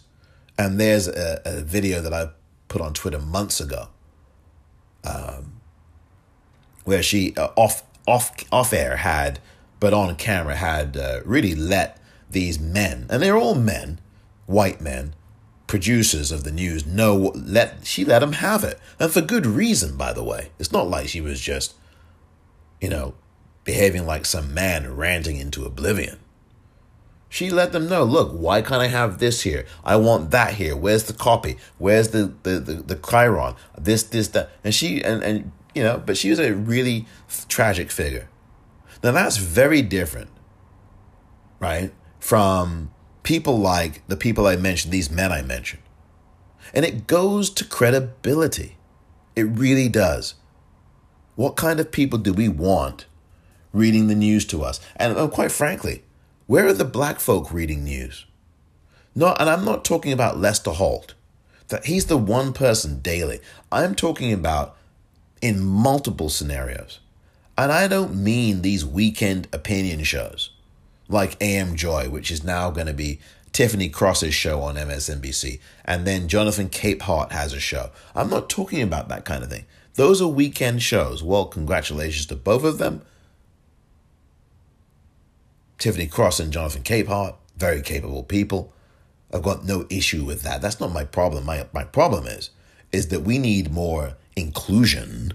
And 0.57 0.78
there's 0.78 1.09
a, 1.09 1.40
a 1.44 1.61
video 1.62 2.00
that 2.00 2.12
I 2.12 2.28
put 2.68 2.80
on 2.80 2.94
Twitter 2.94 3.18
months 3.18 3.61
ago, 3.61 3.88
um, 5.05 5.61
where 6.84 7.02
she 7.02 7.34
uh, 7.36 7.48
off 7.57 7.82
off 8.07 8.32
off 8.52 8.72
air 8.72 8.96
had, 8.96 9.40
but 9.80 9.94
on 9.94 10.14
camera 10.16 10.57
had 10.57 10.96
uh, 10.96 11.20
really 11.24 11.55
let 11.55 12.00
these 12.30 12.59
men, 12.59 13.07
and 13.09 13.22
they're 13.22 13.36
all 13.36 13.55
men, 13.55 14.00
white 14.46 14.80
men, 14.80 15.14
producers 15.66 16.30
of 16.30 16.44
the 16.44 16.52
news 16.52 16.86
know 16.86 17.32
let 17.34 17.86
she 17.86 18.05
let 18.05 18.20
them 18.20 18.32
have 18.32 18.64
it, 18.64 18.78
and 18.98 19.11
for 19.11 19.20
good 19.20 19.46
reason, 19.46 19.96
by 19.96 20.12
the 20.12 20.24
way. 20.24 20.50
It's 20.59 20.72
not 20.72 20.88
like 20.88 21.09
she 21.09 21.20
was 21.20 21.40
just, 21.40 21.74
you 22.80 22.88
know, 22.88 23.14
behaving 23.64 24.07
like 24.07 24.26
some 24.26 24.52
man 24.52 24.94
ranting 24.94 25.36
into 25.36 25.64
oblivion. 25.64 26.18
She 27.35 27.51
let 27.51 27.72
them 27.72 27.89
know, 27.89 28.05
look, 28.05 28.30
why 28.30 28.62
can't 28.62 28.80
I 28.80 28.87
have 28.87 29.18
this 29.18 29.43
here? 29.43 29.66
I 29.82 29.97
want 29.97 30.30
that 30.30 30.55
here. 30.55 30.76
Where's 30.76 31.03
the 31.03 31.12
copy? 31.12 31.57
Where's 31.78 32.11
the 32.11 32.32
the 32.45 32.61
the, 32.61 32.74
the 32.74 32.95
chyron? 32.95 33.57
This, 33.76 34.05
this, 34.05 34.28
that. 34.28 34.53
And 34.62 34.72
she 34.72 35.03
and 35.03 35.20
and 35.24 35.51
you 35.74 35.82
know, 35.82 36.01
but 36.07 36.16
she 36.16 36.30
was 36.30 36.39
a 36.39 36.55
really 36.55 37.07
tragic 37.49 37.91
figure. 37.91 38.28
Now 39.03 39.11
that's 39.11 39.37
very 39.37 39.82
different, 39.82 40.30
right? 41.59 41.93
From 42.20 42.93
people 43.24 43.59
like 43.59 44.07
the 44.07 44.16
people 44.16 44.47
I 44.47 44.55
mentioned, 44.55 44.93
these 44.93 45.11
men 45.11 45.32
I 45.32 45.43
mentioned. 45.43 45.82
And 46.72 46.85
it 46.85 47.09
goes 47.09 47.51
to 47.51 47.64
credibility. 47.64 48.76
It 49.35 49.43
really 49.43 49.89
does. 49.89 50.35
What 51.35 51.57
kind 51.57 51.80
of 51.80 51.91
people 51.91 52.20
do 52.20 52.32
we 52.32 52.49
want 52.49 53.07
reading 53.72 54.07
the 54.07 54.14
news 54.14 54.45
to 54.47 54.62
us? 54.62 54.80
And, 54.95 55.16
and 55.18 55.32
quite 55.32 55.51
frankly, 55.51 56.03
where 56.47 56.66
are 56.66 56.72
the 56.72 56.84
black 56.84 57.20
folk 57.20 57.53
reading 57.53 57.84
news? 57.84 58.26
No, 59.14 59.34
and 59.38 59.49
I'm 59.49 59.64
not 59.64 59.84
talking 59.84 60.12
about 60.12 60.38
Lester 60.38 60.72
Holt. 60.72 61.14
That 61.68 61.86
he's 61.86 62.07
the 62.07 62.18
one 62.18 62.53
person 62.53 63.01
daily. 63.01 63.40
I'm 63.72 63.95
talking 63.95 64.32
about 64.32 64.76
in 65.40 65.64
multiple 65.64 66.28
scenarios. 66.28 67.01
And 67.57 67.72
I 67.72 67.88
don't 67.88 68.14
mean 68.14 68.62
these 68.62 68.84
weekend 68.84 69.49
opinion 69.53 70.05
shows 70.05 70.51
like 71.09 71.40
AM 71.40 71.76
Joy, 71.76 72.09
which 72.09 72.30
is 72.30 72.45
now 72.45 72.70
going 72.70 72.86
to 72.86 72.95
be 72.95 73.20
Tiffany 73.53 73.88
Cross's 73.88 74.34
show 74.34 74.61
on 74.62 74.74
MSNBC. 74.74 75.61
And 75.84 76.07
then 76.07 76.28
Jonathan 76.28 76.68
Capehart 76.68 77.32
has 77.32 77.53
a 77.53 77.61
show. 77.61 77.90
I'm 78.14 78.30
not 78.30 78.51
talking 78.51 78.82
about 78.82 79.09
that 79.09 79.24
kind 79.24 79.45
of 79.45 79.51
thing. 79.51 79.64
Those 79.95 80.20
are 80.20 80.28
weekend 80.28 80.82
shows. 80.82 81.22
Well, 81.22 81.47
congratulations 81.47 82.26
to 82.26 82.36
both 82.36 82.64
of 82.64 82.78
them. 82.78 83.03
Tiffany 85.79 86.07
Cross 86.07 86.41
and 86.41 86.53
Jonathan 86.53 86.83
Capehart, 86.83 87.35
very 87.57 87.83
capable 87.83 88.22
people. 88.22 88.72
I've 89.33 89.43
got 89.43 89.64
no 89.64 89.87
issue 89.91 90.25
with 90.25 90.43
that. 90.43 90.62
That's 90.62 90.81
not 90.81 90.93
my 90.93 91.05
problem. 91.05 91.45
My 91.45 91.66
my 91.72 91.85
problem 91.85 92.27
is 92.27 92.51
is 92.93 93.09
that 93.09 93.20
we 93.20 93.39
need 93.39 93.72
more 93.72 94.14
inclusion 94.37 95.33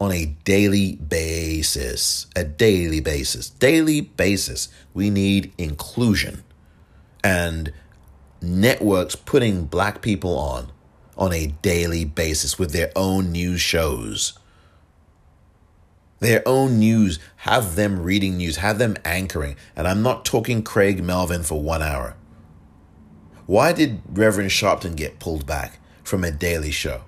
on 0.00 0.10
a 0.10 0.26
daily 0.44 0.96
basis. 0.96 2.26
A 2.34 2.44
daily 2.44 3.00
basis. 3.00 3.50
Daily 3.50 4.00
basis. 4.00 4.68
We 4.92 5.10
need 5.10 5.52
inclusion. 5.56 6.42
And 7.22 7.72
networks 8.42 9.14
putting 9.14 9.64
black 9.64 10.02
people 10.02 10.36
on 10.36 10.70
on 11.16 11.32
a 11.32 11.46
daily 11.62 12.04
basis 12.04 12.58
with 12.58 12.72
their 12.72 12.90
own 12.96 13.30
news 13.30 13.60
shows 13.60 14.36
their 16.20 16.42
own 16.46 16.78
news, 16.78 17.18
have 17.36 17.76
them 17.76 18.02
reading 18.02 18.36
news, 18.36 18.56
have 18.56 18.78
them 18.78 18.96
anchoring. 19.04 19.56
And 19.76 19.86
I'm 19.86 20.02
not 20.02 20.24
talking 20.24 20.62
Craig 20.62 21.02
Melvin 21.02 21.42
for 21.42 21.60
one 21.60 21.82
hour. 21.82 22.16
Why 23.46 23.72
did 23.72 24.00
Reverend 24.08 24.50
Sharpton 24.50 24.96
get 24.96 25.18
pulled 25.18 25.46
back 25.46 25.78
from 26.02 26.24
a 26.24 26.30
daily 26.30 26.70
show? 26.70 27.02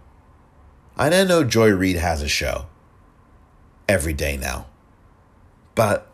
I 0.97 1.09
know 1.09 1.45
Joy 1.45 1.71
Reid 1.71 1.97
has 1.97 2.23
a 2.23 2.29
show 2.29 2.67
every 3.89 4.13
day 4.13 4.37
now, 4.37 4.67
but 5.75 6.11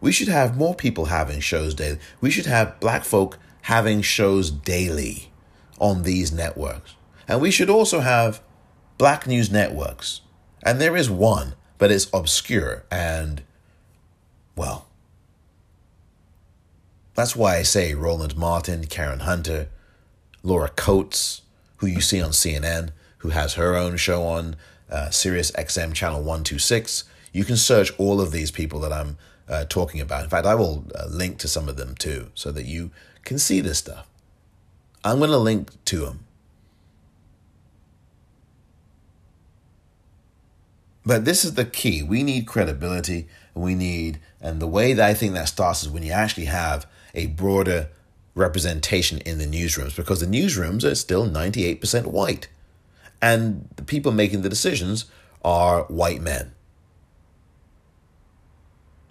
we 0.00 0.12
should 0.12 0.28
have 0.28 0.56
more 0.56 0.74
people 0.74 1.06
having 1.06 1.40
shows 1.40 1.74
daily. 1.74 1.98
We 2.20 2.30
should 2.30 2.46
have 2.46 2.78
black 2.80 3.04
folk 3.04 3.38
having 3.62 4.02
shows 4.02 4.50
daily 4.50 5.32
on 5.80 6.02
these 6.02 6.32
networks. 6.32 6.94
And 7.26 7.40
we 7.40 7.50
should 7.50 7.70
also 7.70 8.00
have 8.00 8.40
black 8.98 9.26
news 9.26 9.50
networks. 9.50 10.20
And 10.62 10.80
there 10.80 10.96
is 10.96 11.10
one 11.10 11.54
but 11.78 11.90
it's 11.90 12.08
obscure 12.12 12.84
and, 12.90 13.42
well, 14.54 14.86
that's 17.14 17.34
why 17.34 17.56
I 17.56 17.62
say 17.62 17.94
Roland 17.94 18.36
Martin, 18.36 18.86
Karen 18.86 19.20
Hunter, 19.20 19.68
Laura 20.42 20.68
Coates, 20.68 21.42
who 21.78 21.86
you 21.86 22.00
see 22.00 22.20
on 22.20 22.30
CNN, 22.30 22.90
who 23.18 23.30
has 23.30 23.54
her 23.54 23.74
own 23.74 23.96
show 23.96 24.22
on 24.22 24.56
uh, 24.90 25.10
Sirius 25.10 25.50
XM 25.52 25.94
channel 25.94 26.18
126. 26.18 27.04
You 27.32 27.44
can 27.44 27.56
search 27.56 27.90
all 27.98 28.20
of 28.20 28.32
these 28.32 28.50
people 28.50 28.80
that 28.80 28.92
I'm 28.92 29.16
uh, 29.48 29.64
talking 29.64 30.00
about. 30.00 30.24
In 30.24 30.30
fact, 30.30 30.46
I 30.46 30.54
will 30.54 30.84
uh, 30.94 31.06
link 31.08 31.38
to 31.38 31.48
some 31.48 31.68
of 31.68 31.76
them 31.76 31.94
too 31.94 32.30
so 32.34 32.52
that 32.52 32.66
you 32.66 32.90
can 33.24 33.38
see 33.38 33.60
this 33.60 33.78
stuff. 33.78 34.06
I'm 35.04 35.18
going 35.18 35.30
to 35.30 35.38
link 35.38 35.70
to 35.86 36.00
them 36.00 36.25
But 41.06 41.24
this 41.24 41.44
is 41.44 41.54
the 41.54 41.64
key. 41.64 42.02
We 42.02 42.24
need 42.24 42.48
credibility. 42.48 43.28
We 43.54 43.76
need, 43.76 44.18
and 44.40 44.60
the 44.60 44.66
way 44.66 44.92
that 44.92 45.08
I 45.08 45.14
think 45.14 45.34
that 45.34 45.48
starts 45.48 45.84
is 45.84 45.88
when 45.88 46.02
you 46.02 46.10
actually 46.10 46.46
have 46.46 46.84
a 47.14 47.28
broader 47.28 47.90
representation 48.34 49.18
in 49.18 49.38
the 49.38 49.46
newsrooms 49.46 49.94
because 49.94 50.20
the 50.20 50.26
newsrooms 50.26 50.84
are 50.84 50.96
still 50.96 51.26
98% 51.26 52.06
white. 52.06 52.48
And 53.22 53.68
the 53.76 53.84
people 53.84 54.10
making 54.10 54.42
the 54.42 54.48
decisions 54.48 55.06
are 55.44 55.84
white 55.84 56.20
men. 56.20 56.52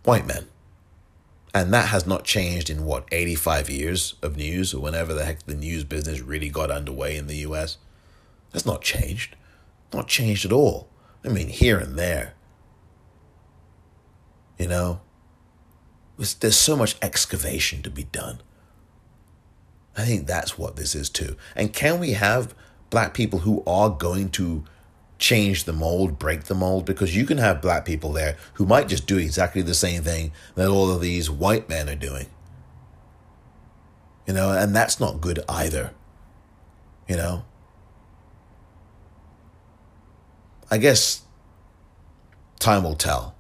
White 0.04 0.28
men. 0.28 0.48
And 1.54 1.74
that 1.74 1.88
has 1.88 2.06
not 2.06 2.26
changed 2.26 2.70
in 2.70 2.86
what, 2.86 3.08
85 3.14 3.70
years 3.70 4.16
of 4.22 4.36
news 4.36 4.74
or 4.74 4.82
whenever 4.82 5.14
the 5.14 5.24
heck 5.24 5.46
the 5.46 5.56
news 5.56 5.86
business 5.86 6.20
really 6.20 6.50
got 6.50 6.70
underway 6.70 7.16
in 7.16 7.28
the 7.28 7.38
US? 7.38 7.78
That's 8.52 8.66
not 8.66 8.82
changed. 8.82 9.38
Not 9.94 10.10
changed 10.10 10.46
at 10.46 10.52
all. 10.52 10.90
I 11.26 11.30
mean, 11.30 11.48
here 11.48 11.80
and 11.80 11.98
there. 11.98 12.34
You 14.58 14.68
know, 14.68 15.02
there's 16.18 16.58
so 16.58 16.76
much 16.76 16.96
excavation 17.02 17.82
to 17.82 17.90
be 17.90 18.06
done. 18.06 18.42
I 19.98 20.04
think 20.06 20.28
that's 20.28 20.58
what 20.58 20.76
this 20.76 20.96
is 20.96 21.10
too. 21.10 21.36
And 21.56 21.74
can 21.74 22.00
we 22.00 22.12
have 22.12 22.54
black 22.90 23.14
people 23.14 23.40
who 23.40 23.64
are 23.66 23.90
going 23.90 24.30
to 24.32 24.64
change 25.18 25.64
the 25.64 25.74
mold, 25.74 26.20
break 26.20 26.46
the 26.46 26.56
mold? 26.56 26.86
Because 26.86 27.16
you 27.16 27.26
can 27.26 27.38
have 27.38 27.62
black 27.62 27.86
people 27.86 28.12
there 28.12 28.38
who 28.54 28.66
might 28.66 28.88
just 28.88 29.08
do 29.08 29.18
exactly 29.18 29.62
the 29.62 29.74
same 29.74 30.04
thing 30.04 30.32
that 30.56 30.70
all 30.70 30.92
of 30.92 31.02
these 31.02 31.30
white 31.30 31.68
men 31.70 31.90
are 31.90 31.96
doing. 31.96 32.28
You 34.28 34.34
know, 34.34 34.52
and 34.52 34.76
that's 34.76 35.00
not 35.00 35.22
good 35.22 35.44
either. 35.48 35.92
You 37.08 37.16
know, 37.18 37.46
I 40.76 40.78
guess 40.78 41.22
time 42.60 42.84
will 42.84 42.98
tell. 42.98 43.34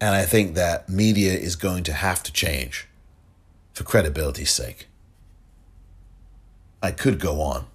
And 0.00 0.14
I 0.14 0.24
think 0.24 0.54
that 0.54 0.88
media 0.88 1.34
is 1.34 1.54
going 1.54 1.84
to 1.84 1.92
have 1.92 2.22
to 2.22 2.32
change 2.32 2.88
for 3.74 3.84
credibility's 3.84 4.50
sake. 4.50 4.86
I 6.82 6.92
could 6.92 7.20
go 7.20 7.42
on. 7.42 7.66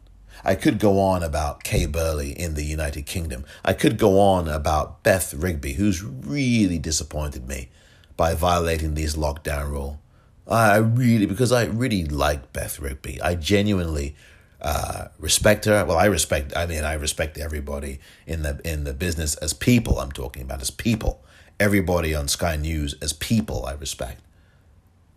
I 0.44 0.56
could 0.56 0.80
go 0.80 1.00
on 1.00 1.22
about 1.22 1.64
Kay 1.64 1.86
Burley 1.86 2.32
in 2.32 2.56
the 2.56 2.66
United 2.66 3.06
Kingdom. 3.06 3.46
I 3.64 3.74
could 3.74 4.00
go 4.00 4.20
on 4.20 4.48
about 4.48 5.04
Beth 5.04 5.32
Rigby, 5.36 5.74
who's 5.74 6.04
really 6.04 6.80
disappointed 6.80 7.48
me 7.48 7.70
by 8.16 8.34
violating 8.34 8.96
these 8.96 9.16
lockdown 9.16 9.70
rule. 9.70 10.02
I 10.48 10.78
really, 10.78 11.28
because 11.28 11.52
I 11.52 11.66
really 11.66 12.04
like 12.04 12.52
Beth 12.52 12.80
Rigby. 12.80 13.22
I 13.22 13.36
genuinely 13.36 14.16
uh, 14.68 15.07
respect 15.18 15.63
her. 15.63 15.86
Well, 15.86 15.97
I 15.97 16.07
respect. 16.07 16.51
I 16.53 16.65
mean, 16.65 16.84
I 16.84 16.95
respect 16.95 17.38
everybody 17.38 18.01
in 18.26 18.41
the 18.41 18.59
in 18.65 18.84
the 18.84 18.93
business 18.93 19.36
as 19.36 19.53
people. 19.53 19.97
I'm 19.97 20.11
talking 20.11 20.41
about 20.41 20.61
as 20.61 20.72
people. 20.72 21.24
Everybody 21.57 22.13
on 22.13 22.28
Sky 22.28 22.57
News 22.57 22.93
as 23.01 23.13
people. 23.13 23.65
I 23.65 23.76
respect. 23.76 24.20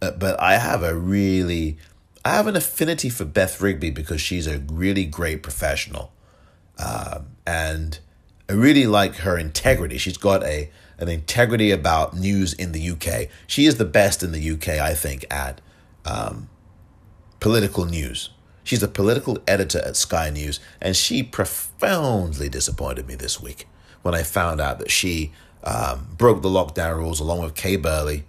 Uh, 0.00 0.12
but 0.12 0.40
I 0.40 0.58
have 0.58 0.84
a 0.84 0.94
really 0.94 1.78
I 2.24 2.36
have 2.36 2.46
an 2.46 2.54
affinity 2.54 3.10
for 3.10 3.24
Beth 3.24 3.60
Rigby 3.60 3.90
because 3.90 4.20
she's 4.20 4.46
a 4.46 4.58
really 4.58 5.04
great 5.04 5.42
professional. 5.42 6.12
Um, 6.78 7.30
and 7.44 7.98
I 8.48 8.52
really 8.52 8.86
like 8.86 9.16
her 9.16 9.36
integrity. 9.36 9.98
She's 9.98 10.16
got 10.16 10.44
a 10.44 10.70
an 10.96 11.08
integrity 11.08 11.72
about 11.72 12.14
news 12.14 12.52
in 12.52 12.70
the 12.70 12.90
UK. 12.90 13.28
She 13.48 13.66
is 13.66 13.78
the 13.78 13.84
best 13.84 14.22
in 14.22 14.30
the 14.30 14.50
UK, 14.52 14.68
I 14.68 14.94
think, 14.94 15.24
at 15.28 15.60
um, 16.04 16.48
political 17.40 17.84
news. 17.84 18.30
She's 18.70 18.84
a 18.84 18.88
political 18.88 19.36
editor 19.48 19.80
at 19.84 19.96
Sky 19.96 20.30
News, 20.30 20.60
and 20.80 20.96
she 20.96 21.24
profoundly 21.24 22.48
disappointed 22.48 23.08
me 23.08 23.16
this 23.16 23.42
week 23.42 23.66
when 24.02 24.14
I 24.14 24.22
found 24.22 24.60
out 24.60 24.78
that 24.78 24.92
she 24.92 25.32
um, 25.64 26.06
broke 26.16 26.40
the 26.40 26.48
lockdown 26.48 26.98
rules 26.98 27.18
along 27.18 27.40
with 27.40 27.56
Kay 27.56 27.74
Burley, 27.74 28.26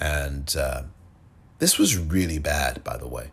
and 0.00 0.52
uh, 0.58 0.82
this 1.60 1.78
was 1.78 1.96
really 1.96 2.40
bad, 2.40 2.82
by 2.82 2.96
the 2.96 3.06
way. 3.06 3.30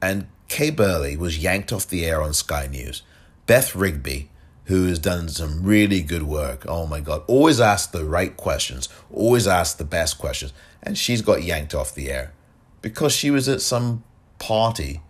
And 0.00 0.28
Kay 0.48 0.70
Burley 0.70 1.14
was 1.14 1.36
yanked 1.36 1.74
off 1.74 1.86
the 1.86 2.06
air 2.06 2.22
on 2.22 2.32
Sky 2.32 2.66
News. 2.66 3.02
Beth 3.44 3.76
Rigby, 3.76 4.30
who 4.64 4.86
has 4.86 4.98
done 4.98 5.28
some 5.28 5.62
really 5.62 6.00
good 6.00 6.22
work, 6.22 6.64
oh 6.66 6.86
my 6.86 7.00
God, 7.00 7.22
always 7.26 7.60
asks 7.60 7.92
the 7.92 8.06
right 8.06 8.34
questions, 8.34 8.88
always 9.12 9.46
asks 9.46 9.74
the 9.74 9.84
best 9.84 10.16
questions. 10.16 10.54
And 10.82 10.96
she's 10.96 11.20
got 11.20 11.42
yanked 11.42 11.74
off 11.74 11.94
the 11.94 12.10
air 12.10 12.32
because 12.80 13.12
she 13.12 13.30
was 13.30 13.46
at 13.46 13.60
some 13.60 14.04
party 14.38 15.02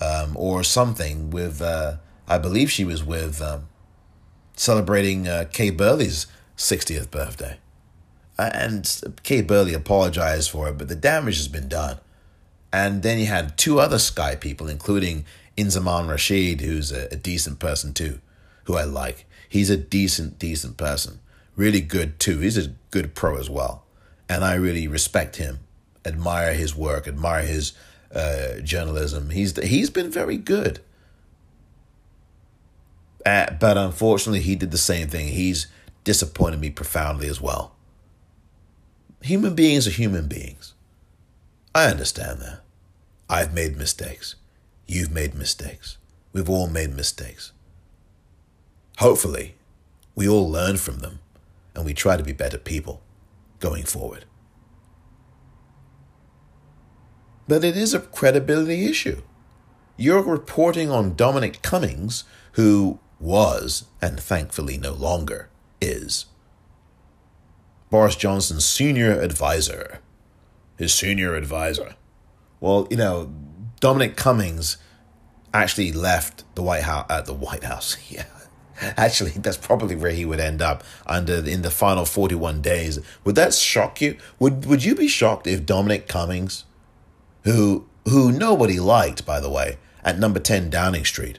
um, 0.00 0.36
or 0.36 0.62
something 0.62 1.30
with, 1.30 1.60
uh, 1.62 1.96
I 2.28 2.38
believe 2.38 2.70
she 2.70 2.84
was 2.84 3.04
with, 3.04 3.40
um, 3.40 3.68
celebrating 4.54 5.28
uh, 5.28 5.46
Kay 5.52 5.70
Burley's 5.70 6.26
60th 6.56 7.10
birthday. 7.10 7.58
And 8.38 9.16
Kay 9.22 9.42
Burley 9.42 9.74
apologized 9.74 10.50
for 10.50 10.68
it, 10.68 10.78
but 10.78 10.88
the 10.88 10.94
damage 10.94 11.36
has 11.36 11.48
been 11.48 11.68
done. 11.68 11.98
And 12.72 13.02
then 13.02 13.18
you 13.18 13.26
had 13.26 13.56
two 13.56 13.80
other 13.80 13.98
Sky 13.98 14.36
people, 14.36 14.68
including 14.68 15.24
Inzamam 15.56 16.08
Rashid, 16.08 16.60
who's 16.60 16.92
a, 16.92 17.08
a 17.10 17.16
decent 17.16 17.58
person 17.58 17.94
too, 17.94 18.20
who 18.64 18.76
I 18.76 18.84
like. 18.84 19.26
He's 19.48 19.70
a 19.70 19.76
decent, 19.76 20.38
decent 20.38 20.76
person. 20.76 21.20
Really 21.54 21.80
good 21.80 22.18
too. 22.20 22.40
He's 22.40 22.58
a 22.58 22.74
good 22.90 23.14
pro 23.14 23.38
as 23.38 23.48
well. 23.48 23.84
And 24.28 24.44
I 24.44 24.54
really 24.54 24.88
respect 24.88 25.36
him, 25.36 25.60
admire 26.04 26.52
his 26.52 26.76
work, 26.76 27.08
admire 27.08 27.42
his 27.42 27.72
uh, 28.14 28.60
journalism. 28.62 29.30
He's 29.30 29.56
he's 29.62 29.90
been 29.90 30.10
very 30.10 30.36
good. 30.36 30.80
Uh, 33.24 33.50
but 33.58 33.76
unfortunately, 33.76 34.40
he 34.40 34.54
did 34.54 34.70
the 34.70 34.78
same 34.78 35.08
thing. 35.08 35.28
He's 35.28 35.66
disappointed 36.04 36.60
me 36.60 36.70
profoundly 36.70 37.28
as 37.28 37.40
well. 37.40 37.74
Human 39.22 39.54
beings 39.54 39.88
are 39.88 39.90
human 39.90 40.28
beings. 40.28 40.74
I 41.74 41.86
understand 41.86 42.40
that. 42.40 42.60
I've 43.28 43.52
made 43.52 43.76
mistakes. 43.76 44.36
You've 44.86 45.10
made 45.10 45.34
mistakes. 45.34 45.98
We've 46.32 46.48
all 46.48 46.68
made 46.68 46.94
mistakes. 46.94 47.50
Hopefully, 48.98 49.56
we 50.14 50.28
all 50.28 50.48
learn 50.48 50.76
from 50.76 51.00
them 51.00 51.18
and 51.74 51.84
we 51.84 51.92
try 51.92 52.16
to 52.16 52.22
be 52.22 52.32
better 52.32 52.58
people 52.58 53.02
going 53.58 53.84
forward. 53.84 54.24
But 57.48 57.64
it 57.64 57.76
is 57.76 57.94
a 57.94 58.00
credibility 58.00 58.86
issue. 58.86 59.22
You're 59.96 60.22
reporting 60.22 60.90
on 60.90 61.14
Dominic 61.14 61.62
Cummings, 61.62 62.24
who 62.52 62.98
was, 63.18 63.84
and 64.02 64.20
thankfully 64.20 64.76
no 64.76 64.92
longer, 64.92 65.48
is 65.80 66.26
Boris 67.90 68.16
Johnson's 68.16 68.64
senior 68.64 69.20
advisor. 69.20 70.00
His 70.76 70.92
senior 70.92 71.34
advisor. 71.34 71.94
Well, 72.60 72.86
you 72.90 72.96
know, 72.96 73.32
Dominic 73.80 74.16
Cummings 74.16 74.76
actually 75.54 75.92
left 75.92 76.44
the 76.54 76.62
White 76.62 76.82
House 76.82 77.06
at 77.08 77.20
uh, 77.20 77.22
the 77.22 77.34
White 77.34 77.64
House. 77.64 77.96
Yeah. 78.10 78.24
Actually, 78.98 79.30
that's 79.30 79.56
probably 79.56 79.96
where 79.96 80.10
he 80.10 80.26
would 80.26 80.38
end 80.38 80.60
up 80.60 80.84
under 81.06 81.36
in 81.36 81.62
the 81.62 81.70
final 81.70 82.04
41 82.04 82.60
days. 82.60 82.98
Would 83.24 83.34
that 83.36 83.54
shock 83.54 84.02
you? 84.02 84.18
Would 84.38 84.66
would 84.66 84.84
you 84.84 84.94
be 84.94 85.08
shocked 85.08 85.46
if 85.46 85.64
Dominic 85.64 86.06
Cummings, 86.08 86.64
who 87.46 87.86
who 88.04 88.30
nobody 88.30 88.78
liked 88.78 89.24
by 89.24 89.40
the 89.40 89.50
way, 89.50 89.78
at 90.04 90.18
number 90.18 90.38
10 90.38 90.68
Downing 90.68 91.04
Street, 91.04 91.38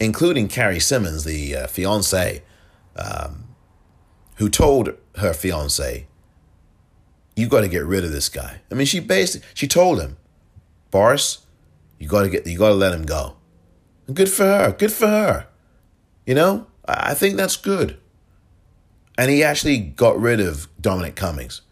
including 0.00 0.48
Carrie 0.48 0.80
Symonds, 0.80 1.24
the 1.24 1.54
uh, 1.54 1.66
fiance, 1.66 2.42
um, 2.96 3.44
who 4.36 4.48
told 4.48 4.94
her 5.16 5.32
fiance, 5.32 6.06
"You 7.36 7.48
got 7.48 7.60
to 7.60 7.68
get 7.68 7.84
rid 7.84 8.04
of 8.04 8.12
this 8.12 8.28
guy." 8.28 8.62
I 8.70 8.74
mean, 8.74 8.86
she 8.86 8.98
basically 8.98 9.46
she 9.54 9.68
told 9.68 10.00
him, 10.00 10.16
"Boris, 10.90 11.46
you 11.98 12.08
got 12.08 12.22
to 12.22 12.28
get 12.28 12.46
you 12.46 12.58
got 12.58 12.68
to 12.70 12.74
let 12.74 12.94
him 12.94 13.04
go." 13.04 13.36
And 14.06 14.16
good 14.16 14.30
for 14.30 14.44
her. 14.44 14.72
Good 14.72 14.92
for 14.92 15.06
her. 15.06 15.46
You 16.26 16.34
know, 16.34 16.66
I 16.86 17.14
think 17.14 17.36
that's 17.36 17.56
good. 17.56 17.98
And 19.16 19.30
he 19.30 19.44
actually 19.44 19.78
got 19.78 20.18
rid 20.18 20.40
of 20.40 20.68
Dominic 20.80 21.14
Cummings 21.14 21.62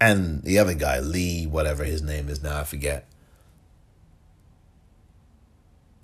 and 0.00 0.42
the 0.42 0.58
other 0.58 0.74
guy, 0.74 1.00
Lee, 1.00 1.46
whatever 1.46 1.84
his 1.84 2.02
name 2.02 2.28
is 2.28 2.42
now, 2.42 2.60
I 2.60 2.64
forget. 2.64 3.06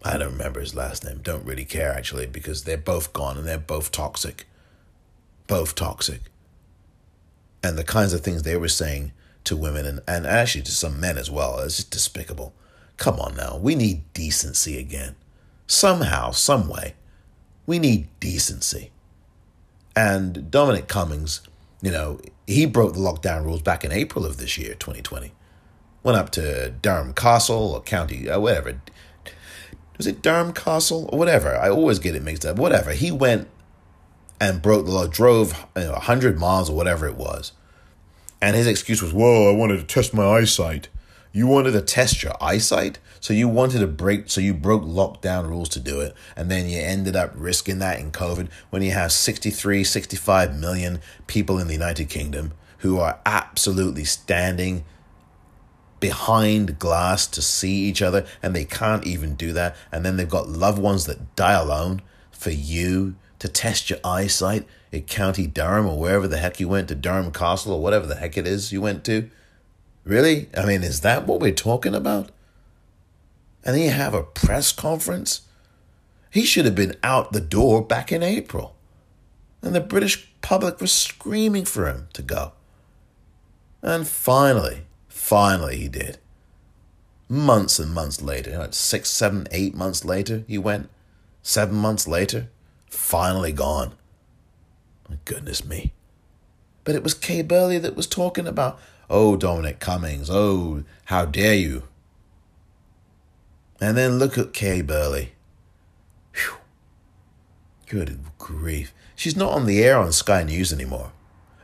I 0.05 0.19
don't 0.19 0.33
remember 0.33 0.61
his 0.61 0.75
last 0.75 1.05
name. 1.05 1.21
Don't 1.23 1.45
really 1.45 1.65
care 1.65 1.93
actually 1.93 2.27
because 2.27 2.65
they're 2.65 2.77
both 2.77 3.13
gone 3.13 3.39
and 3.39 3.47
they're 3.47 3.59
both 3.59 3.93
toxic. 3.93 4.47
Both 5.47 5.75
toxic 5.75 6.23
and 7.63 7.79
the 7.79 7.85
kinds 7.85 8.13
of 8.13 8.23
things 8.23 8.43
they 8.43 8.57
were 8.57 8.69
saying 8.69 9.13
to 9.45 9.57
women 9.57 9.87
and, 9.87 10.01
and 10.09 10.27
actually 10.27 10.63
to 10.63 10.73
some 10.73 11.01
men 11.01 11.17
as 11.17 11.31
well. 11.31 11.59
It's 11.61 11.77
just 11.77 11.91
despicable. 11.91 12.53
Come 12.97 13.21
on 13.21 13.37
now. 13.37 13.57
We 13.57 13.75
need 13.75 14.03
decency 14.13 14.79
again. 14.79 15.15
Somehow, 15.67 16.33
some 16.33 16.69
way, 16.69 16.95
we 17.67 17.79
need 17.79 18.09
decency. 18.21 18.91
And 19.95 20.51
Dominic 20.51 20.89
Cummings, 20.89 21.41
you 21.81 21.91
know, 21.91 22.21
he 22.47 22.67
broke 22.67 22.95
the 22.95 23.01
lockdown 23.01 23.45
rules 23.45 23.63
back 23.63 23.85
in 23.85 23.93
April 23.93 24.25
of 24.25 24.37
this 24.37 24.59
year, 24.59 24.75
2020. 24.75 25.33
Went 26.03 26.19
up 26.19 26.31
to 26.31 26.71
Durham 26.83 27.15
Castle 27.15 27.75
or 27.75 27.81
County, 27.81 28.29
or 28.29 28.35
uh, 28.35 28.41
whatever. 28.41 28.81
Was 29.97 30.07
it 30.07 30.23
Durham 30.23 30.53
Castle 30.53 31.09
or 31.13 31.19
whatever? 31.19 31.57
I 31.57 31.69
always 31.69 31.99
get 31.99 32.17
it 32.17 32.23
mixed 32.23 32.45
up. 32.45 32.57
Whatever. 32.57 32.93
He 32.93 33.13
went 33.13 33.49
and 34.41 34.61
broke 34.61 34.87
the 34.87 34.91
law, 34.91 35.07
drove 35.07 35.67
you 35.77 35.85
know, 35.85 35.93
100 35.93 36.39
miles 36.39 36.69
or 36.69 36.77
whatever 36.77 37.07
it 37.07 37.15
was. 37.15 37.53
And 38.41 38.57
his 38.57 38.67
excuse 38.67 39.01
was, 39.01 39.13
whoa, 39.13 39.49
I 39.53 39.57
wanted 39.57 39.77
to 39.77 39.85
test 39.85 40.13
my 40.13 40.25
eyesight. 40.25 40.89
You 41.33 41.47
wanted 41.47 41.73
to 41.73 41.81
test 41.81 42.23
your 42.23 42.35
eyesight? 42.43 42.99
So 43.19 43.33
you 43.33 43.49
wanted 43.49 43.79
to 43.79 43.87
break, 43.87 44.29
so 44.29 44.41
you 44.41 44.53
broke 44.53 44.83
lockdown 44.83 45.49
rules 45.49 45.71
to 45.71 45.81
do 45.81 46.01
it. 46.01 46.15
And 46.37 46.51
then 46.51 46.69
you 46.69 46.79
ended 46.79 47.17
up 47.17 47.33
risking 47.35 47.79
that 47.79 47.99
in 47.99 48.13
COVID 48.13 48.51
when 48.69 48.83
you 48.83 48.91
have 48.91 49.13
63, 49.13 49.83
65 49.83 50.59
million 50.59 51.01
people 51.27 51.59
in 51.59 51.69
the 51.69 51.73
United 51.73 52.11
Kingdom 52.11 52.53
who 52.79 52.99
are 52.99 53.19
absolutely 53.25 54.05
standing 54.05 54.85
behind 56.01 56.81
glass 56.81 57.29
to 57.29 57.41
see 57.41 57.85
each 57.85 58.03
other 58.03 58.27
and 58.43 58.55
they 58.55 58.65
can't 58.65 59.07
even 59.07 59.35
do 59.35 59.53
that. 59.53 59.75
And 59.91 60.05
then 60.05 60.17
they've 60.17 60.29
got 60.29 60.49
loved 60.49 60.81
ones 60.81 61.07
that 61.07 61.35
die 61.35 61.53
alone 61.53 62.03
for 62.31 62.51
you 62.51 63.15
to 63.39 63.49
test 63.49 63.89
your 63.89 64.01
eyesight 64.05 64.67
at 64.93 65.07
County 65.07 65.47
Durham 65.47 65.87
or 65.87 65.99
wherever 65.99 66.29
the 66.29 66.39
heck 66.39 66.61
you 66.61 66.69
went 66.69 66.89
to 66.89 66.95
Durham 66.95 67.33
Castle 67.33 67.73
or 67.73 67.81
whatever 67.81 68.07
the 68.07 68.17
heck 68.17 68.37
it 68.37 68.47
is 68.47 68.73
you 68.73 68.83
went 68.83 69.05
to? 69.05 69.31
Really? 70.05 70.49
I 70.57 70.65
mean, 70.65 70.83
is 70.83 71.01
that 71.01 71.27
what 71.27 71.41
we're 71.41 71.53
talking 71.53 71.95
about? 71.95 72.31
And 73.65 73.77
then 73.77 73.83
you 73.83 73.91
have 73.91 74.15
a 74.15 74.23
press 74.23 74.73
conference? 74.73 75.43
He 76.31 76.45
should 76.45 76.65
have 76.65 76.75
been 76.75 76.97
out 77.03 77.33
the 77.33 77.41
door 77.41 77.85
back 77.85 78.11
in 78.11 78.23
April. 78.23 78.75
And 79.63 79.75
the 79.75 79.81
British 79.81 80.29
public 80.41 80.81
was 80.81 80.91
screaming 80.91 81.65
for 81.65 81.87
him 81.87 82.09
to 82.15 82.23
go. 82.23 82.53
And 83.81 84.09
finally, 84.09 84.83
finally 85.09 85.77
he 85.77 85.89
did. 85.89 86.19
Months 87.29 87.79
and 87.79 87.95
months 87.95 88.21
later, 88.21 88.59
like 88.59 88.75
six, 88.75 89.09
seven, 89.09 89.47
eight 89.53 89.75
months 89.75 90.05
later, 90.05 90.45
he 90.49 90.59
went 90.59 90.91
Seven 91.43 91.77
months 91.77 92.07
later, 92.07 92.49
finally 92.87 93.51
gone. 93.51 93.95
My 95.09 95.17
goodness 95.25 95.65
me. 95.65 95.93
But 96.85 96.95
it 96.95 97.03
was 97.03 97.15
Kay 97.15 97.43
Burley 97.43 97.79
that 97.79 97.97
was 97.97 98.07
talking 98.07 98.47
about, 98.47 98.79
oh, 99.11 99.37
Dominic 99.37 99.81
Cummings, 99.81 100.29
oh, 100.31 100.85
how 101.07 101.25
dare 101.25 101.55
you. 101.55 101.85
And 103.81 103.97
then 103.97 104.19
look 104.19 104.39
at 104.39 104.53
Kay 104.53 104.81
Burley. 104.83 105.33
Whew. 106.35 106.57
Good 107.87 108.21
grief. 108.39 108.95
She's 109.17 109.37
not 109.37 109.53
on 109.53 109.67
the 109.67 109.83
air 109.83 109.99
on 109.99 110.13
Sky 110.13 110.43
News 110.43 110.73
anymore. 110.73 111.13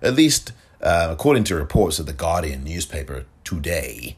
At 0.03 0.15
least, 0.15 0.53
uh, 0.83 1.09
according 1.11 1.45
to 1.45 1.57
reports 1.57 1.99
of 1.99 2.07
the 2.07 2.13
Guardian 2.13 2.65
newspaper 2.65 3.25
today, 3.45 4.17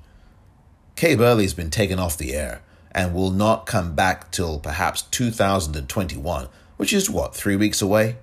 Kay 0.96 1.14
Burley's 1.14 1.54
been 1.54 1.70
taken 1.70 1.98
off 1.98 2.18
the 2.18 2.34
air 2.34 2.62
and 2.92 3.14
will 3.14 3.30
not 3.30 3.66
come 3.66 3.94
back 3.94 4.30
till 4.30 4.58
perhaps 4.58 5.02
2021, 5.02 6.48
which 6.76 6.92
is 6.92 7.08
what, 7.08 7.34
three 7.34 7.56
weeks 7.56 7.80
away? 7.80 8.16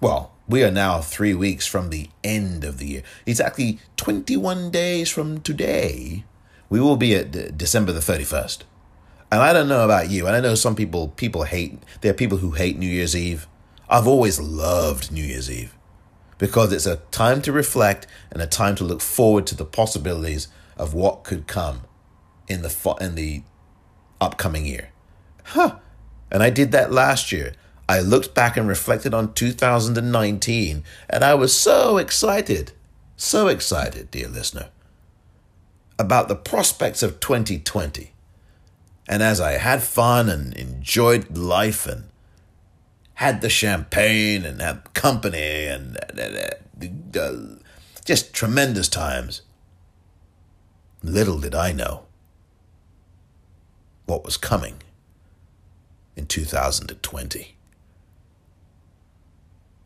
Well, 0.00 0.32
we 0.50 0.64
are 0.64 0.70
now 0.70 1.00
three 1.00 1.32
weeks 1.32 1.66
from 1.66 1.90
the 1.90 2.10
end 2.24 2.64
of 2.64 2.78
the 2.78 2.86
year. 2.86 3.02
Exactly 3.24 3.78
21 3.96 4.70
days 4.70 5.08
from 5.08 5.40
today, 5.40 6.24
we 6.68 6.80
will 6.80 6.96
be 6.96 7.14
at 7.14 7.56
December 7.56 7.92
the 7.92 8.00
31st. 8.00 8.62
And 9.32 9.40
I 9.40 9.52
don't 9.52 9.68
know 9.68 9.84
about 9.84 10.10
you, 10.10 10.26
and 10.26 10.34
I 10.34 10.40
know 10.40 10.56
some 10.56 10.74
people 10.74 11.08
people 11.08 11.44
hate 11.44 11.78
there 12.00 12.10
are 12.10 12.14
people 12.14 12.38
who 12.38 12.52
hate 12.52 12.78
New 12.78 12.88
Year's 12.88 13.14
Eve. 13.14 13.46
I've 13.88 14.08
always 14.08 14.40
loved 14.40 15.12
New 15.12 15.22
Year's 15.22 15.48
Eve 15.48 15.76
because 16.36 16.72
it's 16.72 16.86
a 16.86 16.96
time 17.12 17.40
to 17.42 17.52
reflect 17.52 18.08
and 18.32 18.42
a 18.42 18.46
time 18.46 18.74
to 18.76 18.84
look 18.84 19.00
forward 19.00 19.46
to 19.46 19.54
the 19.54 19.64
possibilities 19.64 20.48
of 20.76 20.94
what 20.94 21.22
could 21.22 21.46
come 21.46 21.82
in 22.48 22.62
the 22.62 22.96
in 23.00 23.14
the 23.14 23.42
upcoming 24.20 24.66
year. 24.66 24.90
Huh. 25.44 25.76
And 26.30 26.42
I 26.42 26.50
did 26.50 26.72
that 26.72 26.90
last 26.92 27.30
year. 27.30 27.54
I 27.90 27.98
looked 27.98 28.34
back 28.34 28.56
and 28.56 28.68
reflected 28.68 29.12
on 29.12 29.34
2019, 29.34 30.84
and 31.08 31.24
I 31.24 31.34
was 31.34 31.52
so 31.52 31.96
excited, 31.96 32.70
so 33.16 33.48
excited, 33.48 34.12
dear 34.12 34.28
listener, 34.28 34.68
about 35.98 36.28
the 36.28 36.36
prospects 36.36 37.02
of 37.02 37.18
2020. 37.18 38.12
And 39.08 39.24
as 39.24 39.40
I 39.40 39.54
had 39.54 39.82
fun 39.82 40.28
and 40.28 40.54
enjoyed 40.54 41.36
life 41.36 41.84
and 41.84 42.04
had 43.14 43.40
the 43.40 43.50
champagne 43.50 44.44
and 44.44 44.60
had 44.60 44.94
company 44.94 45.66
and 45.66 45.98
uh, 47.16 47.56
just 48.04 48.32
tremendous 48.32 48.88
times, 48.88 49.42
little 51.02 51.40
did 51.40 51.56
I 51.56 51.72
know 51.72 52.04
what 54.06 54.24
was 54.24 54.36
coming 54.36 54.76
in 56.14 56.26
2020. 56.26 57.56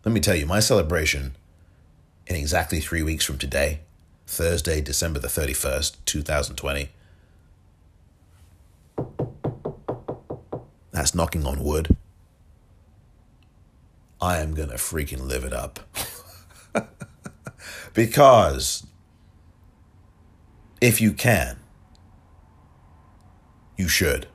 Let 0.04 0.12
me 0.12 0.20
tell 0.20 0.36
you, 0.36 0.44
my 0.44 0.60
celebration 0.60 1.34
in 2.26 2.36
exactly 2.36 2.78
three 2.80 3.02
weeks 3.02 3.24
from 3.24 3.38
today, 3.38 3.80
Thursday, 4.26 4.82
December 4.82 5.18
the 5.18 5.28
31st, 5.28 5.96
2020, 6.04 6.90
that's 10.90 11.14
knocking 11.14 11.46
on 11.46 11.64
wood. 11.64 11.96
I 14.20 14.38
am 14.38 14.52
going 14.52 14.68
to 14.68 14.74
freaking 14.74 15.26
live 15.26 15.42
it 15.42 15.54
up. 15.54 15.80
because 17.94 18.86
if 20.82 21.00
you 21.00 21.14
can, 21.14 21.60
you 23.78 23.88
should. 23.88 24.26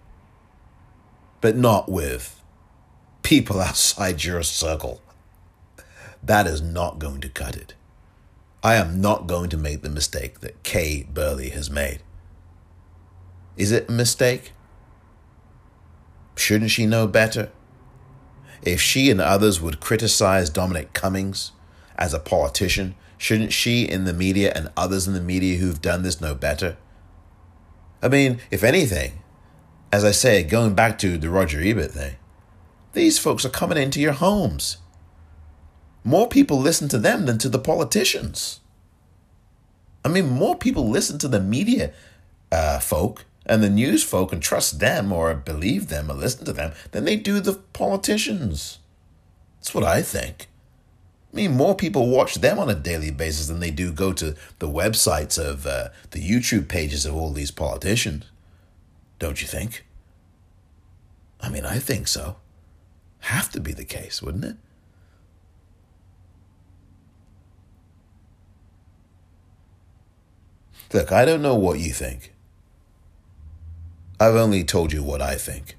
But 1.42 1.56
not 1.56 1.92
with 1.92 2.42
people 3.22 3.60
outside 3.62 4.24
your 4.24 4.42
circle. 4.42 5.00
That 6.24 6.48
is 6.48 6.62
not 6.62 7.00
going 7.00 7.22
to 7.22 7.30
cut 7.30 7.56
it. 7.56 7.74
I 8.62 8.76
am 8.76 9.00
not 9.00 9.28
going 9.28 9.50
to 9.50 9.58
make 9.58 9.82
the 9.82 9.90
mistake 9.90 10.42
that 10.42 10.64
Kay 10.64 11.04
Burley 11.04 11.50
has 11.50 11.70
made. 11.70 12.00
Is 13.56 13.72
it 13.72 13.90
a 13.90 13.92
mistake? 13.92 14.52
Shouldn't 16.36 16.72
she 16.72 16.86
know 16.86 17.08
better? 17.08 17.52
If 18.62 18.82
she 18.82 19.10
and 19.10 19.22
others 19.22 19.62
would 19.62 19.80
criticize 19.80 20.50
Dominic 20.50 20.94
Cummings 20.94 21.54
as 21.98 22.14
a 22.14 22.20
politician, 22.20 22.96
shouldn't 23.18 23.54
she 23.54 23.84
in 23.84 24.04
the 24.04 24.14
media 24.14 24.52
and 24.54 24.72
others 24.76 25.08
in 25.08 25.14
the 25.14 25.22
media 25.22 25.58
who've 25.58 25.82
done 25.82 26.04
this 26.04 26.20
know 26.20 26.36
better? 26.36 26.78
I 28.02 28.10
mean, 28.10 28.40
if 28.52 28.64
anything, 28.64 29.24
as 29.92 30.04
I 30.04 30.12
say, 30.12 30.44
going 30.44 30.74
back 30.76 30.98
to 31.00 31.18
the 31.18 31.30
Roger 31.30 31.62
Ebert 31.62 31.92
thing, 31.92 32.16
these 32.94 33.20
folks 33.20 33.46
are 33.46 33.50
coming 33.50 33.78
into 33.78 34.02
your 34.02 34.14
homes 34.14 34.78
more 36.04 36.28
people 36.28 36.60
listen 36.60 36.88
to 36.90 36.98
them 36.98 37.26
than 37.26 37.38
to 37.40 37.50
the 37.50 37.60
politicians. 37.60 38.60
I 40.04 40.10
mean, 40.10 40.30
more 40.30 40.56
people 40.56 40.90
listen 40.90 41.20
to 41.20 41.28
the 41.28 41.40
media 41.40 41.92
uh, 42.52 42.80
folk 42.80 43.26
and 43.46 43.62
the 43.62 43.70
news 43.70 44.04
folk 44.04 44.32
and 44.32 44.42
trust 44.42 44.80
them 44.80 45.12
or 45.12 45.34
believe 45.34 45.90
them 45.90 46.10
or 46.10 46.14
listen 46.14 46.46
to 46.46 46.54
them 46.54 46.72
than 46.92 47.06
they 47.06 47.16
do 47.16 47.40
the 47.40 47.54
politicians. 47.54 48.80
That's 49.58 49.74
what 49.74 49.84
I 49.84 50.02
think. 50.02 50.48
I 51.32 51.36
mean, 51.36 51.52
more 51.52 51.76
people 51.76 52.08
watch 52.08 52.36
them 52.36 52.58
on 52.58 52.70
a 52.70 52.76
daily 52.76 53.12
basis 53.12 53.48
than 53.48 53.60
they 53.60 53.72
do 53.72 53.92
go 53.92 54.14
to 54.14 54.36
the 54.60 54.70
websites 54.70 55.38
of 55.38 55.68
uh, 55.68 55.90
the 56.12 56.20
YouTube 56.20 56.68
pages 56.68 57.06
of 57.06 57.16
all 57.16 57.32
these 57.32 57.52
politicians. 57.52 58.26
Don't 59.20 59.42
you 59.42 59.48
think? 59.48 59.86
I 61.42 61.50
mean, 61.50 61.66
I 61.66 61.78
think 61.78 62.08
so. 62.08 62.38
Have 63.20 63.52
to 63.52 63.60
be 63.60 63.74
the 63.74 63.86
case, 63.86 64.22
wouldn't 64.22 64.46
it? 64.46 64.56
Look, 70.92 71.12
I 71.12 71.24
don't 71.24 71.42
know 71.44 71.56
what 71.56 71.80
you 71.80 71.92
think. 71.92 72.34
I've 74.20 74.36
only 74.36 74.64
told 74.64 74.92
you 74.92 75.04
what 75.04 75.22
I 75.22 75.36
think. 75.36 75.78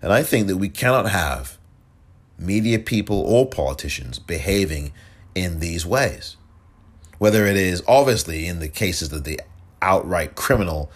And 0.00 0.12
I 0.12 0.22
think 0.22 0.46
that 0.46 0.56
we 0.56 0.68
cannot 0.68 1.10
have 1.10 1.58
media 2.38 2.78
people 2.78 3.20
or 3.20 3.46
politicians 3.46 4.18
behaving 4.18 4.92
in 5.34 5.60
these 5.60 5.84
ways. 5.84 6.36
Whether 7.18 7.44
it 7.44 7.56
is 7.56 7.82
obviously 7.86 8.46
in 8.46 8.60
the 8.60 8.68
cases 8.68 9.12
of 9.12 9.24
the 9.24 9.40
outright 9.82 10.36
criminal, 10.36 10.90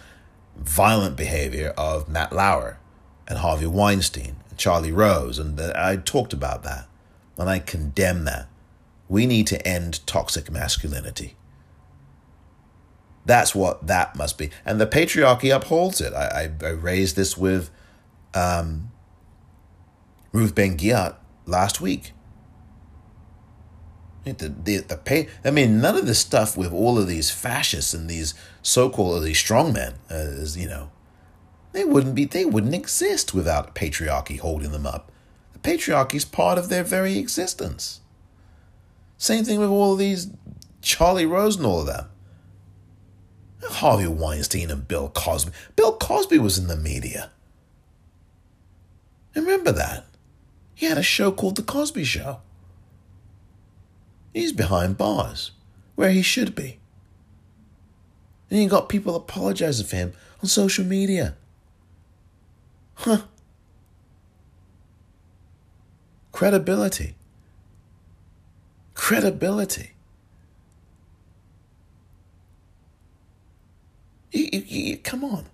violent 0.57 1.15
behavior 1.15 1.73
of 1.77 2.09
Matt 2.09 2.31
Lauer 2.31 2.79
and 3.27 3.39
Harvey 3.39 3.67
Weinstein 3.67 4.37
and 4.49 4.57
Charlie 4.57 4.91
Rose, 4.91 5.37
and 5.37 5.59
I 5.59 5.97
talked 5.97 6.33
about 6.33 6.63
that, 6.63 6.87
and 7.37 7.49
I 7.49 7.59
condemn 7.59 8.23
that. 8.25 8.47
We 9.07 9.27
need 9.27 9.45
to 9.47 9.67
end 9.67 10.05
toxic 10.07 10.49
masculinity. 10.49 11.35
That's 13.25 13.55
what 13.55 13.87
that 13.87 14.15
must 14.15 14.37
be. 14.37 14.51
And 14.65 14.79
the 14.79 14.85
patriarchy 14.85 15.53
upholds 15.53 15.99
it. 15.99 16.13
I, 16.13 16.51
I, 16.61 16.67
I 16.67 16.69
raised 16.69 17.15
this 17.15 17.35
with 17.37 17.71
um, 18.33 18.91
Ruth 20.31 20.53
Ben 20.53 20.77
Ghiat 20.77 21.15
last 21.45 21.81
week. 21.81 22.11
The, 24.25 24.49
the, 24.49 24.77
the 24.77 24.97
pay, 24.97 25.27
I 25.43 25.51
mean, 25.51 25.79
none 25.79 25.95
of 25.95 26.07
this 26.07 26.17
stuff 26.17 26.57
with 26.57 26.73
all 26.73 26.97
of 26.97 27.07
these 27.07 27.29
fascists 27.29 27.93
and 27.93 28.09
these 28.09 28.33
so-called 28.63 29.23
these 29.23 29.37
strongmen, 29.37 29.95
uh, 30.09 30.59
you 30.59 30.67
know, 30.67 30.89
they 31.73 31.83
wouldn't 31.83 32.15
be, 32.15 32.25
they 32.25 32.45
wouldn't 32.45 32.73
exist 32.73 33.35
without 33.35 33.75
patriarchy 33.75 34.39
holding 34.39 34.71
them 34.71 34.87
up. 34.87 35.11
The 35.53 35.59
patriarchy 35.59 36.15
is 36.15 36.25
part 36.25 36.57
of 36.57 36.69
their 36.69 36.83
very 36.83 37.19
existence. 37.19 38.01
Same 39.17 39.43
thing 39.43 39.59
with 39.59 39.69
all 39.69 39.93
of 39.93 39.99
these 39.99 40.29
Charlie 40.81 41.27
Rose 41.27 41.57
and 41.57 41.65
all 41.65 41.81
of 41.81 41.87
them. 41.87 42.07
Harvey 43.69 44.07
Weinstein 44.07 44.71
and 44.71 44.87
Bill 44.87 45.09
Cosby. 45.09 45.51
Bill 45.75 45.97
Cosby 45.97 46.39
was 46.39 46.57
in 46.57 46.67
the 46.67 46.75
media. 46.75 47.31
Remember 49.35 49.71
that? 49.71 50.05
He 50.73 50.85
had 50.85 50.97
a 50.97 51.03
show 51.03 51.31
called 51.31 51.55
The 51.55 51.63
Cosby 51.63 52.03
Show. 52.03 52.39
He's 54.33 54.51
behind 54.51 54.97
bars, 54.97 55.51
where 55.95 56.11
he 56.11 56.21
should 56.21 56.55
be. 56.55 56.79
And 58.49 58.61
you 58.61 58.69
got 58.69 58.89
people 58.89 59.15
apologizing 59.15 59.87
for 59.87 59.95
him 59.95 60.13
on 60.41 60.49
social 60.49 60.85
media. 60.85 61.35
Huh. 62.95 63.23
Credibility. 66.31 67.15
Credibility. 68.93 69.94
You, 74.35 74.49
you, 74.51 74.63
you, 74.67 74.97
come 74.97 75.23
on, 75.23 75.45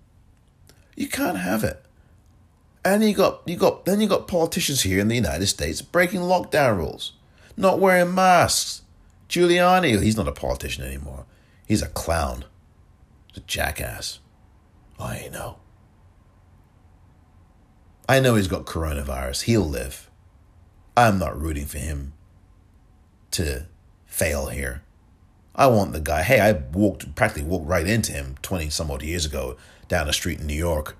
you 0.96 1.06
can't 1.06 1.38
have 1.38 1.62
it. 1.62 1.84
And 2.84 3.04
you 3.04 3.14
got 3.14 3.42
you 3.46 3.56
got 3.56 3.84
then 3.84 4.00
you 4.00 4.08
got 4.08 4.26
politicians 4.26 4.82
here 4.82 4.98
in 4.98 5.06
the 5.06 5.14
United 5.14 5.46
States 5.46 5.80
breaking 5.80 6.22
lockdown 6.22 6.78
rules, 6.78 7.12
not 7.56 7.78
wearing 7.78 8.12
masks. 8.12 8.82
Giuliani, 9.28 10.02
he's 10.02 10.16
not 10.16 10.26
a 10.26 10.32
politician 10.32 10.84
anymore. 10.84 11.26
He's 11.64 11.80
a 11.80 11.86
clown, 11.86 12.44
he's 13.28 13.38
a 13.38 13.46
jackass. 13.46 14.18
Oh, 14.98 15.04
I 15.04 15.28
know. 15.32 15.58
I 18.08 18.18
know 18.18 18.34
he's 18.34 18.48
got 18.48 18.66
coronavirus. 18.66 19.42
He'll 19.42 19.68
live. 19.68 20.10
I'm 20.96 21.20
not 21.20 21.40
rooting 21.40 21.66
for 21.66 21.78
him 21.78 22.14
to 23.30 23.66
fail 24.06 24.48
here. 24.48 24.81
I 25.54 25.66
want 25.66 25.92
the 25.92 26.00
guy. 26.00 26.22
Hey, 26.22 26.40
I 26.40 26.52
walked 26.52 27.14
practically 27.14 27.48
walked 27.48 27.66
right 27.66 27.86
into 27.86 28.12
him 28.12 28.36
20 28.42 28.70
some 28.70 28.90
odd 28.90 29.02
years 29.02 29.26
ago 29.26 29.56
down 29.88 30.06
the 30.06 30.12
street 30.12 30.40
in 30.40 30.46
New 30.46 30.54
York. 30.54 30.96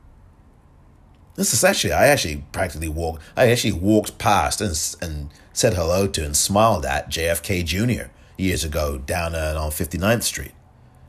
This 1.34 1.55
is 1.55 1.64
actually 1.64 1.94
I 1.94 2.09
actually 2.09 2.44
practically 2.53 2.88
walked 2.88 3.22
I 3.36 3.50
actually 3.50 3.72
walked 3.72 4.18
past 4.18 4.61
and 4.61 4.76
and 5.00 5.30
said 5.53 5.74
hello 5.74 6.07
to 6.09 6.24
and 6.24 6.36
smiled 6.36 6.84
at 6.84 7.11
JFK 7.11 7.64
Jr. 7.64 8.11
years 8.36 8.64
ago 8.64 8.98
down 8.98 9.34
uh, 9.34 9.55
on 9.59 9.70
59th 9.70 10.22
Street. 10.22 10.53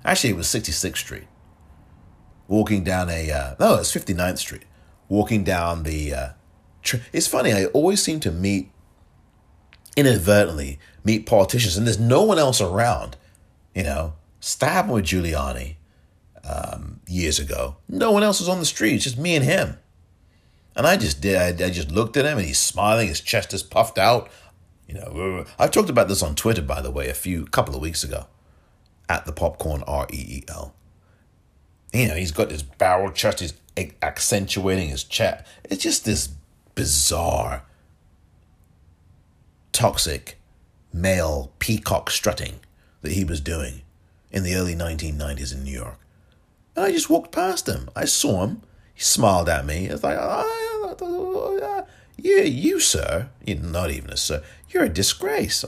Actually, 0.06 0.32
it 0.32 0.36
was 0.36 0.48
66th 0.48 0.98
Street. 0.98 1.28
Walking 2.48 2.84
down 2.84 3.10
a 3.10 3.32
uh, 3.32 3.56
no, 3.60 3.76
it's 3.76 3.94
59th 3.94 4.38
Street. 4.38 4.64
Walking 5.10 5.44
down 5.44 5.84
the 5.84 6.14
uh, 6.14 6.30
tr- 6.82 6.98
it's 7.12 7.28
funny. 7.28 7.52
I 7.52 7.66
always 7.66 8.02
seem 8.02 8.20
to 8.22 8.32
meet 8.32 8.72
inadvertently 9.98 10.80
meet 11.04 11.26
politicians, 11.26 11.76
and 11.78 11.86
there's 11.86 12.00
no 12.00 12.24
one 12.24 12.40
else 12.40 12.62
around. 12.62 13.18
You 13.76 13.84
know, 13.84 14.14
stab 14.40 14.90
with 14.90 15.06
Giuliani 15.06 15.76
um, 16.44 17.00
years 17.08 17.40
ago. 17.40 17.78
No 17.88 18.12
one 18.12 18.24
else 18.24 18.40
was 18.40 18.50
on 18.50 18.60
the 18.60 18.66
street. 18.66 18.96
It's 18.96 19.04
just 19.04 19.18
me 19.18 19.36
and 19.36 19.46
him. 19.46 19.78
And 20.76 20.88
I 20.88 20.98
just 20.98 21.22
did. 21.22 21.62
I, 21.62 21.66
I 21.66 21.70
just 21.70 21.92
looked 21.92 22.18
at 22.18 22.26
him, 22.26 22.38
and 22.38 22.48
he's 22.48 22.60
smiling. 22.60 23.08
His 23.08 23.22
chest 23.22 23.54
is 23.54 23.64
puffed 23.64 23.98
out. 23.98 24.30
You 24.88 24.96
know, 24.96 25.46
I 25.58 25.68
talked 25.68 25.90
about 25.90 26.08
this 26.08 26.22
on 26.22 26.36
Twitter, 26.36 26.62
by 26.62 26.82
the 26.82 26.92
way, 26.92 27.10
a 27.10 27.14
few 27.14 27.46
couple 27.46 27.76
of 27.76 27.82
weeks 27.82 28.04
ago, 28.04 28.28
at 29.08 29.26
the 29.26 29.32
popcorn 29.32 29.84
R 29.88 30.08
E 30.12 30.18
E 30.18 30.44
L. 30.48 30.76
You 31.94 32.08
know, 32.08 32.16
he's 32.16 32.32
got 32.32 32.50
this 32.50 32.64
barrel 32.64 33.12
chest. 33.12 33.40
He's 33.40 33.54
accentuating 34.02 34.90
his 34.90 35.04
chest. 35.04 35.46
It's 35.64 35.84
just 35.84 36.06
this 36.06 36.30
bizarre, 36.76 37.64
toxic, 39.72 40.40
male 40.92 41.52
peacock 41.60 42.10
strutting 42.10 42.60
that 43.04 43.12
he 43.12 43.24
was 43.24 43.40
doing 43.40 43.84
in 44.32 44.42
the 44.44 44.56
early 44.56 44.76
1990s 44.76 45.54
in 45.54 45.64
New 45.64 45.72
York. 45.72 46.00
And 46.76 46.86
I 46.86 46.92
just 46.92 47.10
walked 47.10 47.32
past 47.32 47.70
him. 47.70 47.90
I 47.96 48.06
saw 48.06 48.44
him. 48.44 48.64
He 48.96 49.02
smiled 49.02 49.48
at 49.48 49.66
me. 49.66 49.88
I 49.88 49.92
was 49.92 50.04
like, 50.04 50.18
oh, 50.20 51.86
yeah, 52.18 52.42
you, 52.42 52.80
sir. 52.80 53.30
You're 53.46 53.60
not 53.60 53.92
even 53.92 54.10
a 54.10 54.18
sir. 54.18 54.42
You're 54.70 54.86
a 54.86 54.90
disgrace. 54.90 55.64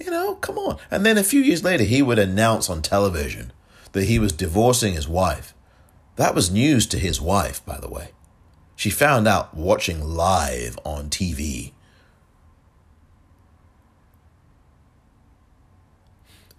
You 0.00 0.10
know, 0.10 0.34
come 0.36 0.58
on. 0.58 0.78
And 0.90 1.06
then 1.06 1.18
a 1.18 1.22
few 1.22 1.40
years 1.40 1.62
later, 1.62 1.84
he 1.84 2.02
would 2.02 2.18
announce 2.18 2.68
on 2.68 2.82
television 2.82 3.52
that 3.92 4.04
he 4.04 4.18
was 4.18 4.32
divorcing 4.32 4.94
his 4.94 5.06
wife. 5.06 5.54
That 6.16 6.34
was 6.34 6.50
news 6.50 6.86
to 6.88 6.98
his 6.98 7.20
wife, 7.20 7.64
by 7.64 7.78
the 7.78 7.88
way. 7.88 8.10
She 8.76 8.90
found 8.90 9.28
out 9.28 9.54
watching 9.54 10.02
live 10.02 10.78
on 10.84 11.10
TV. 11.10 11.72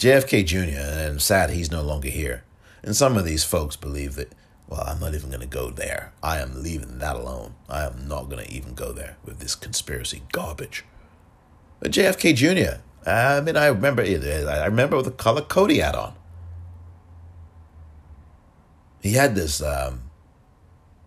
JFK 0.02 0.44
Jr., 0.48 0.80
and 0.80 1.00
I'm 1.00 1.20
sad 1.20 1.52
he's 1.52 1.70
no 1.70 1.84
longer 1.84 2.10
here. 2.10 2.44
And 2.82 2.96
some 2.96 3.18
of 3.18 3.24
these 3.24 3.44
folks 3.44 3.76
believe 3.76 4.16
that, 4.16 4.34
well, 4.68 4.82
I'm 4.82 5.00
not 5.00 5.14
even 5.14 5.30
going 5.30 5.42
to 5.42 5.46
go 5.46 5.70
there. 5.70 6.12
I 6.24 6.40
am 6.40 6.64
leaving 6.64 6.98
that 6.98 7.16
alone. 7.16 7.54
I 7.70 7.86
am 7.86 8.08
not 8.08 8.28
going 8.28 8.44
to 8.44 8.52
even 8.52 8.74
go 8.74 8.94
there 8.94 9.18
with 9.24 9.38
this 9.38 9.54
conspiracy 9.54 10.24
garbage. 10.32 10.86
But 11.80 11.92
JFK 11.92 12.34
Jr., 12.34 12.82
I 13.08 13.42
mean, 13.42 13.56
I 13.56 13.68
remember, 13.68 14.02
I 14.02 14.66
remember 14.66 15.00
the 15.04 15.12
color 15.12 15.42
Cody 15.42 15.78
had 15.78 15.94
on. 15.94 16.16
He 19.04 19.14
had 19.14 19.36
this. 19.36 19.62
Um, 19.62 20.10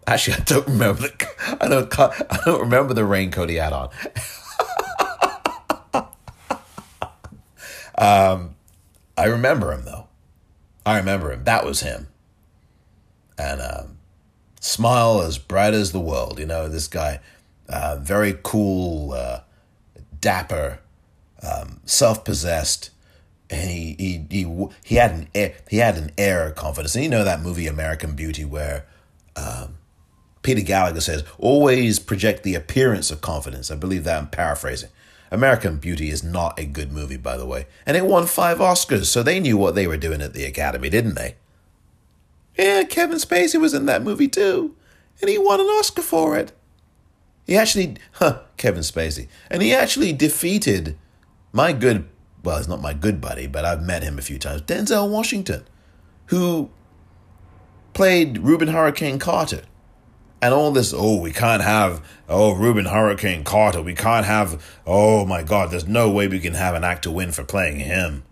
actually, 0.06 0.36
I 0.36 0.40
don't 0.44 0.68
remember 0.68 1.02
the. 1.02 1.56
I 1.60 1.66
don't. 1.66 1.98
I 1.98 2.38
don't 2.44 2.60
remember 2.60 2.94
the 2.94 3.04
raincoat 3.04 3.48
he 3.48 3.56
had 3.56 3.72
on. 3.72 3.90
um, 7.98 8.54
I 9.16 9.26
remember 9.26 9.72
him 9.72 9.84
though. 9.84 10.08
I 10.86 10.98
remember 10.98 11.32
him. 11.32 11.44
That 11.44 11.64
was 11.64 11.80
him. 11.80 12.08
And 13.38 13.60
um, 13.60 13.98
smile 14.60 15.20
as 15.22 15.38
bright 15.38 15.74
as 15.74 15.92
the 15.92 16.00
world. 16.00 16.38
You 16.38 16.46
know, 16.46 16.68
this 16.68 16.88
guy, 16.88 17.20
uh, 17.68 17.98
very 18.00 18.38
cool, 18.42 19.12
uh, 19.12 19.40
dapper, 20.20 20.80
um, 21.42 21.80
self-possessed, 21.84 22.90
and 23.50 23.70
he 23.70 23.94
he 23.98 24.26
he 24.30 24.68
he 24.84 24.94
had 24.96 25.12
an 25.12 25.28
air, 25.34 25.54
he 25.68 25.78
had 25.78 25.96
an 25.96 26.10
air 26.16 26.48
of 26.48 26.54
confidence. 26.54 26.94
And 26.94 27.04
you 27.04 27.10
know 27.10 27.24
that 27.24 27.42
movie 27.42 27.66
American 27.66 28.14
Beauty 28.14 28.44
where 28.44 28.86
um, 29.36 29.76
Peter 30.42 30.62
Gallagher 30.62 31.00
says, 31.00 31.24
"Always 31.38 31.98
project 31.98 32.42
the 32.42 32.54
appearance 32.54 33.10
of 33.10 33.20
confidence." 33.20 33.70
I 33.70 33.76
believe 33.76 34.04
that 34.04 34.18
I'm 34.18 34.28
paraphrasing. 34.28 34.90
American 35.34 35.76
Beauty 35.76 36.10
is 36.10 36.22
not 36.22 36.58
a 36.58 36.64
good 36.64 36.92
movie, 36.92 37.16
by 37.16 37.36
the 37.36 37.46
way. 37.46 37.66
And 37.84 37.96
it 37.96 38.06
won 38.06 38.26
five 38.26 38.58
Oscars, 38.58 39.06
so 39.06 39.22
they 39.22 39.40
knew 39.40 39.56
what 39.56 39.74
they 39.74 39.86
were 39.86 39.96
doing 39.96 40.22
at 40.22 40.32
the 40.32 40.44
Academy, 40.44 40.88
didn't 40.88 41.14
they? 41.14 41.34
Yeah, 42.56 42.84
Kevin 42.84 43.18
Spacey 43.18 43.60
was 43.60 43.74
in 43.74 43.86
that 43.86 44.02
movie 44.02 44.28
too, 44.28 44.76
and 45.20 45.28
he 45.28 45.36
won 45.36 45.60
an 45.60 45.66
Oscar 45.66 46.02
for 46.02 46.36
it. 46.36 46.52
He 47.46 47.56
actually, 47.56 47.96
huh, 48.12 48.40
Kevin 48.56 48.82
Spacey, 48.82 49.28
and 49.50 49.60
he 49.60 49.74
actually 49.74 50.12
defeated 50.12 50.96
my 51.52 51.72
good, 51.72 52.08
well, 52.42 52.58
he's 52.58 52.68
not 52.68 52.80
my 52.80 52.94
good 52.94 53.20
buddy, 53.20 53.46
but 53.46 53.64
I've 53.64 53.82
met 53.82 54.02
him 54.02 54.18
a 54.18 54.22
few 54.22 54.38
times, 54.38 54.62
Denzel 54.62 55.10
Washington, 55.10 55.64
who 56.26 56.70
played 57.92 58.38
Rubin 58.38 58.68
Hurricane 58.68 59.18
Carter 59.18 59.62
and 60.44 60.52
all 60.52 60.72
this, 60.72 60.92
oh, 60.94 61.18
we 61.18 61.32
can't 61.32 61.62
have, 61.62 62.06
oh, 62.28 62.52
Rubin 62.52 62.84
Hurricane 62.84 63.44
Carter. 63.44 63.80
We 63.80 63.94
can't 63.94 64.26
have, 64.26 64.62
oh 64.86 65.24
my 65.24 65.42
God, 65.42 65.70
there's 65.70 65.88
no 65.88 66.10
way 66.10 66.28
we 66.28 66.38
can 66.38 66.52
have 66.52 66.74
an 66.74 66.84
actor 66.84 67.10
win 67.10 67.32
for 67.32 67.44
playing 67.44 67.80
him. 67.80 68.24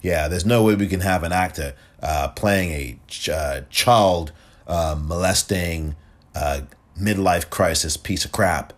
Yeah, 0.00 0.26
there's 0.26 0.46
no 0.46 0.62
way 0.62 0.76
we 0.76 0.86
can 0.86 1.00
have 1.00 1.24
an 1.24 1.32
actor 1.32 1.74
uh, 2.02 2.28
playing 2.28 2.70
a 2.70 2.98
ch- 3.06 3.28
uh, 3.28 3.62
child 3.68 4.32
uh, 4.66 4.96
molesting 4.98 5.94
uh, 6.34 6.62
midlife 6.98 7.50
crisis 7.50 7.98
piece 7.98 8.24
of 8.24 8.32
crap 8.32 8.72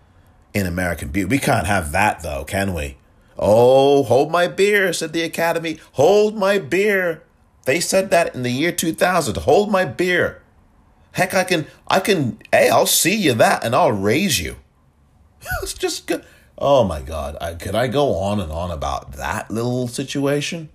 in 0.53 0.67
American 0.67 1.11
Beauty. 1.11 1.31
We 1.31 1.39
can't 1.39 1.69
have 1.69 1.93
that 1.93 2.25
though, 2.25 2.43
can 2.43 2.75
we? 2.75 2.97
Oh, 3.39 4.03
hold 4.03 4.33
my 4.33 4.49
beer, 4.49 4.93
said 4.93 5.13
the 5.13 5.23
Academy. 5.23 5.79
Hold 5.93 6.37
my 6.37 6.59
beer. 6.59 7.23
They 7.67 7.79
said 7.79 8.11
that 8.11 8.35
in 8.35 8.43
the 8.43 8.51
year 8.51 8.73
2000. 8.73 9.37
Hold 9.37 9.71
my 9.71 9.85
beer. 9.85 10.43
Heck, 11.13 11.35
I 11.35 11.45
can, 11.45 11.67
I 11.89 12.01
can, 12.01 12.39
hey, 12.53 12.69
I'll 12.69 12.87
see 12.87 13.15
you 13.15 13.35
that 13.35 13.65
and 13.65 13.75
I'll 13.75 13.93
raise 13.93 14.41
you. 14.41 14.57
it's 15.63 15.75
just 15.75 16.07
good. 16.07 16.25
Oh 16.57 16.85
my 16.85 17.01
God. 17.01 17.37
I, 17.41 17.55
could 17.55 17.75
I 17.75 17.89
go 17.89 18.15
on 18.15 18.41
and 18.41 18.53
on 18.53 18.71
about 18.71 19.13
that 19.13 19.51
little 19.51 19.89
situation? 19.89 20.69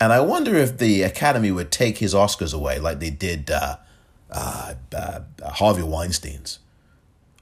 And 0.00 0.12
I 0.12 0.20
wonder 0.20 0.56
if 0.56 0.78
the 0.78 1.02
Academy 1.02 1.52
would 1.52 1.70
take 1.70 1.98
his 1.98 2.14
Oscars 2.14 2.54
away 2.54 2.78
like 2.78 3.00
they 3.00 3.10
did 3.10 3.50
uh, 3.50 3.76
uh, 4.30 4.74
uh, 4.96 5.20
Harvey 5.44 5.82
Weinstein's. 5.82 6.58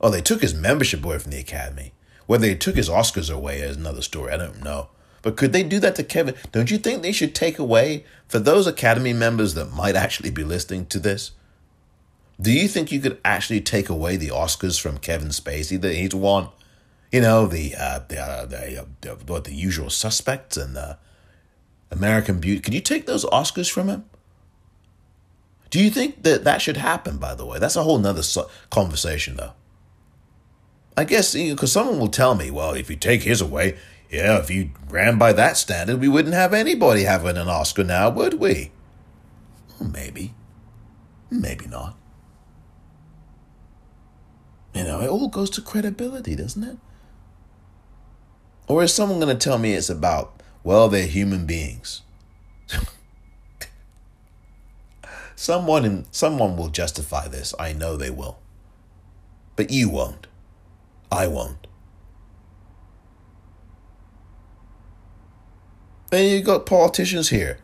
Oh, 0.01 0.11
they 0.11 0.21
took 0.21 0.43
his 0.43 0.55
membership 0.55 1.05
away 1.05 1.19
from 1.19 1.31
the 1.31 1.39
Academy. 1.39 1.93
Whether 2.27 2.49
they 2.49 2.55
took 2.57 2.77
his 2.77 2.89
Oscars 2.89 3.33
away 3.33 3.61
is 3.61 3.77
another 3.77 4.03
story. 4.03 4.33
I 4.33 4.37
don't 4.37 4.63
know. 4.63 4.89
But 5.23 5.37
could 5.37 5.53
they 5.53 5.63
do 5.63 5.81
that 5.81 5.97
to 5.97 6.05
Kevin? 6.05 6.35
Don't 6.53 6.71
you 6.71 6.79
think 6.79 7.03
they 7.03 7.13
should 7.13 7.35
take 7.35 7.59
away, 7.59 8.05
for 8.29 8.39
those 8.39 8.67
Academy 8.67 9.13
members 9.13 9.55
that 9.55 9.73
might 9.73 9.97
actually 9.97 10.31
be 10.31 10.45
listening 10.45 10.87
to 10.87 10.99
this, 10.99 11.33
do 12.41 12.53
you 12.53 12.69
think 12.69 12.93
you 12.93 13.01
could 13.01 13.19
actually 13.25 13.61
take 13.61 13.89
away 13.89 14.17
the 14.17 14.29
Oscars 14.29 14.81
from 14.81 14.99
Kevin 14.99 15.29
Spacey 15.29 15.81
that 15.81 15.95
he's 15.95 16.15
won? 16.15 16.49
You 17.11 17.23
know 17.23 17.47
the 17.47 17.75
uh, 17.75 18.01
the, 18.07 18.21
uh, 18.21 18.47
the, 18.47 18.87
uh, 19.11 19.15
what 19.27 19.45
the 19.45 19.55
usual 19.55 19.91
suspects 19.91 20.57
and 20.57 20.77
the 20.77 20.99
American 21.91 22.39
Beauty. 22.39 22.61
Could 22.61 22.75
you 22.75 22.81
take 22.81 23.07
those 23.07 23.25
Oscars 23.25 23.71
from 23.71 23.89
him? 23.89 24.05
Do 25.71 25.83
you 25.83 25.91
think 25.91 26.23
that 26.23 26.45
that 26.45 26.63
should 26.63 26.77
happen? 26.77 27.19
By 27.19 27.35
the 27.35 27.45
way, 27.45 27.59
that's 27.59 27.77
a 27.77 27.83
whole 27.83 27.99
nother 27.99 28.23
conversation, 28.71 29.37
though. 29.37 29.53
I 30.97 31.05
guess 31.05 31.33
because 31.33 31.45
you 31.45 31.55
know, 31.55 31.67
someone 31.67 31.99
will 31.99 32.09
tell 32.09 32.35
me, 32.35 32.51
well, 32.51 32.73
if 32.73 32.91
you 32.91 32.97
take 32.97 33.23
his 33.23 33.41
away, 33.41 33.79
yeah, 34.11 34.39
if 34.39 34.51
you 34.51 34.71
ran 34.89 35.19
by 35.19 35.33
that 35.35 35.57
standard, 35.57 36.01
we 36.01 36.09
wouldn't 36.09 36.35
have 36.35 36.55
anybody 36.55 37.03
having 37.05 37.37
an 37.37 37.49
Oscar 37.49 37.85
now, 37.85 38.11
would 38.11 38.35
we? 38.35 38.73
Well, 39.79 39.91
maybe, 39.91 40.35
maybe 41.31 41.67
not. 41.67 41.97
You 44.75 44.85
know, 44.85 45.01
it 45.01 45.09
all 45.09 45.29
goes 45.29 45.51
to 45.51 45.63
credibility, 45.63 46.37
doesn't 46.37 46.63
it? 46.63 46.77
Or 48.67 48.83
is 48.83 48.93
someone 48.93 49.19
going 49.19 49.37
to 49.37 49.43
tell 49.43 49.59
me 49.59 49.73
it's 49.73 49.89
about, 49.89 50.43
well, 50.63 50.89
they're 50.89 51.07
human 51.07 51.47
beings? 51.47 52.03
someone 55.37 55.85
in, 55.85 56.07
someone 56.11 56.57
will 56.57 56.69
justify 56.69 57.29
this. 57.29 57.55
I 57.59 57.73
know 57.73 57.97
they 57.97 58.11
will. 58.11 58.39
But 59.57 59.71
you 59.71 59.89
won't. 59.89 60.27
I 61.11 61.27
won't. 61.27 61.67
Then 66.11 66.31
you 66.31 66.43
got 66.43 66.67
politicians 66.67 67.31
here. 67.31 67.59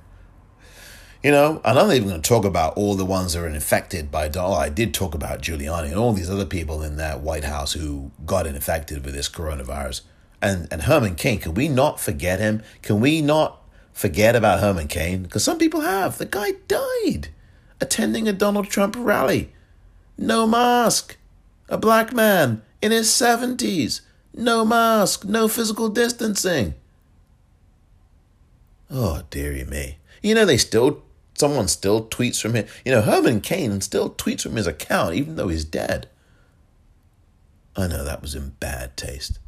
You 1.25 1.31
know, 1.31 1.63
and 1.65 1.79
I'm 1.79 1.87
not 1.87 1.97
even 1.97 2.09
going 2.09 2.21
to 2.21 2.29
talk 2.29 2.45
about 2.45 2.77
all 2.77 2.97
the 2.97 3.05
ones 3.07 3.33
that 3.33 3.41
are 3.43 3.49
infected 3.49 4.11
by 4.11 4.29
Donald. 4.29 4.59
Oh, 4.59 4.61
I 4.61 4.69
did 4.69 4.93
talk 4.93 5.15
about 5.15 5.41
Giuliani 5.41 5.87
and 5.87 5.97
all 5.97 6.13
these 6.13 6.29
other 6.29 6.45
people 6.45 6.83
in 6.83 6.99
that 6.99 7.21
White 7.21 7.45
House 7.45 7.73
who 7.73 8.11
got 8.27 8.47
infected 8.47 9.07
with 9.07 9.15
this 9.15 9.31
coronavirus. 9.31 10.03
And 10.43 10.69
and 10.71 10.83
Herman 10.83 11.15
Cain, 11.15 11.39
can 11.41 11.55
we 11.55 11.67
not 11.67 11.99
forget 11.99 12.41
him? 12.41 12.63
Can 12.83 13.01
we 13.01 13.23
not 13.23 13.63
forget 13.95 14.37
about 14.37 14.61
Herman 14.61 14.87
Cain? 14.87 15.23
Because 15.23 15.43
some 15.43 15.57
people 15.57 15.81
have. 15.81 16.19
The 16.19 16.27
guy 16.27 16.53
died 16.69 17.29
attending 17.81 18.29
a 18.29 18.35
Donald 18.35 18.69
Trump 18.69 18.95
rally. 18.99 19.51
No 20.19 20.47
mask. 20.47 21.17
A 21.71 21.79
black 21.79 22.13
man 22.13 22.61
in 22.83 22.93
his 22.93 23.09
70s. 23.09 24.03
No 24.35 24.63
mask. 24.63 25.25
No 25.25 25.49
physical 25.49 25.89
distancing. 25.89 26.75
Oh, 28.91 29.23
dearie 29.31 29.65
me. 29.65 29.97
You 30.23 30.35
know, 30.35 30.45
they 30.45 30.59
still, 30.59 31.03
someone 31.35 31.69
still 31.69 32.07
tweets 32.07 32.41
from 32.41 32.55
him. 32.55 32.67
You 32.85 32.93
know, 32.93 33.03
Herman 33.03 33.41
Cain 33.41 33.81
still 33.81 34.11
tweets 34.11 34.43
from 34.43 34.57
his 34.57 34.67
account, 34.67 35.15
even 35.15 35.37
though 35.37 35.49
he's 35.49 35.65
dead. 35.65 36.09
I 37.77 37.87
know 37.89 38.05
that 38.05 38.23
was 38.23 38.35
in 38.35 38.51
bad 38.61 38.97
taste. 38.97 39.39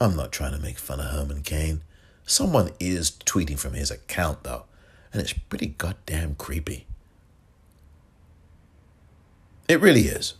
I'm 0.00 0.16
not 0.16 0.32
trying 0.32 0.52
to 0.52 0.62
make 0.62 0.78
fun 0.78 1.00
of 1.00 1.06
Herman 1.06 1.42
Cain. 1.42 1.82
Someone 2.24 2.70
is 2.78 3.10
tweeting 3.10 3.58
from 3.58 3.72
his 3.72 3.90
account, 3.90 4.44
though, 4.44 4.64
and 5.12 5.22
it's 5.22 5.32
pretty 5.32 5.68
goddamn 5.68 6.34
creepy. 6.34 6.86
It 9.66 9.80
really 9.80 10.02
is. 10.02 10.34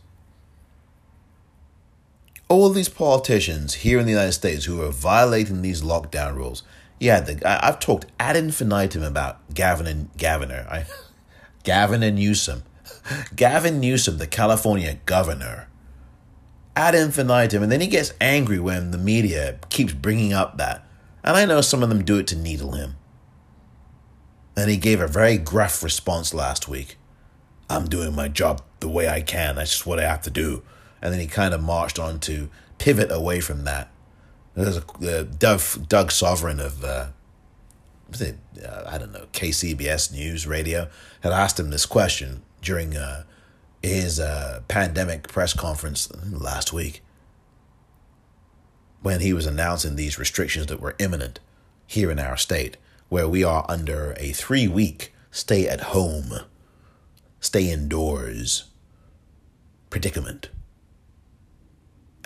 All 2.49 2.71
these 2.71 2.89
politicians 2.89 3.75
here 3.75 3.99
in 3.99 4.07
the 4.07 4.13
United 4.13 4.33
States 4.33 4.65
who 4.65 4.81
are 4.83 4.91
violating 4.91 5.61
these 5.61 5.83
lockdown 5.83 6.35
rules. 6.35 6.63
Yeah, 6.99 7.21
the, 7.21 7.47
I, 7.49 7.67
have 7.67 7.81
talked 7.81 8.07
ad 8.19 8.37
infinitum 8.37 9.03
about 9.03 9.55
Gavin 9.55 9.87
and 9.87 10.17
Governor. 10.19 10.67
I, 10.69 10.87
Gavin 11.63 12.03
and 12.03 12.17
Newsom. 12.17 12.65
Gavin 13.37 13.81
Newsom, 13.81 14.19
the 14.19 14.27
California 14.27 14.99
governor. 15.07 15.69
Ad 16.77 16.95
infinitum. 16.95 17.63
And 17.63 17.73
then 17.73 17.81
he 17.81 17.87
gets 17.87 18.15
angry 18.21 18.59
when 18.59 18.91
the 18.91 18.99
media 18.99 19.59
keeps 19.69 19.93
bringing 19.93 20.33
up 20.33 20.59
that. 20.59 20.85
And 21.25 21.37
I 21.37 21.45
know 21.45 21.61
some 21.61 21.83
of 21.83 21.89
them 21.89 22.05
do 22.05 22.19
it 22.19 22.27
to 22.29 22.37
needle 22.37 22.73
him. 22.73 22.97
And 24.57 24.71
he 24.71 24.77
gave 24.77 25.01
a 25.01 25.07
very 25.07 25.39
gruff 25.39 25.83
response 25.83 26.35
last 26.35 26.69
week. 26.69 26.97
I'm 27.71 27.87
doing 27.87 28.15
my 28.15 28.29
job 28.29 28.63
the 28.81 28.89
way 28.89 29.09
I 29.09 29.21
can. 29.21 29.57
That's 29.57 29.71
just 29.71 29.87
what 29.87 29.99
I 29.99 30.09
have 30.09 30.23
to 30.23 30.31
do. 30.31 30.63
And 31.03 31.13
then 31.13 31.21
he 31.21 31.27
kind 31.27 31.55
of 31.55 31.63
marched 31.63 31.99
on 31.99 32.19
to 32.21 32.49
pivot 32.79 33.13
away 33.13 33.41
from 33.41 33.65
that. 33.65 33.91
There's 34.59 34.77
a 34.77 35.21
uh, 35.21 35.23
Doug 35.39 35.61
Doug 35.89 36.11
Sovern 36.11 36.59
of 36.59 36.83
uh, 36.83 37.07
it, 38.19 38.39
uh, 38.67 38.85
I 38.89 38.99
don't 38.99 39.13
know 39.13 39.27
KCBS 39.33 40.13
News 40.13 40.49
Radio 40.49 40.89
had 41.21 41.33
asked 41.33 41.61
him 41.61 41.71
this 41.71 41.87
question 41.87 42.43
during 42.61 42.97
uh, 42.97 43.23
his 43.83 44.19
uh, 44.19 44.63
pandemic 44.67 45.29
press 45.29 45.53
conference 45.53 46.11
last 46.29 46.73
week 46.73 47.03
when 49.01 49.21
he 49.21 49.33
was 49.33 49.47
announcing 49.47 49.95
these 49.95 50.19
restrictions 50.19 50.67
that 50.67 50.81
were 50.81 50.97
imminent 50.99 51.39
here 51.87 52.11
in 52.11 52.19
our 52.19 52.37
state, 52.37 52.77
where 53.09 53.29
we 53.29 53.45
are 53.45 53.65
under 53.69 54.13
a 54.17 54.33
three 54.33 54.67
week 54.67 55.15
stay 55.31 55.69
at 55.69 55.81
home 55.81 56.33
stay 57.39 57.71
indoors 57.71 58.65
predicament. 59.89 60.49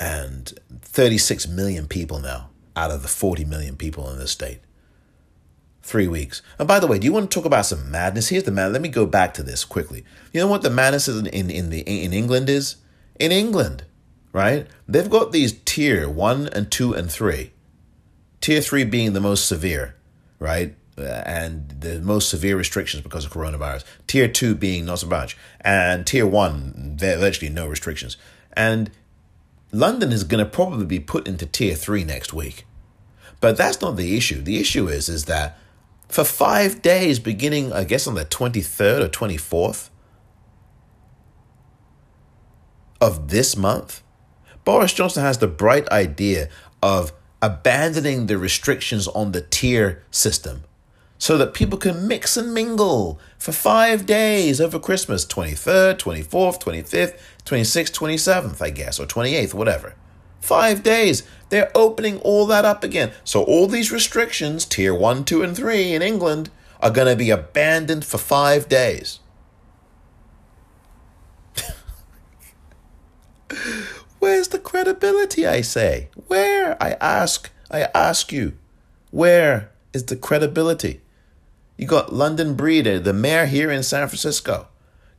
And 0.02 0.52
36 0.80 1.46
million 1.46 1.86
people 1.86 2.18
now 2.18 2.50
out 2.74 2.90
of 2.90 3.02
the 3.02 3.08
40 3.08 3.44
million 3.44 3.76
people 3.76 4.10
in 4.10 4.18
this 4.18 4.32
state. 4.32 4.58
Three 5.80 6.08
weeks. 6.08 6.42
And 6.58 6.66
by 6.66 6.80
the 6.80 6.88
way, 6.88 6.98
do 6.98 7.04
you 7.04 7.12
want 7.12 7.30
to 7.30 7.34
talk 7.34 7.44
about 7.44 7.66
some 7.66 7.88
madness? 7.88 8.28
Here's 8.28 8.42
the 8.42 8.50
mad. 8.50 8.72
Let 8.72 8.82
me 8.82 8.88
go 8.88 9.06
back 9.06 9.32
to 9.34 9.44
this 9.44 9.64
quickly. 9.64 10.04
You 10.32 10.40
know 10.40 10.48
what 10.48 10.62
the 10.62 10.70
madness 10.70 11.06
is 11.06 11.20
in, 11.20 11.28
in, 11.28 11.50
in 11.50 11.70
the 11.70 11.82
in 11.82 12.12
England 12.12 12.48
is? 12.48 12.76
In 13.20 13.30
England, 13.30 13.84
right? 14.32 14.66
They've 14.88 15.08
got 15.08 15.30
these 15.30 15.52
tier 15.64 16.08
one 16.08 16.48
and 16.48 16.68
two 16.68 16.92
and 16.94 17.08
three. 17.10 17.52
Tier 18.40 18.60
three 18.60 18.82
being 18.82 19.12
the 19.12 19.20
most 19.20 19.46
severe, 19.46 19.94
right? 20.40 20.74
Uh, 20.98 21.22
and 21.24 21.68
the 21.80 22.00
most 22.00 22.28
severe 22.28 22.56
restrictions 22.56 23.04
because 23.04 23.24
of 23.24 23.32
coronavirus. 23.32 23.84
Tier 24.08 24.26
two 24.26 24.56
being 24.56 24.84
not 24.84 24.98
so 24.98 25.06
much, 25.06 25.36
and 25.60 26.04
tier 26.08 26.26
one 26.26 26.96
there 26.96 27.18
virtually 27.18 27.52
no 27.52 27.68
restrictions. 27.68 28.16
And 28.54 28.90
London 29.72 30.12
is 30.12 30.22
going 30.22 30.44
to 30.44 30.50
probably 30.50 30.84
be 30.84 31.00
put 31.00 31.26
into 31.26 31.46
tier 31.46 31.74
three 31.74 32.04
next 32.04 32.34
week, 32.34 32.66
but 33.40 33.56
that's 33.56 33.80
not 33.80 33.96
the 33.96 34.16
issue. 34.16 34.42
The 34.42 34.58
issue 34.58 34.86
is 34.86 35.08
is 35.08 35.24
that 35.24 35.58
for 36.08 36.24
five 36.24 36.82
days, 36.82 37.18
beginning 37.18 37.72
I 37.72 37.84
guess 37.84 38.06
on 38.06 38.14
the 38.14 38.26
twenty 38.26 38.60
third 38.60 39.02
or 39.02 39.08
twenty 39.08 39.38
fourth 39.38 39.90
of 43.00 43.28
this 43.28 43.56
month, 43.56 44.02
Boris 44.64 44.92
Johnson 44.92 45.22
has 45.22 45.38
the 45.38 45.48
bright 45.48 45.88
idea 45.88 46.48
of 46.82 47.12
abandoning 47.40 48.26
the 48.26 48.38
restrictions 48.38 49.08
on 49.08 49.32
the 49.32 49.40
tier 49.40 50.04
system 50.10 50.64
so 51.22 51.38
that 51.38 51.54
people 51.54 51.78
can 51.78 52.08
mix 52.08 52.36
and 52.36 52.52
mingle 52.52 53.18
for 53.38 53.52
five 53.52 54.06
days 54.06 54.60
over 54.60 54.78
Christmas 54.78 55.24
23rd, 55.24 55.96
24th, 55.96 56.60
25th, 56.60 57.16
26th, 57.44 57.92
27th, 57.92 58.62
I 58.62 58.70
guess, 58.70 59.00
or 59.00 59.06
28th, 59.06 59.54
whatever. 59.54 59.94
Five 60.40 60.82
days. 60.82 61.22
They're 61.50 61.70
opening 61.74 62.18
all 62.20 62.46
that 62.46 62.64
up 62.64 62.82
again. 62.82 63.12
So 63.24 63.42
all 63.42 63.66
these 63.66 63.92
restrictions, 63.92 64.64
tier 64.64 64.94
one, 64.94 65.24
two, 65.24 65.42
and 65.42 65.56
three 65.56 65.92
in 65.92 66.02
England, 66.02 66.50
are 66.80 66.90
going 66.90 67.08
to 67.08 67.16
be 67.16 67.30
abandoned 67.30 68.04
for 68.04 68.18
five 68.18 68.68
days. 68.68 69.20
Where's 74.18 74.48
the 74.48 74.58
credibility, 74.58 75.46
I 75.46 75.60
say? 75.60 76.08
Where? 76.26 76.76
I 76.82 76.96
ask. 77.00 77.50
I 77.70 77.88
ask 77.94 78.32
you. 78.32 78.54
Where 79.10 79.70
is 79.92 80.06
the 80.06 80.16
credibility? 80.16 81.02
You 81.76 81.86
got 81.86 82.12
London 82.12 82.54
Breeder, 82.54 82.98
the 82.98 83.12
mayor 83.12 83.46
here 83.46 83.70
in 83.70 83.82
San 83.82 84.08
Francisco, 84.08 84.68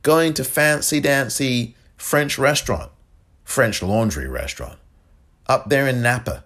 going 0.02 0.34
to 0.34 0.44
fancy 0.44 1.00
dancy 1.00 1.76
French 2.04 2.38
restaurant, 2.38 2.92
French 3.44 3.82
laundry 3.82 4.28
restaurant, 4.28 4.78
up 5.46 5.70
there 5.70 5.88
in 5.88 6.02
Napa, 6.02 6.44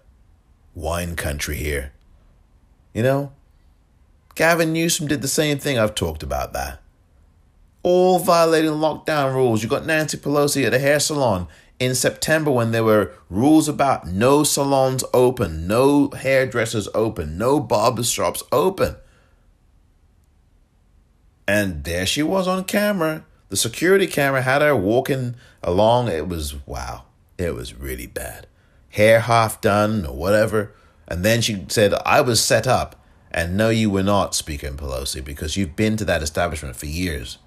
wine 0.73 1.17
country 1.17 1.57
here. 1.57 1.93
You 2.95 3.03
know, 3.03 3.33
Gavin 4.37 4.73
Newsom 4.73 5.09
did 5.09 5.21
the 5.21 5.27
same 5.27 5.59
thing. 5.59 5.77
I've 5.77 5.97
talked 5.97 6.23
about 6.23 6.53
that. 6.53 6.81
All 7.83 8.21
violating 8.21 8.71
lockdown 8.71 9.35
rules. 9.35 9.65
You 9.65 9.69
got 9.69 9.85
Nancy 9.85 10.17
Pelosi 10.17 10.65
at 10.65 10.73
a 10.73 10.79
hair 10.79 11.01
salon 11.01 11.49
in 11.81 11.97
September 11.97 12.53
when 12.53 12.71
there 12.71 12.85
were 12.85 13.11
rules 13.29 13.69
about 13.69 14.07
no 14.07 14.45
salons 14.45 15.03
open, 15.13 15.67
no 15.67 16.09
hairdressers 16.11 16.89
open, 16.95 17.37
no 17.37 17.59
barber 17.59 18.05
shops 18.05 18.45
open. 18.53 18.95
And 21.49 21.83
there 21.83 22.07
she 22.07 22.23
was 22.23 22.47
on 22.47 22.63
camera. 22.63 23.25
The 23.49 23.57
security 23.57 24.07
camera 24.07 24.43
had 24.43 24.63
her 24.63 24.77
walking 24.77 25.37
along. 25.63 26.09
It 26.09 26.29
was 26.29 26.55
wow. 26.67 27.05
It 27.39 27.55
was 27.55 27.75
really 27.75 28.07
bad. 28.07 28.47
Hair 28.91 29.21
half 29.21 29.61
done 29.61 30.05
or 30.05 30.17
whatever. 30.17 30.75
And 31.07 31.25
then 31.25 31.41
she 31.41 31.65
said, 31.69 31.95
I 32.05 32.21
was 32.21 32.43
set 32.43 32.67
up. 32.67 32.97
And 33.31 33.57
no, 33.57 33.69
you 33.69 33.91
were 33.91 34.03
not, 34.03 34.35
Speaker 34.35 34.71
Pelosi, 34.71 35.23
because 35.25 35.57
you've 35.57 35.77
been 35.77 35.97
to 35.99 36.05
that 36.07 36.23
establishment 36.23 36.77
for 36.77 36.87
years. 36.87 37.39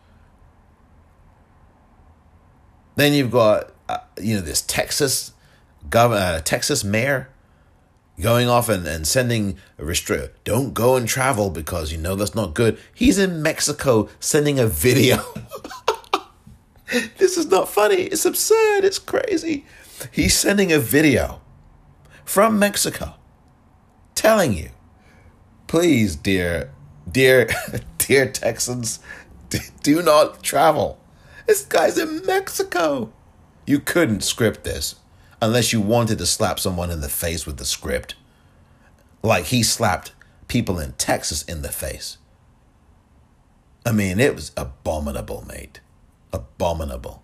Then 2.96 3.14
you've 3.14 3.32
got, 3.32 3.72
uh, 3.90 3.98
you 4.20 4.36
know, 4.36 4.42
this 4.42 4.62
Texas 4.62 5.34
governor, 5.90 6.38
uh, 6.38 6.42
Texas 6.42 6.84
mayor 6.84 7.30
going 8.20 8.48
off 8.48 8.70
and, 8.70 8.86
and 8.88 9.08
sending 9.08 9.58
a 9.78 9.86
restrict 9.86 10.44
don't 10.44 10.74
go 10.74 10.96
and 10.96 11.08
travel 11.08 11.50
because 11.50 11.92
you 11.92 11.98
know 11.98 12.16
that's 12.16 12.36
not 12.36 12.54
good 12.54 12.78
he's 12.94 13.18
in 13.18 13.42
mexico 13.42 14.08
sending 14.20 14.60
a 14.60 14.68
video 14.68 15.18
this 17.18 17.38
is 17.38 17.48
not 17.48 17.70
funny 17.70 18.04
it's 18.04 18.26
absurd 18.26 18.84
it's 18.84 19.00
crazy 19.00 19.66
he's 20.12 20.38
sending 20.38 20.72
a 20.72 20.80
video 20.80 21.42
from 22.26 22.60
mexico 22.60 23.14
telling 24.16 24.54
you 24.54 24.70
please 25.68 26.16
dear 26.16 26.72
dear 27.10 27.50
dear 27.98 28.30
texans 28.30 29.00
do 29.84 30.02
not 30.02 30.42
travel 30.44 31.00
this 31.48 31.66
guy's 31.66 31.98
in 31.98 32.26
mexico 32.26 33.12
you 33.66 33.80
couldn't 33.80 34.22
script 34.22 34.64
this 34.64 34.96
unless 35.42 35.74
you 35.74 35.82
wanted 35.82 36.20
to 36.20 36.26
slap 36.26 36.60
someone 36.60 36.92
in 36.92 37.02
the 37.02 37.10
face 37.10 37.46
with 37.46 37.58
the 37.58 37.66
script. 37.66 38.16
Like 39.24 39.46
he 39.46 39.64
slapped 39.64 40.14
people 40.48 40.80
in 40.80 40.94
Texas 40.94 41.42
in 41.44 41.62
the 41.62 41.72
face. 41.72 42.18
I 43.86 43.92
mean, 43.92 44.20
it 44.20 44.36
was 44.36 44.52
abominable, 44.56 45.44
mate. 45.48 45.80
Abominable. 46.34 47.24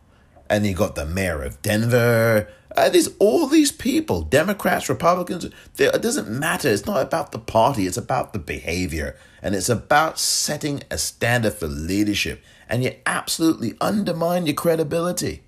And 0.50 0.66
you 0.66 0.74
got 0.74 0.96
the 0.96 1.06
mayor 1.06 1.44
of 1.44 1.62
Denver 1.62 2.48
Uh, 2.76 2.90
there's 2.90 3.10
all 3.18 3.48
these 3.48 3.72
people, 3.72 4.22
Democrats, 4.22 4.88
Republicans. 4.88 5.46
It 5.46 6.02
doesn't 6.02 6.30
matter. 6.30 6.70
It's 6.70 6.86
not 6.86 7.02
about 7.02 7.32
the 7.32 7.40
party. 7.40 7.88
It's 7.88 7.98
about 7.98 8.34
the 8.34 8.40
behavior, 8.40 9.16
and 9.42 9.56
it's 9.56 9.70
about 9.70 10.20
setting 10.20 10.84
a 10.92 10.98
standard 11.00 11.54
for 11.54 11.68
leadership. 11.68 12.44
And 12.70 12.84
you 12.84 12.94
absolutely 13.06 13.74
undermine 13.82 14.46
your 14.46 14.54
credibility. 14.54 15.44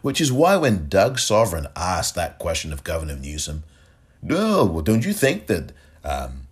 Which 0.00 0.22
is 0.22 0.32
why 0.32 0.56
when 0.56 0.88
Doug 0.88 1.18
Sovern 1.18 1.66
asked 1.76 2.14
that 2.14 2.38
question 2.38 2.72
of 2.72 2.84
Governor 2.84 3.16
Newsom, 3.16 3.64
no, 4.22 4.64
well, 4.64 4.82
don't 4.82 5.04
you 5.04 5.12
think 5.12 5.48
that 5.48 5.72
um, 6.02 6.46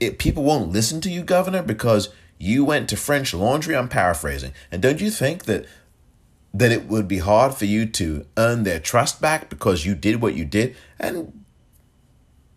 it, 0.00 0.18
people 0.18 0.42
won't 0.42 0.72
listen 0.72 1.00
to 1.02 1.10
you, 1.10 1.22
Governor, 1.22 1.62
because 1.62 2.08
you 2.42 2.64
went 2.64 2.88
to 2.88 2.96
French 2.96 3.32
Laundry? 3.32 3.76
I'm 3.76 3.88
paraphrasing. 3.88 4.52
And 4.70 4.82
don't 4.82 5.00
you 5.00 5.10
think 5.10 5.44
that 5.44 5.66
that 6.52 6.72
it 6.72 6.86
would 6.86 7.08
be 7.08 7.18
hard 7.18 7.54
for 7.54 7.64
you 7.64 7.86
to 7.86 8.26
earn 8.36 8.64
their 8.64 8.78
trust 8.78 9.22
back 9.22 9.48
because 9.48 9.86
you 9.86 9.94
did 9.94 10.20
what 10.20 10.34
you 10.34 10.44
did. 10.44 10.76
And 10.98 11.44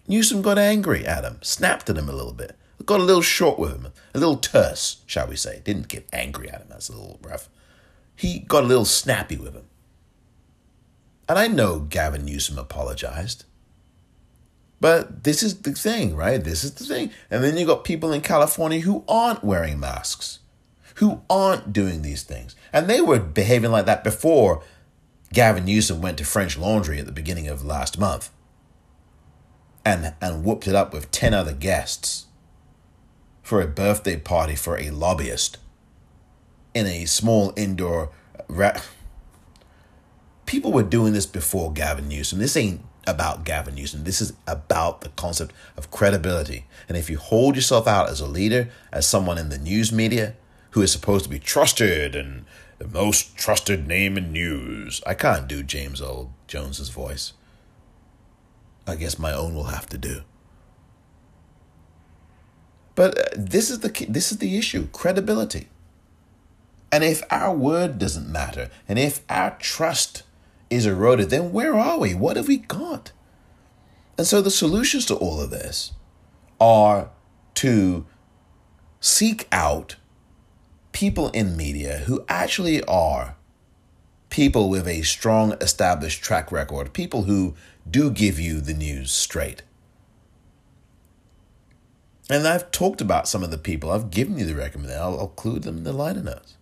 Newsom 0.06 0.42
got 0.42 0.58
angry 0.58 1.06
at 1.06 1.24
him, 1.24 1.40
snapped 1.42 1.90
at 1.90 1.98
him 1.98 2.10
a 2.10 2.14
little 2.14 2.34
bit, 2.34 2.58
got 2.86 3.00
a 3.00 3.04
little 3.04 3.22
short 3.22 3.58
with 3.58 3.72
him, 3.72 3.94
a 4.14 4.20
little 4.20 4.36
terse, 4.36 4.98
shall 5.06 5.28
we 5.28 5.38
say. 5.38 5.62
Didn't 5.64 5.88
get 5.88 6.10
angry 6.12 6.50
at 6.50 6.62
him, 6.62 6.68
that's 6.70 6.90
a 6.90 6.92
little 6.92 7.20
rough. 7.22 7.48
He 8.16 8.40
got 8.40 8.66
a 8.66 8.68
little 8.68 8.86
snappy 8.86 9.38
with 9.38 9.54
him. 9.54 9.68
And 11.30 11.40
I 11.40 11.48
know 11.48 11.80
Gavin 11.80 12.26
Newsom 12.26 12.58
apologized. 12.58 13.46
But 14.82 15.24
this 15.24 15.42
is 15.42 15.62
the 15.62 15.72
thing, 15.72 16.16
right? 16.16 16.44
This 16.44 16.64
is 16.64 16.74
the 16.74 16.84
thing. 16.84 17.12
And 17.32 17.44
then 17.44 17.58
you 17.58 17.66
got 17.66 17.84
people 17.84 18.12
in 18.12 18.22
California 18.22 18.82
who 18.82 19.04
aren't 19.08 19.44
wearing 19.44 19.80
masks 19.80 20.40
who 20.96 21.22
aren't 21.30 21.74
doing 21.74 22.02
these 22.02 22.24
things. 22.24 22.56
And 22.72 22.88
they 22.88 23.02
were 23.02 23.20
behaving 23.20 23.72
like 23.72 23.86
that 23.86 24.04
before 24.04 24.64
Gavin 25.34 25.66
Newsom 25.66 26.02
went 26.02 26.18
to 26.18 26.26
French 26.26 26.58
Laundry 26.58 27.00
at 27.00 27.06
the 27.06 27.12
beginning 27.12 27.48
of 27.48 27.66
last 27.66 28.00
month 28.00 28.30
and, 29.84 30.14
and 30.22 30.44
whooped 30.44 30.68
it 30.68 30.76
up 30.76 30.94
with 30.94 31.12
10 31.12 31.34
other 31.34 31.54
guests 31.54 32.26
for 33.44 33.62
a 33.62 33.68
birthday 33.68 34.18
party 34.18 34.56
for 34.56 34.78
a 34.78 34.90
lobbyist 34.90 35.58
in 36.74 36.88
a 36.88 37.06
small 37.06 37.54
indoor. 37.56 38.10
Ra- 38.48 38.82
People 40.46 40.72
were 40.72 40.84
doing 40.84 41.14
this 41.14 41.26
before 41.26 41.74
Gavin 41.74 42.08
Newsom. 42.08 42.40
This 42.40 42.56
ain't 42.56 42.82
about 43.08 43.44
Gavin 43.44 43.76
Newsom. 43.76 44.04
This 44.04 44.22
is 44.22 44.34
about 44.48 45.02
the 45.02 45.10
concept 45.10 45.54
of 45.78 45.92
credibility. 45.92 46.66
And 46.88 46.98
if 46.98 47.10
you 47.10 47.18
hold 47.18 47.56
yourself 47.56 47.88
out 47.88 48.10
as 48.10 48.20
a 48.20 48.28
leader, 48.28 48.70
as 48.92 49.08
someone 49.08 49.38
in 49.38 49.50
the 49.50 49.58
news 49.58 49.92
media, 49.92 50.36
who 50.72 50.82
is 50.82 50.92
supposed 50.92 51.24
to 51.24 51.30
be 51.30 51.40
trusted 51.40 52.16
and 52.16 52.46
the 52.80 52.88
most 52.88 53.38
trusted 53.38 53.88
name 53.88 54.18
in 54.18 54.34
news. 54.34 55.02
I 55.06 55.14
can't 55.14 55.48
do 55.48 55.64
James 55.64 56.02
Earl 56.02 56.34
Jones's 56.48 56.90
voice. 56.90 57.34
I 58.86 58.96
guess 58.96 59.18
my 59.18 59.34
own 59.34 59.56
will 59.56 59.66
have 59.66 59.88
to 59.88 59.98
do. 59.98 60.22
But 62.94 63.18
uh, 63.18 63.24
this 63.36 63.70
is 63.70 63.80
the 63.80 64.06
this 64.10 64.32
is 64.32 64.40
the 64.40 64.58
issue, 64.58 64.88
credibility. 64.92 65.70
And 66.92 67.04
if 67.04 67.24
our 67.32 67.54
word 67.56 67.98
doesn't 67.98 68.32
matter, 68.32 68.70
and 68.88 69.00
if 69.00 69.22
our 69.30 69.58
trust 69.60 70.24
is 70.70 70.86
eroded, 70.86 71.30
then 71.30 71.52
where 71.52 71.76
are 71.76 72.00
we? 72.00 72.14
What 72.14 72.38
have 72.38 72.48
we 72.48 72.58
got? 72.58 73.12
And 74.18 74.26
so 74.26 74.42
the 74.42 74.52
solutions 74.52 75.06
to 75.08 75.16
all 75.16 75.42
of 75.42 75.50
this 75.50 75.94
are 76.60 77.10
to 77.56 78.06
seek 79.00 79.48
out 79.52 79.96
people 80.92 81.30
in 81.30 81.58
media 81.58 82.00
who 82.06 82.24
actually 82.30 82.84
are 82.86 83.36
people 84.30 84.70
with 84.70 84.88
a 84.88 85.02
strong 85.04 85.54
established 85.62 86.24
track 86.24 86.52
record, 86.52 86.94
people 86.94 87.24
who 87.24 87.54
do 87.90 88.10
give 88.10 88.40
you 88.40 88.60
the 88.60 88.74
news 88.74 89.12
straight. 89.12 89.62
And 92.30 92.48
I've 92.48 92.72
talked 92.72 93.02
about 93.02 93.28
some 93.28 93.44
of 93.44 93.52
the 93.52 93.58
people. 93.58 93.92
I've 93.92 94.10
given 94.10 94.40
you 94.40 94.46
the 94.46 94.56
recommendation. 94.56 95.02
I'll, 95.02 95.22
include 95.22 95.64
them 95.64 95.78
in 95.78 95.84
the 95.84 95.94
liner 95.94 96.24
notes. 96.24 96.58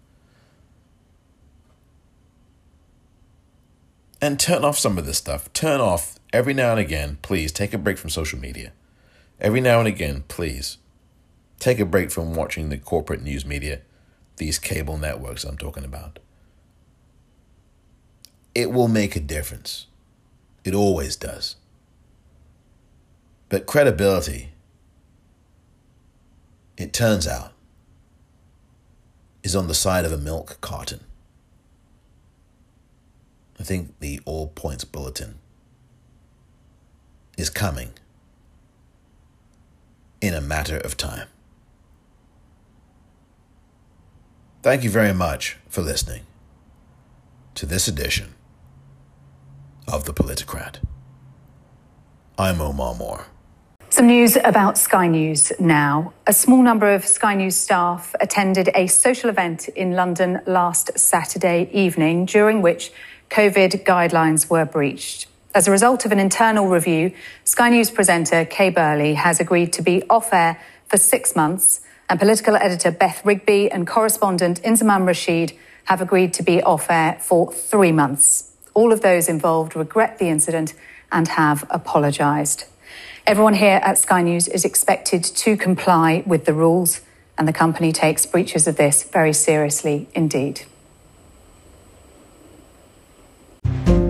And 4.23 4.39
turn 4.39 4.63
off 4.63 4.79
some 4.79 4.97
of 4.97 5.05
this 5.05 5.17
stuff. 5.17 5.51
Turn 5.51 5.81
off 5.81 6.17
every 6.31 6.53
now 6.53 6.71
and 6.71 6.79
again, 6.79 7.17
please 7.21 7.51
take 7.51 7.73
a 7.73 7.77
break 7.77 7.97
from 7.97 8.09
social 8.09 8.39
media. 8.39 8.71
Every 9.37 9.59
now 9.59 9.79
and 9.79 9.87
again, 9.87 10.23
please 10.29 10.77
take 11.59 11.77
a 11.77 11.85
break 11.85 12.09
from 12.09 12.33
watching 12.33 12.69
the 12.69 12.77
corporate 12.77 13.21
news 13.21 13.45
media 13.45 13.81
these 14.37 14.59
cable 14.59 14.97
networks 14.97 15.43
I'm 15.43 15.57
talking 15.57 15.83
about. 15.83 16.19
It 18.55 18.71
will 18.71 18.87
make 18.87 19.17
a 19.17 19.19
difference. 19.19 19.87
It 20.63 20.73
always 20.73 21.17
does. 21.17 21.57
But 23.49 23.65
credibility, 23.65 24.53
it 26.77 26.93
turns 26.93 27.27
out, 27.27 27.51
is 29.43 29.53
on 29.53 29.67
the 29.67 29.73
side 29.73 30.05
of 30.05 30.13
a 30.13 30.17
milk 30.17 30.59
carton. 30.61 31.01
I 33.64 33.65
think 33.65 33.98
the 34.02 34.19
All 34.26 34.48
Points 34.48 34.84
Bulletin 34.84 35.35
is 37.38 37.49
coming 37.49 37.91
in 40.19 40.34
a 40.34 40.41
matter 40.41 40.76
of 40.77 40.98
time. 40.98 41.30
Thank 44.64 44.84
you 44.84 44.90
very 44.90 45.14
much 45.14 45.60
for 45.69 45.81
listening 45.81 46.23
to 47.56 47.65
this 47.65 47.88
edition 47.88 48.34
of 49.88 50.03
The 50.03 50.14
Politicrat. 50.14 50.80
I'm 52.38 52.60
Omar 52.60 52.95
Moore. 52.95 53.27
Some 53.90 54.07
news 54.07 54.35
about 54.44 54.77
Sky 54.77 55.07
News 55.07 55.53
now. 55.57 56.14
A 56.27 56.34
small 56.34 56.64
number 56.64 56.94
of 56.94 57.06
Sky 57.06 57.35
News 57.35 57.56
staff 57.56 58.14
attended 58.19 58.72
a 58.76 58.88
social 58.88 59.30
event 59.30 59.69
in 59.69 59.91
London 59.94 60.41
last 60.48 60.98
Saturday 60.98 61.69
evening, 61.72 62.26
during 62.26 62.61
which 62.61 62.91
COVID 63.34 63.84
guidelines 63.84 64.47
were 64.47 64.64
breached. 64.64 65.26
As 65.55 65.68
a 65.68 65.72
result 65.72 66.05
of 66.05 66.11
an 66.11 66.19
internal 66.19 66.68
review, 66.68 67.14
Sky 67.43 67.69
News 67.72 67.89
presenter 67.89 68.45
Kay 68.45 68.69
Burley 68.69 69.15
has 69.15 69.39
agreed 69.39 69.73
to 69.73 69.81
be 69.81 70.03
off 70.07 70.31
air 70.31 70.61
for 70.85 70.97
six 70.97 71.35
months 71.35 71.81
and 72.07 72.19
political 72.19 72.55
editor 72.55 72.91
Beth 72.91 73.26
Rigby 73.26 73.72
and 73.72 73.88
correspondent 73.88 74.61
Inzamam 74.61 75.07
Rashid 75.07 75.53
have 75.85 75.99
agreed 75.99 76.31
to 76.34 76.43
be 76.43 76.61
off 76.61 76.91
air 76.91 77.18
for 77.19 77.51
three 77.51 77.91
months. 77.91 78.51
All 78.76 78.93
of 78.93 79.01
those 79.01 79.27
involved 79.27 79.76
regret 79.76 80.19
the 80.19 80.30
incident 80.30 80.76
and 81.11 81.30
have 81.30 81.65
apologised. 81.72 82.65
Everyone 83.26 83.55
here 83.55 83.81
at 83.81 83.97
Sky 83.97 84.22
News 84.22 84.47
is 84.47 84.64
expected 84.64 85.23
to 85.23 85.57
comply 85.57 86.22
with 86.27 86.45
the 86.45 86.53
rules, 86.53 87.01
and 87.35 87.47
the 87.47 87.53
company 87.53 87.91
takes 87.91 88.27
breaches 88.27 88.68
of 88.68 88.76
this 88.76 89.01
very 89.01 89.34
seriously 89.34 90.07
indeed. 90.14 90.68
Bye. 93.73 94.02